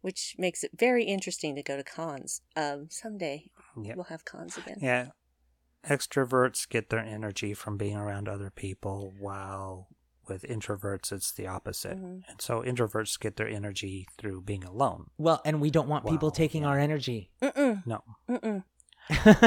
[0.00, 2.42] which makes it very interesting to go to cons.
[2.56, 3.50] Um, someday
[3.80, 3.96] Yep.
[3.96, 4.78] we'll have cons again.
[4.80, 5.06] Yeah.
[5.88, 9.88] Extroverts get their energy from being around other people, while
[10.28, 11.98] with introverts, it's the opposite.
[11.98, 12.22] Mhm.
[12.28, 15.10] And so introverts get their energy through being alone.
[15.18, 16.68] Well, and we don't want people taking yeah.
[16.68, 17.30] our energy.
[17.42, 18.02] Mm-mm, No.
[18.28, 18.64] mm-mm.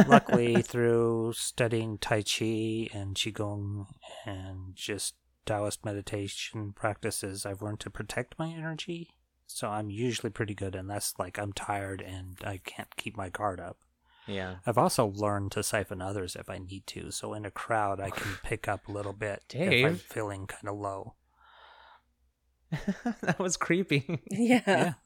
[0.07, 3.87] Luckily, through studying Tai Chi and Qigong
[4.25, 5.15] and just
[5.45, 9.09] Taoist meditation practices, I've learned to protect my energy.
[9.47, 13.59] So I'm usually pretty good, unless like I'm tired and I can't keep my guard
[13.61, 13.77] up.
[14.27, 14.57] yeah.
[14.65, 17.11] I've also learned to siphon others if I need to.
[17.11, 20.67] So in a crowd, I can pick up a little bit if I'm feeling kind
[20.67, 21.15] of low.
[23.21, 24.21] that was creepy.
[24.29, 24.61] Yeah.
[24.67, 24.93] Yeah.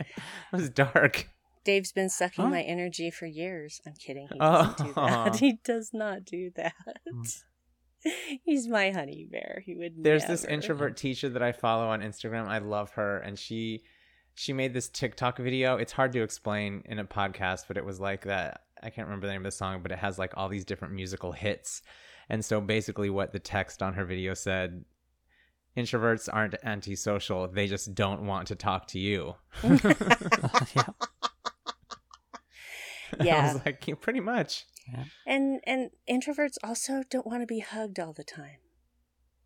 [0.00, 1.28] It was dark.
[1.64, 2.50] Dave's been sucking Huh?
[2.50, 3.80] my energy for years.
[3.86, 4.28] I'm kidding.
[4.30, 4.74] He Oh.
[4.76, 5.36] doesn't do that.
[5.40, 6.74] He does not do that.
[7.12, 7.42] Mm.
[8.44, 9.62] He's my honey bear.
[9.64, 9.94] He would.
[10.04, 12.46] There's this introvert teacher that I follow on Instagram.
[12.46, 13.82] I love her, and she
[14.34, 15.76] she made this TikTok video.
[15.76, 18.60] It's hard to explain in a podcast, but it was like that.
[18.82, 20.92] I can't remember the name of the song, but it has like all these different
[20.92, 21.80] musical hits.
[22.28, 24.84] And so basically, what the text on her video said.
[25.76, 27.48] Introverts aren't antisocial.
[27.48, 29.34] They just don't want to talk to you.
[29.64, 30.84] yeah.
[33.20, 33.52] I Yeah.
[33.54, 34.66] was like, yeah, pretty much.
[35.26, 38.58] And and introverts also don't want to be hugged all the time.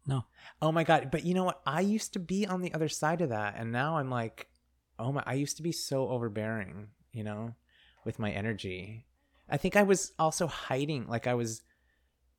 [0.07, 0.25] No.
[0.61, 1.11] Oh my god!
[1.11, 1.61] But you know what?
[1.67, 4.49] I used to be on the other side of that, and now I'm like,
[4.99, 5.23] oh my!
[5.27, 7.55] I used to be so overbearing, you know,
[8.05, 9.07] with my energy.
[9.49, 11.63] I think I was also hiding, like I was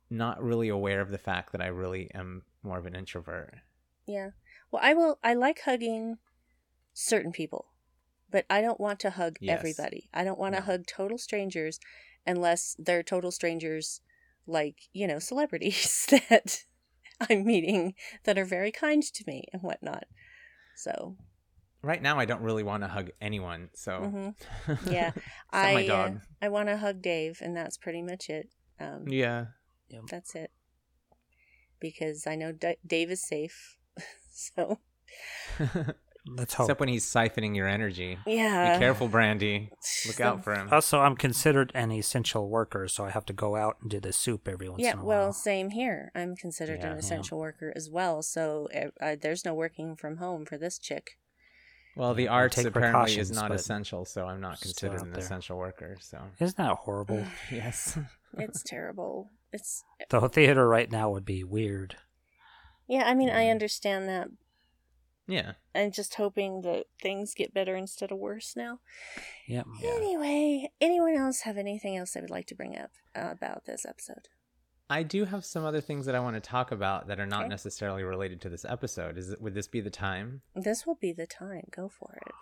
[0.10, 3.56] not really aware of the fact that I really am more of an introvert.
[4.06, 4.32] Yeah.
[4.72, 5.20] Well, I will.
[5.24, 6.18] I like hugging
[6.94, 7.68] certain people,
[8.32, 9.58] but I don't want to hug Yes.
[9.60, 10.10] everybody.
[10.14, 10.66] I don't want to No.
[10.66, 11.80] hug total strangers
[12.26, 14.02] unless they're total strangers,
[14.46, 16.64] like you know, celebrities that
[17.30, 20.06] I'm meeting that are very kind to me and whatnot.
[20.76, 21.18] So
[21.82, 23.70] Right now, I don't really want to hug anyone.
[23.74, 24.36] So mhm.
[24.92, 25.12] yeah,
[25.52, 26.12] I my uh.
[26.42, 28.50] I want to hug Dave, and that's pretty much it.
[28.82, 29.46] Um, yeah.
[30.10, 30.52] That's it.
[31.80, 33.78] Because I know D- Dave is safe.
[34.32, 34.80] so
[36.32, 36.66] Let's hope.
[36.66, 38.18] Except when he's siphoning your energy.
[38.26, 38.74] yeah.
[38.74, 39.70] Be careful, Brandi.
[40.08, 40.70] Look out for him.
[40.72, 44.14] Also, I'm considered an essential worker, so I have to go out and do the
[44.14, 45.16] soup every once Yeah, in a while.
[45.18, 45.24] Yeah.
[45.24, 46.12] Well, same here.
[46.14, 46.88] I'm considered Yeah.
[46.88, 47.00] an Yeah.
[47.00, 51.18] essential worker as well, so uh, uh, there's no working from home for this chick.
[51.96, 54.58] Well, the Yeah, I arts take apparently is precautions, not but essential, so I'm not
[54.60, 55.20] still considered out an there.
[55.24, 55.98] essential worker.
[56.00, 57.26] So Isn't that horrible?
[57.52, 57.98] yes.
[58.38, 59.32] It's terrible.
[59.52, 61.96] It's the theater right now would be weird.
[62.88, 63.04] yeah.
[63.08, 64.28] I mean, I understand that.
[65.30, 65.54] Yeah.
[65.76, 68.80] I'm just hoping that things get better instead of worse now.
[69.48, 69.66] Yep.
[69.82, 69.92] Yeah.
[69.92, 73.86] Anyway, anyone else have anything else they would like to bring up uh, about this
[73.86, 74.28] episode?
[74.90, 77.42] I do have some other things that I want to talk about that are not
[77.42, 77.50] Okay.
[77.50, 79.18] necessarily related to this episode.
[79.20, 80.42] Is it, would this be the time?
[80.56, 81.68] This will be the time.
[81.70, 82.34] Go for it.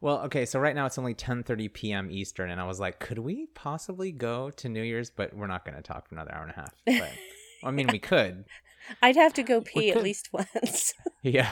[0.00, 2.10] Well, okay, so right now it's only 10:30 p.m.
[2.10, 5.66] Eastern and I was like, could we possibly go to New Year's, but we're not
[5.66, 6.72] going to talk for another hour and a half.
[6.86, 7.12] But
[7.62, 8.46] I mean, we could.
[9.02, 10.94] I'd have to go pee at least once.
[11.22, 11.50] Yeah.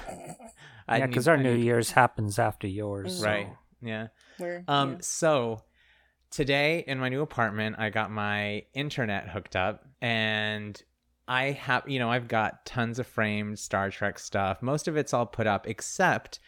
[0.88, 3.20] I yeah, because our I New need- Year's happens after yours.
[3.20, 3.48] so- Right.
[3.82, 4.08] Yeah.
[4.38, 4.96] We're Um, yeah.
[5.02, 5.62] so
[6.30, 10.80] today in my new apartment, I got my internet hooked up and
[11.26, 14.62] I have, you know, I've got tons of framed Star Trek stuff.
[14.62, 16.40] Most of it's all put up except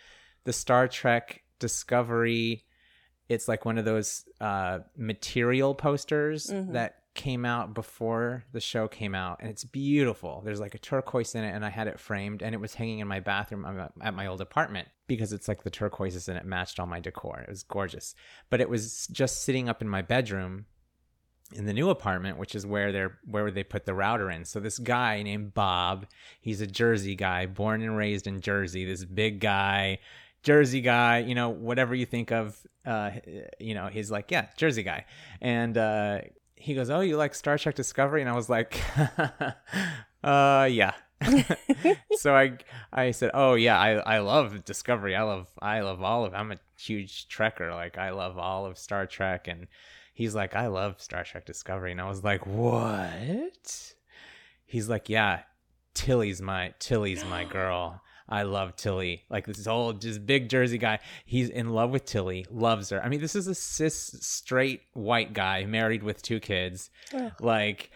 [0.44, 2.64] the Star Trek Discovery.
[3.28, 6.72] It's like one of those uh, material posters Mhm.
[6.72, 10.40] that came out before the show came out, and it's beautiful.
[10.42, 13.00] There's like a turquoise in it, and I had it framed, and it was hanging
[13.00, 13.66] in my bathroom
[14.00, 17.40] at- my old apartment because it's like the turquoises and it matched all my decor.
[17.40, 18.14] It was gorgeous,
[18.48, 20.64] but it was just sitting up in my bedroom
[21.52, 24.46] in the new apartment, which is where they're where would they put the router in.
[24.46, 26.06] So this guy named Bob,
[26.40, 28.86] he's a Jersey guy, born and raised in Jersey.
[28.86, 29.98] This big guy,
[30.42, 32.56] Jersey guy, you know, whatever you think of,
[32.86, 33.10] uh,
[33.58, 35.04] you know, he's like, yeah, Jersey guy,
[35.42, 36.20] and uh,
[36.60, 38.20] he goes, oh, you like Star Trek Discovery?
[38.20, 38.80] And I was like,
[40.24, 40.92] uh, yeah.
[42.16, 42.56] so I
[42.92, 45.14] I said, "Oh yeah, I I love Discovery.
[45.14, 46.32] I love I love all of.
[46.32, 47.70] I'm a huge Trekker.
[47.70, 49.66] Like I love all of Star Trek." And
[50.14, 53.94] he's like, "I love Star Trek Discovery." And I was like, "What?"
[54.64, 55.40] He's like, "Yeah,
[55.92, 58.00] Tilly's my Tilly's my girl.
[58.30, 59.24] I love Tilly.
[59.28, 61.00] Like this old, just big Jersey guy.
[61.24, 63.02] He's in love with Tilly, loves her.
[63.02, 66.90] I mean, this is a cis, straight white guy married with two kids.
[67.12, 67.32] Oh.
[67.40, 67.90] Like,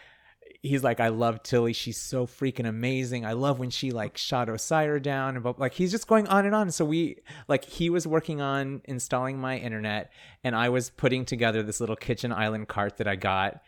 [0.60, 1.72] he's like, I love Tilly.
[1.72, 3.24] She's so freaking amazing.
[3.24, 5.36] I love when she like shot Osyraa down.
[5.36, 6.70] And but like, he's just going on and on.
[6.70, 10.10] So we like, he was working on installing my internet,
[10.42, 13.62] and I was putting together this little kitchen island cart that I got.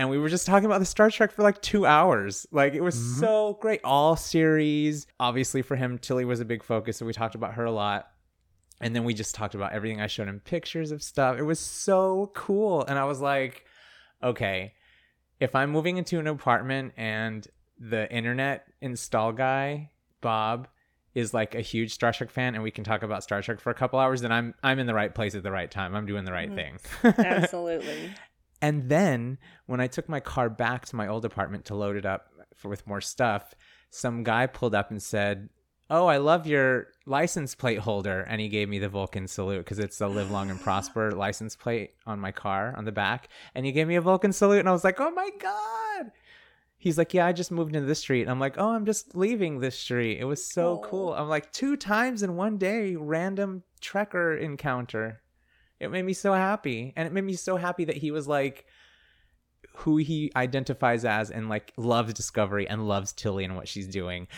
[0.00, 2.46] And we were just talking about the Star Trek for like two hours.
[2.50, 3.20] Like it was Mhm.
[3.20, 3.80] so great.
[3.84, 5.06] All series.
[5.20, 8.10] Obviously, for him, Tilly was a big focus, so we talked about her a lot.
[8.80, 10.00] And then we just talked about everything.
[10.00, 11.38] I showed him pictures of stuff.
[11.38, 12.82] It was so cool.
[12.86, 13.66] And I was like,
[14.22, 14.72] okay,
[15.38, 17.46] if I'm moving into an apartment and
[17.78, 19.90] the internet install guy,
[20.22, 20.66] Bob,
[21.14, 23.68] is like a huge Star Trek fan and we can talk about Star Trek for
[23.70, 25.94] a couple hours, then I'm I'm in the right place at the right time.
[25.94, 26.54] I'm doing the right Mhm.
[26.54, 26.78] thing.
[27.26, 28.12] Absolutely.
[28.62, 32.04] And then when I took my car back to my old apartment to load it
[32.04, 33.54] up for, with more stuff,
[33.90, 35.48] some guy pulled up and said,
[35.88, 39.78] "Oh, I love your license plate holder," and he gave me the Vulcan salute because
[39.78, 43.64] it's a "Live Long and Prosper" license plate on my car on the back, and
[43.64, 46.12] he gave me a Vulcan salute, and I was like, "Oh my god!"
[46.76, 49.16] He's like, "Yeah, I just moved into this street." And I'm like, "Oh, I'm just
[49.16, 50.82] leaving this street." It was so Aw.
[50.82, 51.08] cool.
[51.10, 51.14] Oh.
[51.14, 55.19] I'm like, two times in one day, random trekker encounter.
[55.80, 56.92] It made me so happy.
[56.94, 58.66] And it made me so happy that he was like
[59.76, 64.28] who he identifies as and like loves Discovery and loves Tilly and what she's doing.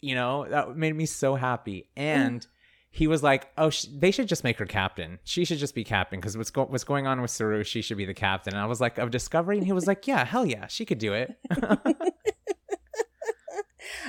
[0.00, 1.88] You know, that made me so happy.
[1.96, 2.46] And mm.
[2.90, 5.18] he was like, "Oh, sh- they should just make her captain.
[5.24, 7.62] She should just be captain because what's go- what's going on with Saru?
[7.64, 10.06] She should be the captain." And I was like, "Of Discovery," and he was like,
[10.06, 11.36] "Yeah, hell yeah, she could do it."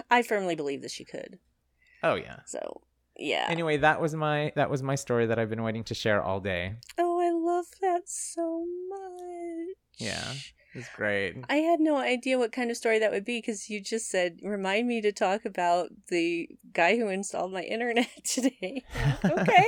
[0.10, 1.40] I firmly believe that she could.
[2.04, 2.40] oh yeah.
[2.46, 2.82] So,
[3.22, 3.48] yeah.
[3.50, 6.40] Anyway, that was my that was my story that I've been waiting to share all
[6.40, 6.76] day.
[6.98, 9.76] Oh, I love that so much.
[9.98, 10.34] Yeah.
[10.74, 11.36] It's great.
[11.50, 14.40] I had no idea what kind of story that would be because you just said,
[14.42, 18.84] remind me to talk about the guy who installed my internet today.
[19.26, 19.66] okay.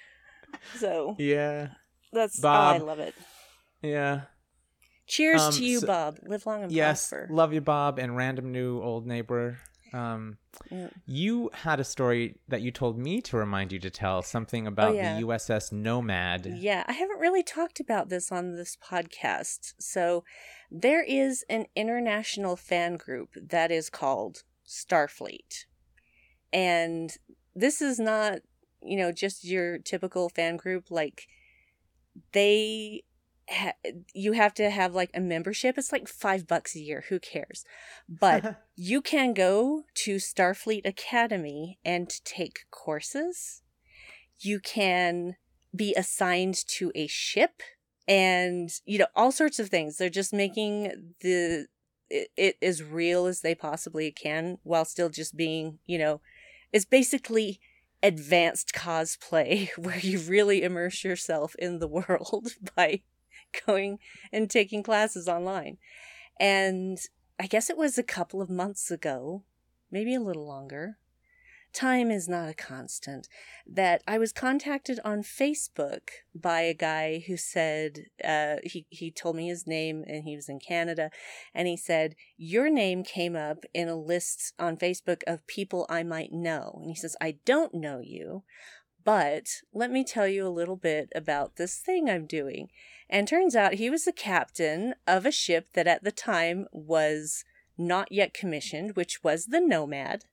[0.78, 1.68] so Yeah.
[2.12, 2.80] that's, Bob.
[2.80, 3.14] oh, I love it.
[3.82, 4.22] Yeah.
[5.06, 6.18] Cheers Um, to you, so- Bob.
[6.24, 6.76] Live long and prosper.
[6.76, 7.28] yes prosper.
[7.30, 9.58] love you bob and random new old neighbor
[9.96, 10.22] um
[10.70, 10.90] Yeah.
[11.06, 14.90] you had a story that you told me to remind you to tell something about
[14.90, 15.16] Oh, yeah.
[15.18, 19.74] the uss nomad Yeah, I haven't really talked about this on this podcast.
[19.78, 20.24] So,
[20.70, 25.64] there is an international fan group that is called Starfleet.
[26.52, 27.08] And
[27.54, 28.38] this is not,
[28.82, 30.84] you know, just your typical fan group.
[30.90, 31.26] Like,
[32.32, 33.02] they.
[33.48, 33.74] Ha-
[34.12, 35.78] you have to have like a membership.
[35.78, 37.04] It's like five bucks a year.
[37.08, 37.64] Who cares?
[38.08, 43.62] But you can go to Starfleet Academy and take courses.
[44.38, 45.36] You can
[45.74, 47.62] be assigned to a ship
[48.08, 49.96] and you know all sorts of things.
[49.96, 51.66] They're just making the
[52.10, 56.20] it, it as real as they possibly can while still just being, you know,
[56.72, 57.60] it's basically
[58.02, 63.02] advanced cosplay where you really immerse yourself in the world by
[63.66, 63.98] going
[64.32, 65.78] and taking classes online.
[66.38, 66.98] And
[67.38, 69.42] I guess it was a couple of months ago,
[69.90, 70.98] maybe a little longer.
[71.72, 73.28] Time is not a constant.
[73.66, 79.36] That I was contacted on Facebook by a guy who said, uh, he, he told
[79.36, 81.10] me his name and he was in Canada.
[81.54, 86.02] And he said, Your name came up in a list on Facebook of people I
[86.02, 86.78] might know.
[86.80, 88.44] And he says, I don't know you,
[89.06, 92.70] but let me tell you a little bit about this thing I'm doing.
[93.08, 97.44] And turns out he was the captain of a ship that at the time was
[97.78, 100.24] not yet commissioned, which was the Nomad.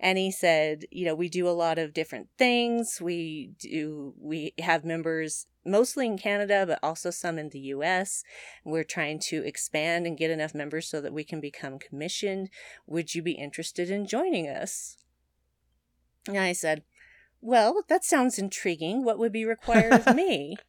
[0.00, 2.98] And he said, you know, we do a lot of different things.
[2.98, 8.24] We do, we have members mostly in Canada, but also some in the US.
[8.64, 12.48] We're trying to expand and get enough members so that we can become commissioned.
[12.86, 14.96] Would you be interested in joining us?
[16.26, 16.84] And I said,
[17.40, 19.04] well, that sounds intriguing.
[19.04, 20.56] What would be required of me?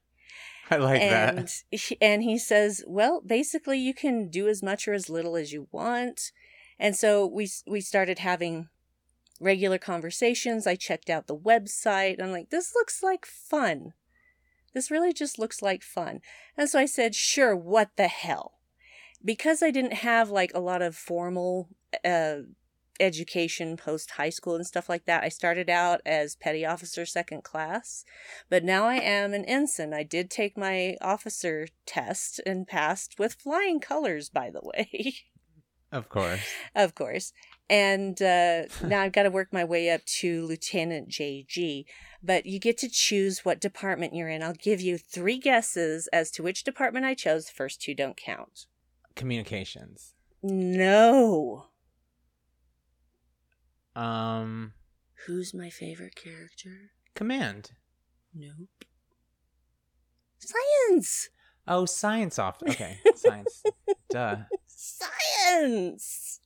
[0.72, 4.88] i like and that he, and he says, "Well, basically, you can do as much
[4.88, 6.32] or as little as you want."
[6.78, 8.70] And so we we started having
[9.40, 10.68] regular conversations.
[10.68, 12.22] I checked out the website.
[12.22, 13.94] I'm like, "This looks like fun.
[14.74, 16.22] This really just looks like fun."
[16.56, 18.60] And so I said, "Sure, what the hell?"
[19.26, 21.70] Because I didn't have like a lot of formal
[22.06, 22.42] uh
[23.00, 25.24] education post high school and stuff like that.
[25.24, 28.04] I started out as petty officer second class,
[28.50, 29.94] but now I am an ensign.
[29.94, 35.16] I did take my officer test and passed with flying colors, by the way.
[35.92, 36.42] of course
[36.76, 37.34] of course.
[37.70, 41.86] And uh, now I've got to work my way up to Lieutenant JG.
[42.22, 44.44] But you get to choose what department you're in.
[44.44, 47.46] I'll give you three guesses as to which department I chose.
[47.46, 48.66] The first two don't count.
[49.16, 51.69] communications No.
[54.00, 54.74] Um
[55.28, 56.92] Who's my favorite character?
[57.16, 57.72] command
[58.34, 58.86] Nope.
[60.40, 61.30] Science!
[61.68, 63.64] oh science off okay science
[64.10, 66.40] duh Science!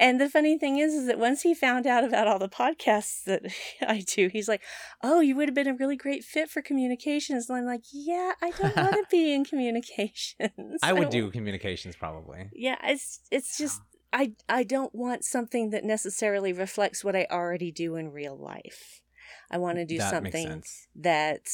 [0.00, 3.22] And the funny thing is, is that once he found out about all the podcasts
[3.24, 3.42] that
[3.86, 4.62] I do, he's like,
[5.02, 8.32] "Oh, you would have been a really great fit for communications." And I'm like, "Yeah,
[8.42, 10.80] I don't want to be in communications.
[10.82, 12.48] I would don't- do communications probably.
[12.52, 13.80] Yeah, it's it's just
[14.14, 19.02] I I don't want something that necessarily reflects what I already do in real life.
[19.50, 20.62] I want to do that something
[20.94, 21.48] that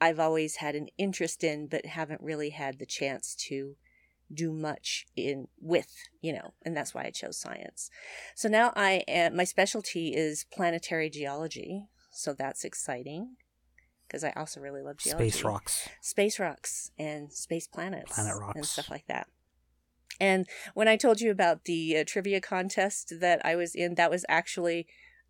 [0.00, 3.76] I've always had an interest in, but haven't really had the chance to
[4.32, 7.90] do much in with, you know, and that's why I chose science.
[8.34, 13.36] So now I am, my specialty is planetary geology, so that's exciting
[14.06, 15.88] because I also really love geology Space rocks.
[16.00, 18.56] space rocks and space planets Planet rocks.
[18.56, 19.28] and stuff like that.
[20.20, 24.10] And when I told you about the uh, trivia contest that I was in, that
[24.10, 24.86] was actually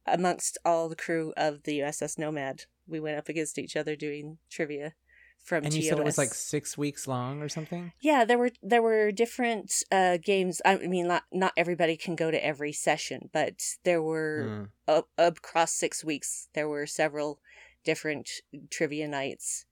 [0.07, 2.65] amongst all the crew of the USS Nomad.
[2.87, 4.95] We went up against each other doing trivia
[5.43, 5.89] from And you TOS.
[5.89, 7.93] said it was like six weeks long or something.
[8.01, 10.61] Yeah, there were there were different uh, games.
[10.65, 13.55] I mean, not not everybody can go to every session, but
[13.85, 14.69] there were Mm.
[14.89, 17.41] up, across six weeks, there were several
[17.85, 18.29] different
[18.71, 19.67] trivia nights.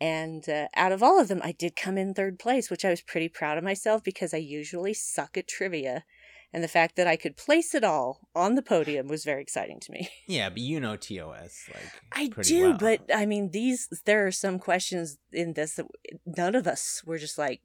[0.00, 2.90] And uh, out of all of them, I did come in third place, which I
[2.90, 6.04] was pretty proud of myself because I usually suck at trivia.
[6.52, 9.80] And the fact that I could place it all on the podium was very exciting
[9.80, 10.08] to me.
[10.26, 12.78] Yeah, but you know TOS like I do, well.
[12.78, 15.86] but I mean, these, there are some questions in this that
[16.24, 17.60] none of us were just like,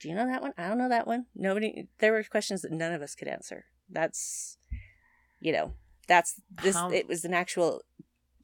[0.00, 0.52] do you know that one?
[0.56, 1.26] I don't know that one.
[1.34, 3.66] Nobody, there were questions that none of us could answer.
[3.90, 4.56] That's,
[5.40, 5.74] you know,
[6.08, 7.82] that's this, How- it was an actual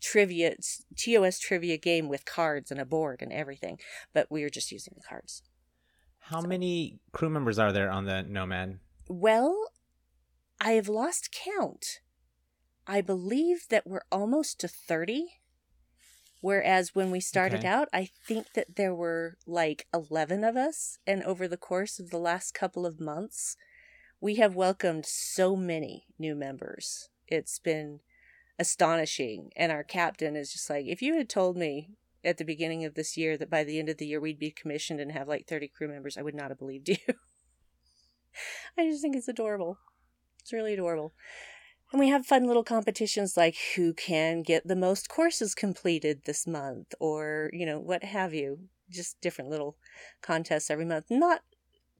[0.07, 0.55] trivia,
[0.97, 3.79] TOS trivia game with cards and a board and everything,
[4.15, 5.43] but we were just using the cards.
[6.21, 8.79] How many crew members are there on the Nomad?
[9.09, 9.71] Well,
[10.61, 12.01] I have lost count.
[12.87, 15.27] I believe that we're almost to 30.
[16.41, 17.69] Whereas when we started Okay.
[17.69, 20.99] out, I think that there were like 11 of us.
[21.07, 23.57] And over the course of the last couple of months,
[24.21, 27.09] we have welcomed so many new members.
[27.27, 28.01] It's been
[28.59, 29.51] astonishing.
[29.57, 31.91] And our captain is just like, if you had told me
[32.25, 34.51] at the beginning of this year that by the end of the year we'd be
[34.51, 36.97] commissioned and have like 30 crew members, I would not have believed you.
[38.79, 39.79] I just think it's adorable.
[40.41, 41.15] It's really adorable.
[41.93, 46.47] And we have fun little competitions like who can get the most courses completed this
[46.47, 48.69] month or, you know, what have you.
[48.91, 49.77] Just different little
[50.23, 51.07] contests every month.
[51.11, 51.41] Not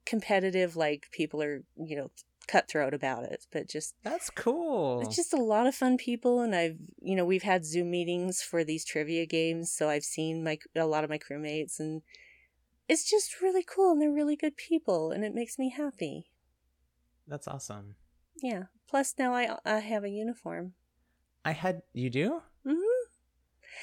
[0.05, 2.11] competitive like people are, you know,
[2.47, 5.01] cutthroat about it, but just That's cool.
[5.01, 8.41] it's just a lot of fun people and I've, you know, we've had Zoom meetings
[8.41, 12.01] for these trivia games, so I've seen my a lot of my crewmates and
[12.87, 16.31] it's just really cool and they're really good people and it makes me happy.
[17.27, 17.95] That's awesome.
[18.41, 18.63] Yeah.
[18.87, 20.73] Plus now I I have a uniform.
[21.43, 22.81] I had you do Mhm.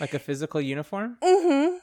[0.01, 1.19] like a physical uniform.
[1.23, 1.81] Mhm.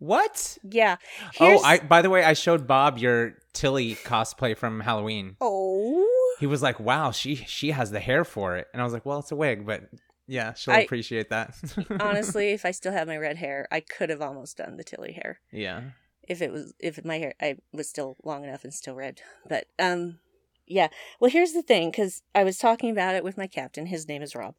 [0.00, 0.58] What?
[0.64, 0.96] Yeah.
[1.34, 5.36] Here's- Oh, I by the way, I showed Bob your Tilly cosplay from Halloween.
[5.40, 6.06] Oh.
[6.40, 9.04] He was like, "Wow, she she has the hair for it," and I was like,
[9.06, 9.82] "Well, it's a wig, but
[10.26, 11.54] yeah, she'll I- appreciate that."
[12.00, 15.12] Honestly, if I still had my red hair, I could have almost done the Tilly
[15.12, 15.40] hair.
[15.52, 15.82] yeah.
[16.28, 19.20] if it was if my hair I was still long enough and still red.
[19.48, 20.18] But um
[20.66, 20.88] yeah.
[21.18, 23.86] Well, here's the thing cuz I was talking about it with my captain.
[23.86, 24.54] His name is Rob.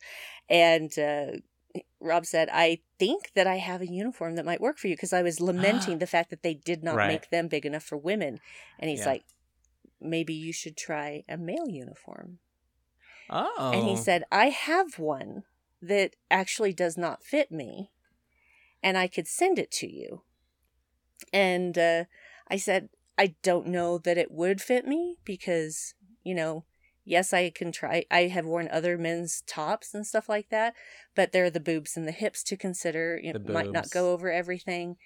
[0.50, 1.38] And uh
[2.00, 5.14] Rob said, "I think that I have a uniform that might work for you because
[5.14, 7.08] I was lamenting the fact that they did not Right.
[7.08, 8.40] make them big enough for women."
[8.80, 9.08] And he's Yeah.
[9.08, 9.26] like,
[10.00, 12.40] "Maybe you should try a male uniform."
[13.30, 13.72] Oh.
[13.74, 15.44] And he said, I have one
[15.82, 17.92] that actually does not fit me,
[18.84, 20.24] and I could send it to you.
[21.32, 22.06] And uh,
[22.50, 25.94] I said, I don't know that it would fit me because,
[26.24, 26.66] you know,
[27.04, 28.06] yes, I can try.
[28.12, 30.74] I have worn other men's tops and stuff like that,
[31.16, 33.20] but there are the boobs and the hips to consider.
[33.22, 34.98] You might not go over everything.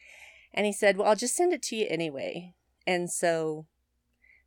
[0.53, 2.53] And he said, Well, I'll just send it to you anyway.
[2.87, 3.65] And so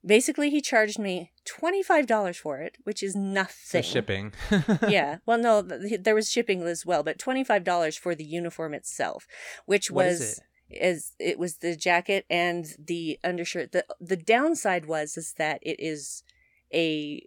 [0.05, 4.33] basically, he charged me $25 for it, which is so nothing shipping.
[4.89, 5.19] yeah.
[5.27, 9.27] Well, no, there was shipping as well, but twenty five dollars for the uniform itself,
[9.67, 10.45] which What was is it?
[10.71, 13.73] is it was the jacket and the undershirt.
[13.73, 16.23] the The downside was is that it is
[16.73, 17.27] a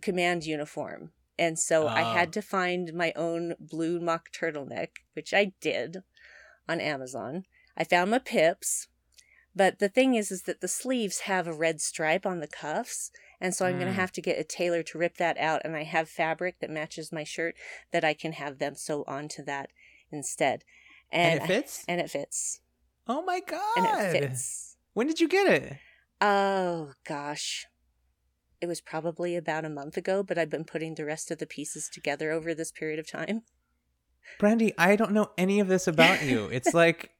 [0.00, 2.12] command uniform, and so I Oh.
[2.12, 6.02] had to find my own blue mock turtleneck, which I did
[6.68, 7.44] on Amazon.
[7.76, 8.88] I found my pips.
[9.54, 13.10] But the thing is, is that the sleeves have a red stripe on the cuffs,
[13.38, 13.96] and so I'm going to Mm.
[13.96, 15.60] have to get a tailor to rip that out.
[15.64, 17.54] And I have fabric that matches my shirt
[17.90, 19.70] that I can have them sew onto that
[20.10, 20.64] instead.
[21.10, 21.84] And, And, it fits.
[21.86, 22.60] and it fits.
[23.06, 23.76] oh my god!
[23.76, 23.86] And
[24.16, 24.76] it fits.
[24.94, 25.76] When did you get it?
[26.22, 27.66] Oh gosh.
[28.62, 31.46] It was probably about a month ago, but I've been putting the rest of the
[31.46, 33.42] pieces together over this period of time.
[34.40, 36.46] Brandi, I don't know any of this about you.
[36.46, 37.10] It's like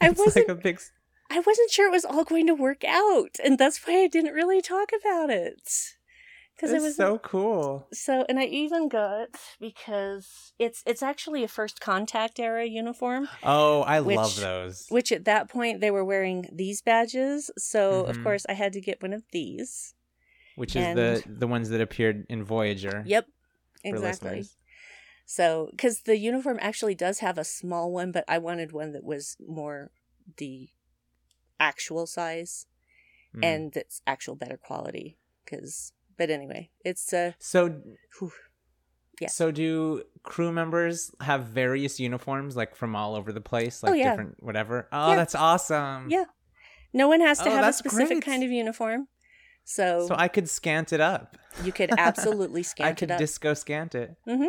[0.00, 0.80] I wasn't- like big.
[1.28, 4.32] I wasn't sure it was all going to work out, and that's why I didn't
[4.32, 5.68] really talk about it.
[6.54, 7.86] Because it was so cool.
[7.92, 9.28] so, and I even got
[9.60, 14.86] because it's it's actually a first contact era uniform, Oh, I Which- love those.
[14.88, 17.50] which at that point they were wearing these badges.
[17.58, 18.22] So of Mhm.
[18.22, 19.92] course I had to get one of these.
[20.56, 23.02] Which is and- the the ones that appeared in Voyager.
[23.06, 23.26] Yep,
[23.84, 24.08] exactly.
[24.30, 24.56] listeners.
[25.28, 29.02] So, because the uniform actually does have a small one, but I wanted one that
[29.04, 29.90] was more
[30.36, 30.68] the
[31.58, 32.66] actual size
[33.34, 33.44] Mm.
[33.44, 35.18] and that's actual better quality.
[35.44, 37.80] Because, but anyway, it's uh, so
[38.18, 38.32] whew.
[39.20, 39.34] Yes.
[39.34, 43.94] So do crew members have various uniforms like from all over the place, like Oh,
[43.94, 44.10] yeah.
[44.10, 44.88] different whatever?
[44.92, 45.16] Oh, Yeah.
[45.16, 46.08] that's awesome.
[46.10, 46.24] Yeah.
[46.92, 48.24] no one has to Oh, have a specific great.
[48.24, 49.08] kind of uniform.
[49.66, 51.36] So, So I could skant it up.
[51.62, 52.96] you could absolutely scan it up.
[52.96, 54.16] I could disco skant it.
[54.26, 54.48] Mhm.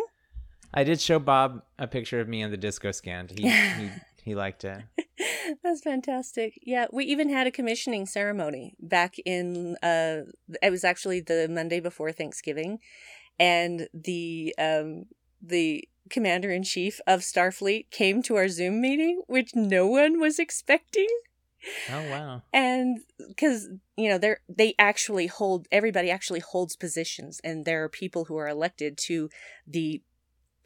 [0.74, 3.32] I did show Bob a picture of me in the disco skant.
[3.38, 3.90] He he,
[4.24, 4.84] he liked it.
[5.64, 6.60] That's fantastic.
[6.62, 10.22] Yeah, we even had a commissioning ceremony back in uh
[10.62, 12.80] it was actually the Monday before Thanksgiving
[13.40, 15.06] and the um
[15.42, 20.38] the commander in chief of Starfleet came to our Zoom meeting which no one was
[20.40, 21.08] expecting
[21.92, 22.44] Oh wow.
[22.54, 23.00] and
[23.36, 28.26] cuz you know they're they actually hold everybody actually holds positions and there are people
[28.26, 29.30] who are elected to
[29.66, 30.02] the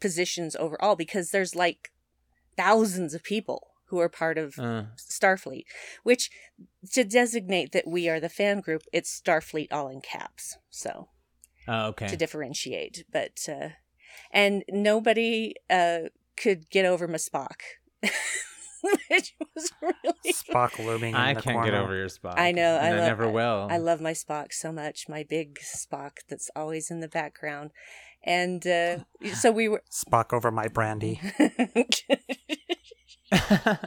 [0.00, 1.92] positions overall because there's like
[2.56, 5.64] thousands of people who are part of Uh, Starfleet,
[6.02, 6.30] which
[6.92, 10.56] to designate that we are the fan group, it's Starfleet all in caps.
[10.70, 11.08] So
[11.68, 12.08] oh, okay.
[12.08, 13.70] to differentiate, but uh,
[14.30, 17.60] and nobody uh, could get over my Spock,
[19.10, 20.32] which was really.
[20.32, 21.14] Spock looming.
[21.14, 21.70] I in the can't corner.
[21.70, 22.34] get over your Spock.
[22.38, 23.68] I know, I And I, love- never will.
[23.70, 27.70] I love my Spock so much, my big Spock that's always in the background,
[28.24, 28.98] and uh,
[29.34, 29.82] so we were.
[29.90, 31.20] Spock over my brandy.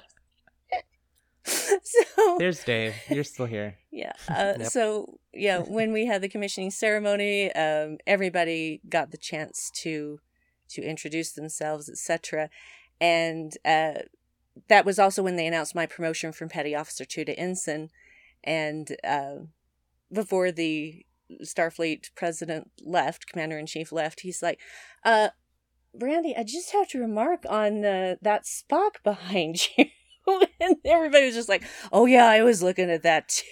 [1.43, 2.95] so There's Dave.
[3.09, 3.77] You're still here.
[3.91, 4.13] Yeah.
[4.27, 4.67] Uh, Yep.
[4.71, 10.19] So yeah, when we had the commissioning ceremony, um, everybody got the chance to
[10.69, 12.49] to introduce themselves, etc.
[12.99, 13.93] And uh,
[14.67, 17.89] that was also when they announced my promotion from petty officer two to ensign.
[18.43, 19.35] And uh,
[20.11, 21.05] before the
[21.43, 24.59] Starfleet president left, commander in chief left, he's like,
[25.03, 25.29] uh,
[25.97, 29.85] "Brandi, I just have to remark on uh, that Spock behind you."
[30.59, 33.43] and everybody was just like, "Oh yeah, I was looking at that too."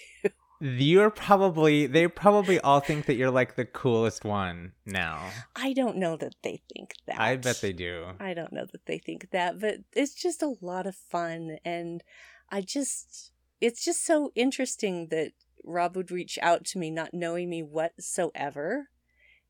[0.60, 5.30] You're probably they probably all think that you're like the coolest one now.
[5.56, 7.20] I don't know that they think that.
[7.20, 8.06] I bet they do.
[8.20, 12.02] I don't know that they think that, but it's just a lot of fun and
[12.50, 15.32] I just it's just so interesting that
[15.64, 18.88] Rob would reach out to me not knowing me whatsoever,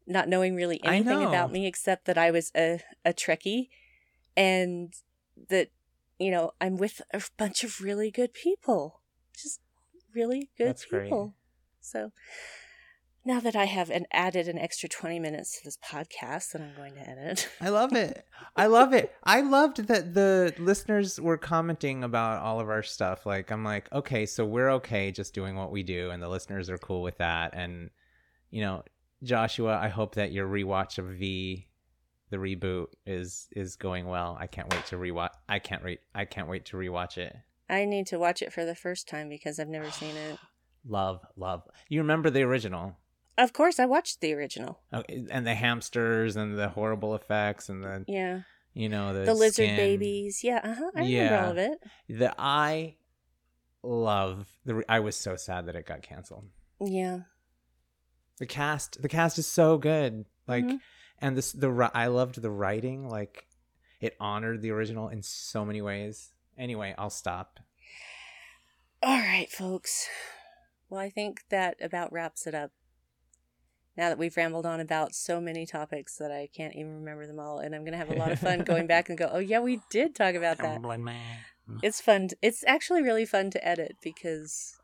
[0.07, 3.69] not knowing really anything about me except that I was a a Trekkie
[4.37, 4.95] and
[5.49, 5.71] that
[6.19, 9.01] you know, I'm with a bunch of really good people.
[9.37, 9.61] Just
[10.15, 11.05] really good That's great.
[11.05, 11.35] people.
[11.81, 12.13] So
[13.25, 16.75] now that I have an added an extra 20 minutes to this podcast that I'm
[16.77, 17.49] going to edit.
[17.61, 18.27] I love it.
[18.55, 19.15] I love it.
[19.25, 23.25] I loved that the listeners were commenting about all of our stuff.
[23.25, 26.69] Like, I'm like, okay, so we're okay just doing what we do, and the listeners
[26.69, 27.55] are cool with that.
[27.55, 27.91] And,
[28.51, 28.83] you know,
[29.23, 31.67] Joshua, I hope that your rewatch of V,
[32.29, 34.37] the reboot, is is going well.
[34.39, 35.31] I can't wait to rewatch.
[35.49, 36.01] I can't wait.
[36.15, 37.35] I can't wait to rewatch it.
[37.75, 40.39] I need to watch it for the first time because I've never seen it.
[40.87, 41.63] Love, love.
[41.89, 42.97] You remember the original?
[43.39, 44.81] Of course, I watched the original.
[44.93, 48.41] Oh, and the hamsters and the horrible effects and the Yeah.
[48.75, 49.77] you know the The, lizard skin.
[49.77, 50.45] babies.
[50.45, 50.91] Yeah, uh-huh.
[50.95, 51.45] I remember Yeah.
[51.47, 51.79] all of it.
[52.09, 52.97] The I
[53.83, 54.75] love the.
[54.77, 56.49] re- I was so sad that it got canceled.
[56.81, 57.21] Yeah.
[58.39, 60.27] The cast, the cast is so good.
[60.47, 60.81] Like, Mhm.
[61.19, 63.09] and this the I loved the writing.
[63.09, 63.47] Like,
[64.01, 66.34] it honored the original in so many ways.
[66.59, 67.61] Anyway, I'll stop.
[69.03, 70.09] All right, folks.
[70.89, 72.71] Well, I think that about wraps it up.
[73.97, 77.39] Now that we've rambled on about so many topics that I can't even remember them
[77.39, 79.39] all, and I'm going to have a lot of fun going back and go, oh,
[79.39, 80.83] yeah, we did talk about that.
[81.83, 82.29] It's fun.
[82.29, 84.77] t- It's actually really fun to edit because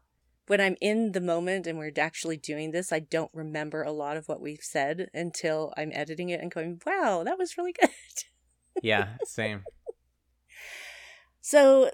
[0.46, 4.16] when I'm in the moment and we're actually doing this, I don't remember a lot
[4.16, 7.90] of what we've said until I'm editing it and going, wow, that was really good.
[8.82, 9.64] Yeah, same.
[11.40, 11.90] So,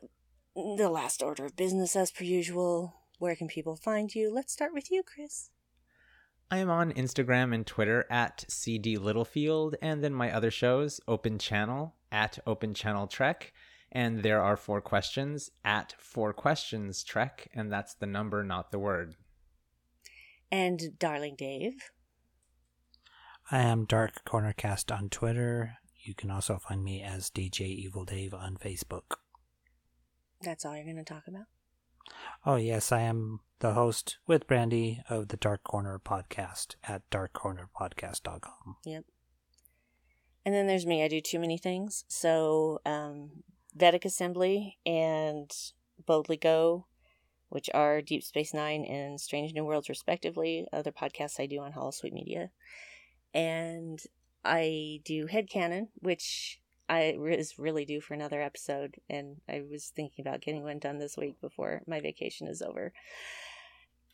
[0.54, 2.94] the last order of business, as per usual.
[3.18, 4.32] Where can people find you?
[4.32, 5.50] Let's start with you, Chris.
[6.50, 11.38] I am on Instagram and Twitter at CD Littlefield, and then my other shows, Open
[11.38, 13.52] Channel at Open Channel Trek,
[13.90, 18.78] and there are four questions at Four Questions Trek, and that's the number, not the
[18.78, 19.16] word.
[20.52, 21.90] And Darling Dave.
[23.50, 25.78] I am Dark Cornercast on Twitter.
[26.04, 29.16] You can also find me as DJ Evil Dave on Facebook.
[30.46, 31.46] That's all you're going to talk about?
[32.46, 38.76] Oh, yes, I am the host with Brandi of the Dark Corner podcast at darkcornerpodcast.com.
[38.84, 39.04] Yep.
[40.44, 41.02] And then there's me.
[41.02, 42.04] I do too many things.
[42.06, 43.42] So, um,
[43.76, 45.50] Vedek Assembly and
[46.06, 46.86] Boldly Go,
[47.48, 51.72] which are Deep Space Nine and Strange New Worlds, respectively, other podcasts I do on
[51.72, 52.50] Holosuite Media.
[53.34, 54.00] And
[54.44, 60.24] I do Headcanon, which I is really due for another episode, and I was thinking
[60.26, 62.92] about getting one done this week before my vacation is over.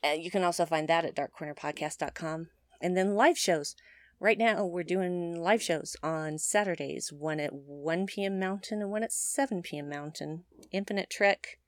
[0.02, 2.48] And you can also find that at darkcornerpodcast.com.
[2.80, 3.76] And then live shows.
[4.18, 8.38] Right now, we're doing live shows on Saturdays, one at 1 p.m.
[8.38, 9.88] Mountain and one at 7 p.m.
[9.88, 10.44] Mountain.
[10.70, 11.58] Infinite Trek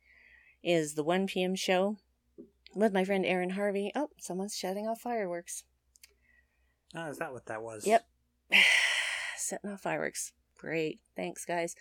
[0.62, 1.54] is the 1 p.m.
[1.54, 1.96] show
[2.74, 3.92] with my friend Aaron Harvey.
[3.94, 5.64] Oh, someone's shutting off fireworks.
[6.94, 7.86] Oh, is that what that was?
[7.86, 8.06] Yep.
[9.36, 10.32] Setting off fireworks.
[10.64, 10.98] Great.
[11.14, 11.76] Thanks, guys.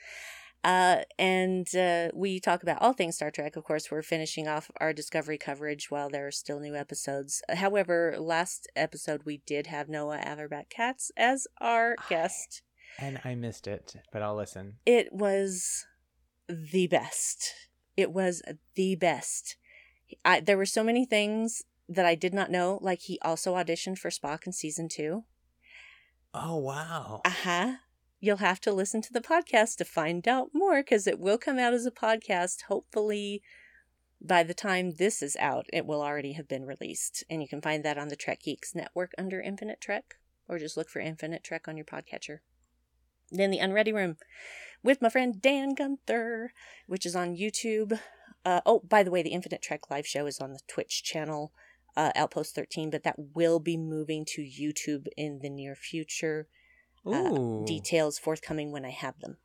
[0.61, 3.55] Uh, and uh, we talk about all things Star Trek.
[3.55, 7.41] Of course, we're finishing off our Discovery coverage while there are still new episodes.
[7.49, 12.61] However, last episode we did have Noah Averbach-Kapp as our guest.
[12.99, 14.75] And I missed it, but I'll listen.
[14.85, 15.85] It was
[16.49, 17.53] the best.
[17.95, 18.41] It was
[18.75, 19.55] the best.
[20.25, 22.79] I, there were so many things that I did not know.
[22.81, 25.23] Like he also auditioned for Spock in season two.
[26.33, 27.21] Oh, wow.
[27.23, 27.73] Uh huh.
[28.23, 31.59] You'll have to listen to the podcast to find out more because it will come
[31.59, 32.61] out as a podcast.
[32.69, 33.41] Hopefully,
[34.21, 37.25] by the time this is out, it will already have been released.
[37.29, 40.15] And you can find that on the Trek Geeks Network under Infinite Trek,
[40.47, 42.37] or just look for Infinite Trek on your podcatcher.
[43.29, 44.15] Then the Unready Room
[44.81, 46.53] with my friend Dan Gunther,
[46.87, 47.99] which is on YouTube.
[48.45, 51.51] Uh, oh, by the way, the Infinite Trek live show is on the Twitch channel,
[51.97, 56.47] uh, Outpost 13, but that will be moving to YouTube in the near future.
[57.05, 59.37] Uh, details forthcoming when I have them.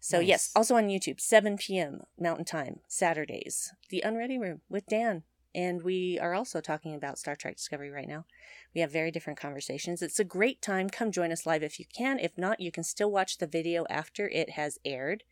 [0.00, 0.28] So, Nice.
[0.28, 2.02] yes, also on YouTube, 7 p.m.
[2.18, 5.24] Mountain Time, Saturdays, The Unready Room with Dan.
[5.54, 8.26] And we are also talking about Star Trek Discovery right now.
[8.74, 10.02] We have very different conversations.
[10.02, 10.88] It's a great time.
[10.90, 12.18] Come join us live if you can.
[12.18, 15.24] If not, you can still watch the video after it has aired.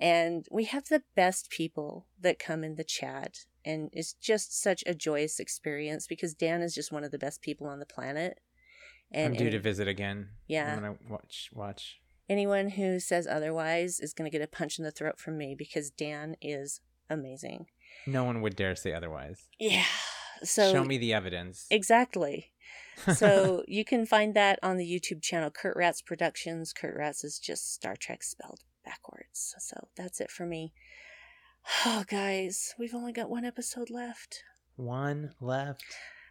[0.00, 3.44] And we have the best people that come in the chat.
[3.64, 7.40] And it's just such a joyous experience because Dan is just one of the best
[7.40, 8.40] people on the planet.
[9.12, 10.28] I'm due and- to visit again.
[10.46, 10.68] Yeah.
[10.72, 11.50] I'm gonna watch.
[11.52, 12.00] Watch.
[12.28, 15.54] Anyone who says otherwise is going to get a punch in the throat from me
[15.54, 17.66] because Dan is amazing.
[18.06, 19.46] No one would dare say otherwise.
[19.60, 19.84] Yeah.
[20.42, 21.66] So Show me the evidence.
[21.70, 22.50] exactly.
[23.16, 26.72] So you can find that on the YouTube channel Kert Rats Productions.
[26.72, 29.54] Kert Rats is just Star Trek spelled backwards.
[29.58, 30.72] So that's it for me.
[31.84, 34.44] Oh, guys, we've only got one episode left.
[34.76, 35.84] One left.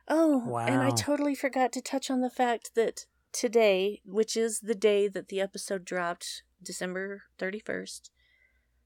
[0.08, 4.76] Oh, and I totally forgot to touch on the fact that today, which is the
[4.76, 8.10] day that the episode dropped, December 31st,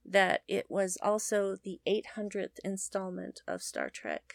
[0.06, 4.34] that it was also the 800th installment of Star Trek.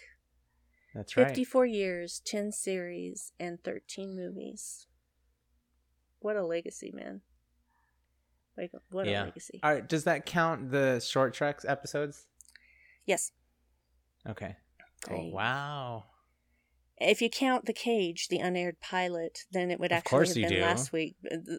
[0.95, 1.29] That's right.
[1.29, 4.87] 54 years, 10 series, and 13 movies.
[6.19, 7.23] What a legacy, man.
[8.57, 9.23] Like, what yeah.
[9.23, 9.61] a legacy.
[9.63, 9.89] All right.
[9.89, 12.27] Does that count the short treks episodes?
[13.07, 13.33] Yes.
[14.29, 14.57] Okay.
[15.07, 15.31] Cool.
[15.31, 16.05] I- Wow.
[17.01, 20.59] If you count the cage, the unaired pilot, then it would Of actually have been
[20.61, 20.61] do.
[20.61, 21.17] last week.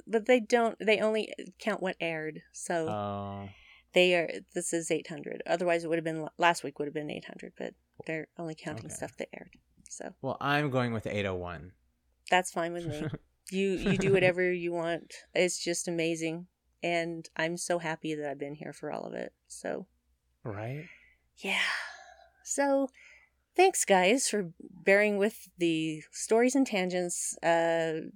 [0.07, 0.77] But- they don't.
[0.79, 2.41] They only count what aired.
[2.53, 3.49] So Oh.
[3.93, 4.29] they are.
[4.53, 5.41] This is eight hundred.
[5.45, 6.79] Otherwise, it would have been last week.
[6.79, 7.53] Would have been eight hundred.
[7.57, 7.73] But
[8.05, 8.93] they're only counting Okay.
[8.95, 9.55] stuff that aired.
[9.89, 11.73] So well, I'm going with 801.
[12.29, 13.03] that's fine with me.
[13.51, 15.13] you you do whatever you want.
[15.33, 16.47] It's just amazing,
[16.81, 19.33] and I'm so happy that I've been here for all of it.
[19.47, 19.87] So
[20.43, 20.85] right?
[21.37, 21.59] yeah.
[22.43, 22.89] So
[23.55, 27.37] thanks guys for bearing with the stories and tangents.
[27.43, 28.09] Uh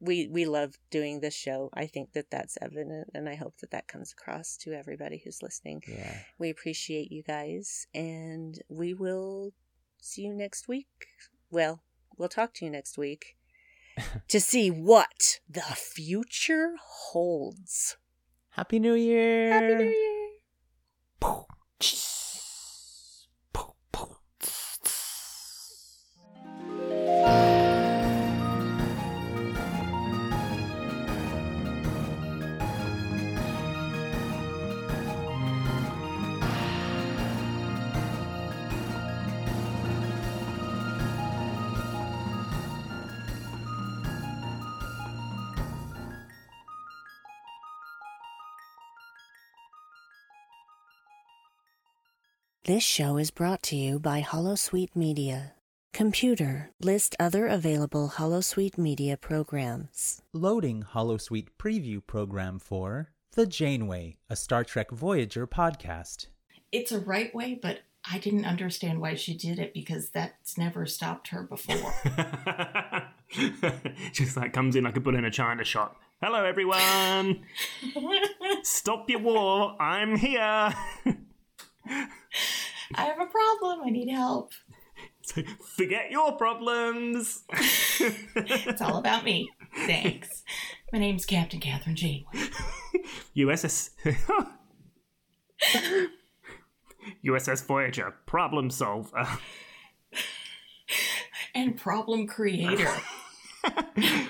[0.00, 1.70] we we love doing this show.
[1.72, 5.42] I think that that's evident and I hope that that comes across to everybody who's
[5.42, 5.82] listening.
[5.88, 6.18] Yeah.
[6.38, 9.52] We appreciate you guys and we will
[10.00, 11.06] see you next week.
[11.50, 11.80] Well,
[12.16, 13.36] we'll talk to you next week
[14.28, 17.96] to see what the future holds.
[18.50, 19.52] Happy New Year.
[19.52, 19.94] Happy New
[21.20, 22.10] Year.
[52.66, 55.52] This show is brought to you by Holosuite Media.
[55.92, 60.22] Computer, list other available Holosuite Media programs.
[60.32, 66.28] Loading Holosuite preview program for The Janeway, a Star Trek Voyager podcast.
[66.72, 67.80] it's a right way, but
[68.10, 71.92] I didn't understand why she did it because that's never stopped her before.
[74.12, 76.00] Just like comes in like a bull in a china shop.
[76.22, 77.44] Hello, everyone.
[78.62, 79.76] Stop your war.
[79.78, 80.72] I'm here.
[81.86, 82.08] I
[82.94, 83.82] have a problem.
[83.84, 84.52] I need help.
[85.22, 85.42] So
[85.76, 87.44] forget your problems.
[88.36, 89.48] It's all about me.
[89.86, 90.42] Thanks.
[90.92, 92.50] My name's Captain Kathryn Janeway.
[93.36, 93.90] USS.
[97.24, 99.26] USS Voyager, problem solver.
[101.54, 102.90] And problem creator.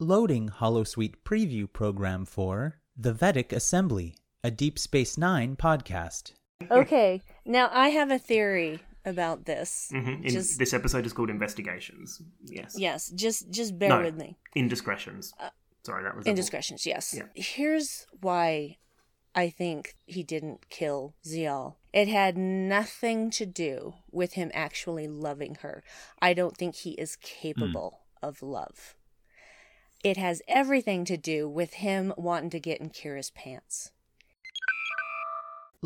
[0.00, 4.16] Loading Holosuite preview program for The Vedek Assembly,
[4.46, 6.30] a Deep Space Nine podcast.
[6.70, 9.90] Okay, now I have a theory about this.
[9.92, 10.22] Mhm.
[10.24, 12.22] In- Just this episode is called Investigations.
[12.44, 12.76] Yes.
[12.78, 14.02] yes, just just bear No.
[14.02, 14.38] with me.
[14.54, 15.34] Indiscretions.
[15.84, 17.12] Sorry, that was a- Indiscretions, yes.
[17.12, 17.24] Yeah.
[17.34, 18.78] Here's why
[19.34, 21.74] I think he didn't kill Ziyal.
[21.92, 25.82] It had nothing to do with him actually loving her.
[26.22, 28.94] I don't think he is capable of love.
[30.04, 33.90] It has everything to do with him wanting to get in Kira's pants.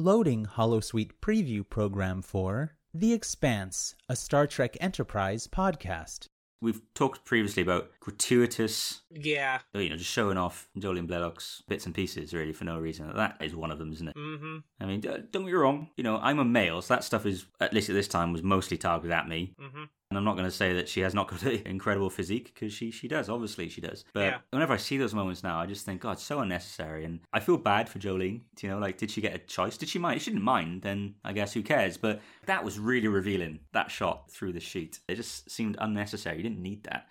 [0.00, 6.24] Loading Holosuite preview program for The Expanse, a Star Trek Enterprise podcast.
[6.62, 9.58] We've talked previously about gratuitous, Yeah.
[9.74, 13.12] you know, just showing off Jolene Blalock's bits and pieces really for no reason.
[13.14, 14.16] That is one of them, isn't it?
[14.16, 14.56] Mm-hmm.
[14.80, 15.90] I mean, don't get me wrong.
[15.98, 18.42] You know, I'm a male, so that stuff is, at least at this time, was
[18.42, 19.52] mostly targeted at me.
[19.60, 19.84] Mm-hmm.
[20.10, 22.72] And I'm not going to say that she has not got an incredible physique because
[22.72, 23.28] she she does.
[23.28, 24.04] Obviously, she does.
[24.12, 24.38] But Yeah.
[24.50, 27.04] whenever I see those moments now, I just think, God, it's so unnecessary.
[27.04, 28.40] And I feel bad for Jolene.
[28.60, 29.76] You know, like, did she get a choice?
[29.76, 30.20] Did she mind?
[30.20, 30.82] She didn't mind.
[30.82, 31.96] Then I guess who cares?
[31.96, 33.60] But that was really revealing.
[33.72, 34.98] That shot through the sheet.
[35.06, 36.38] It just seemed unnecessary.
[36.38, 37.06] You didn't need that.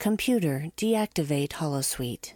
[0.00, 2.32] Computer, deactivate Holosuite.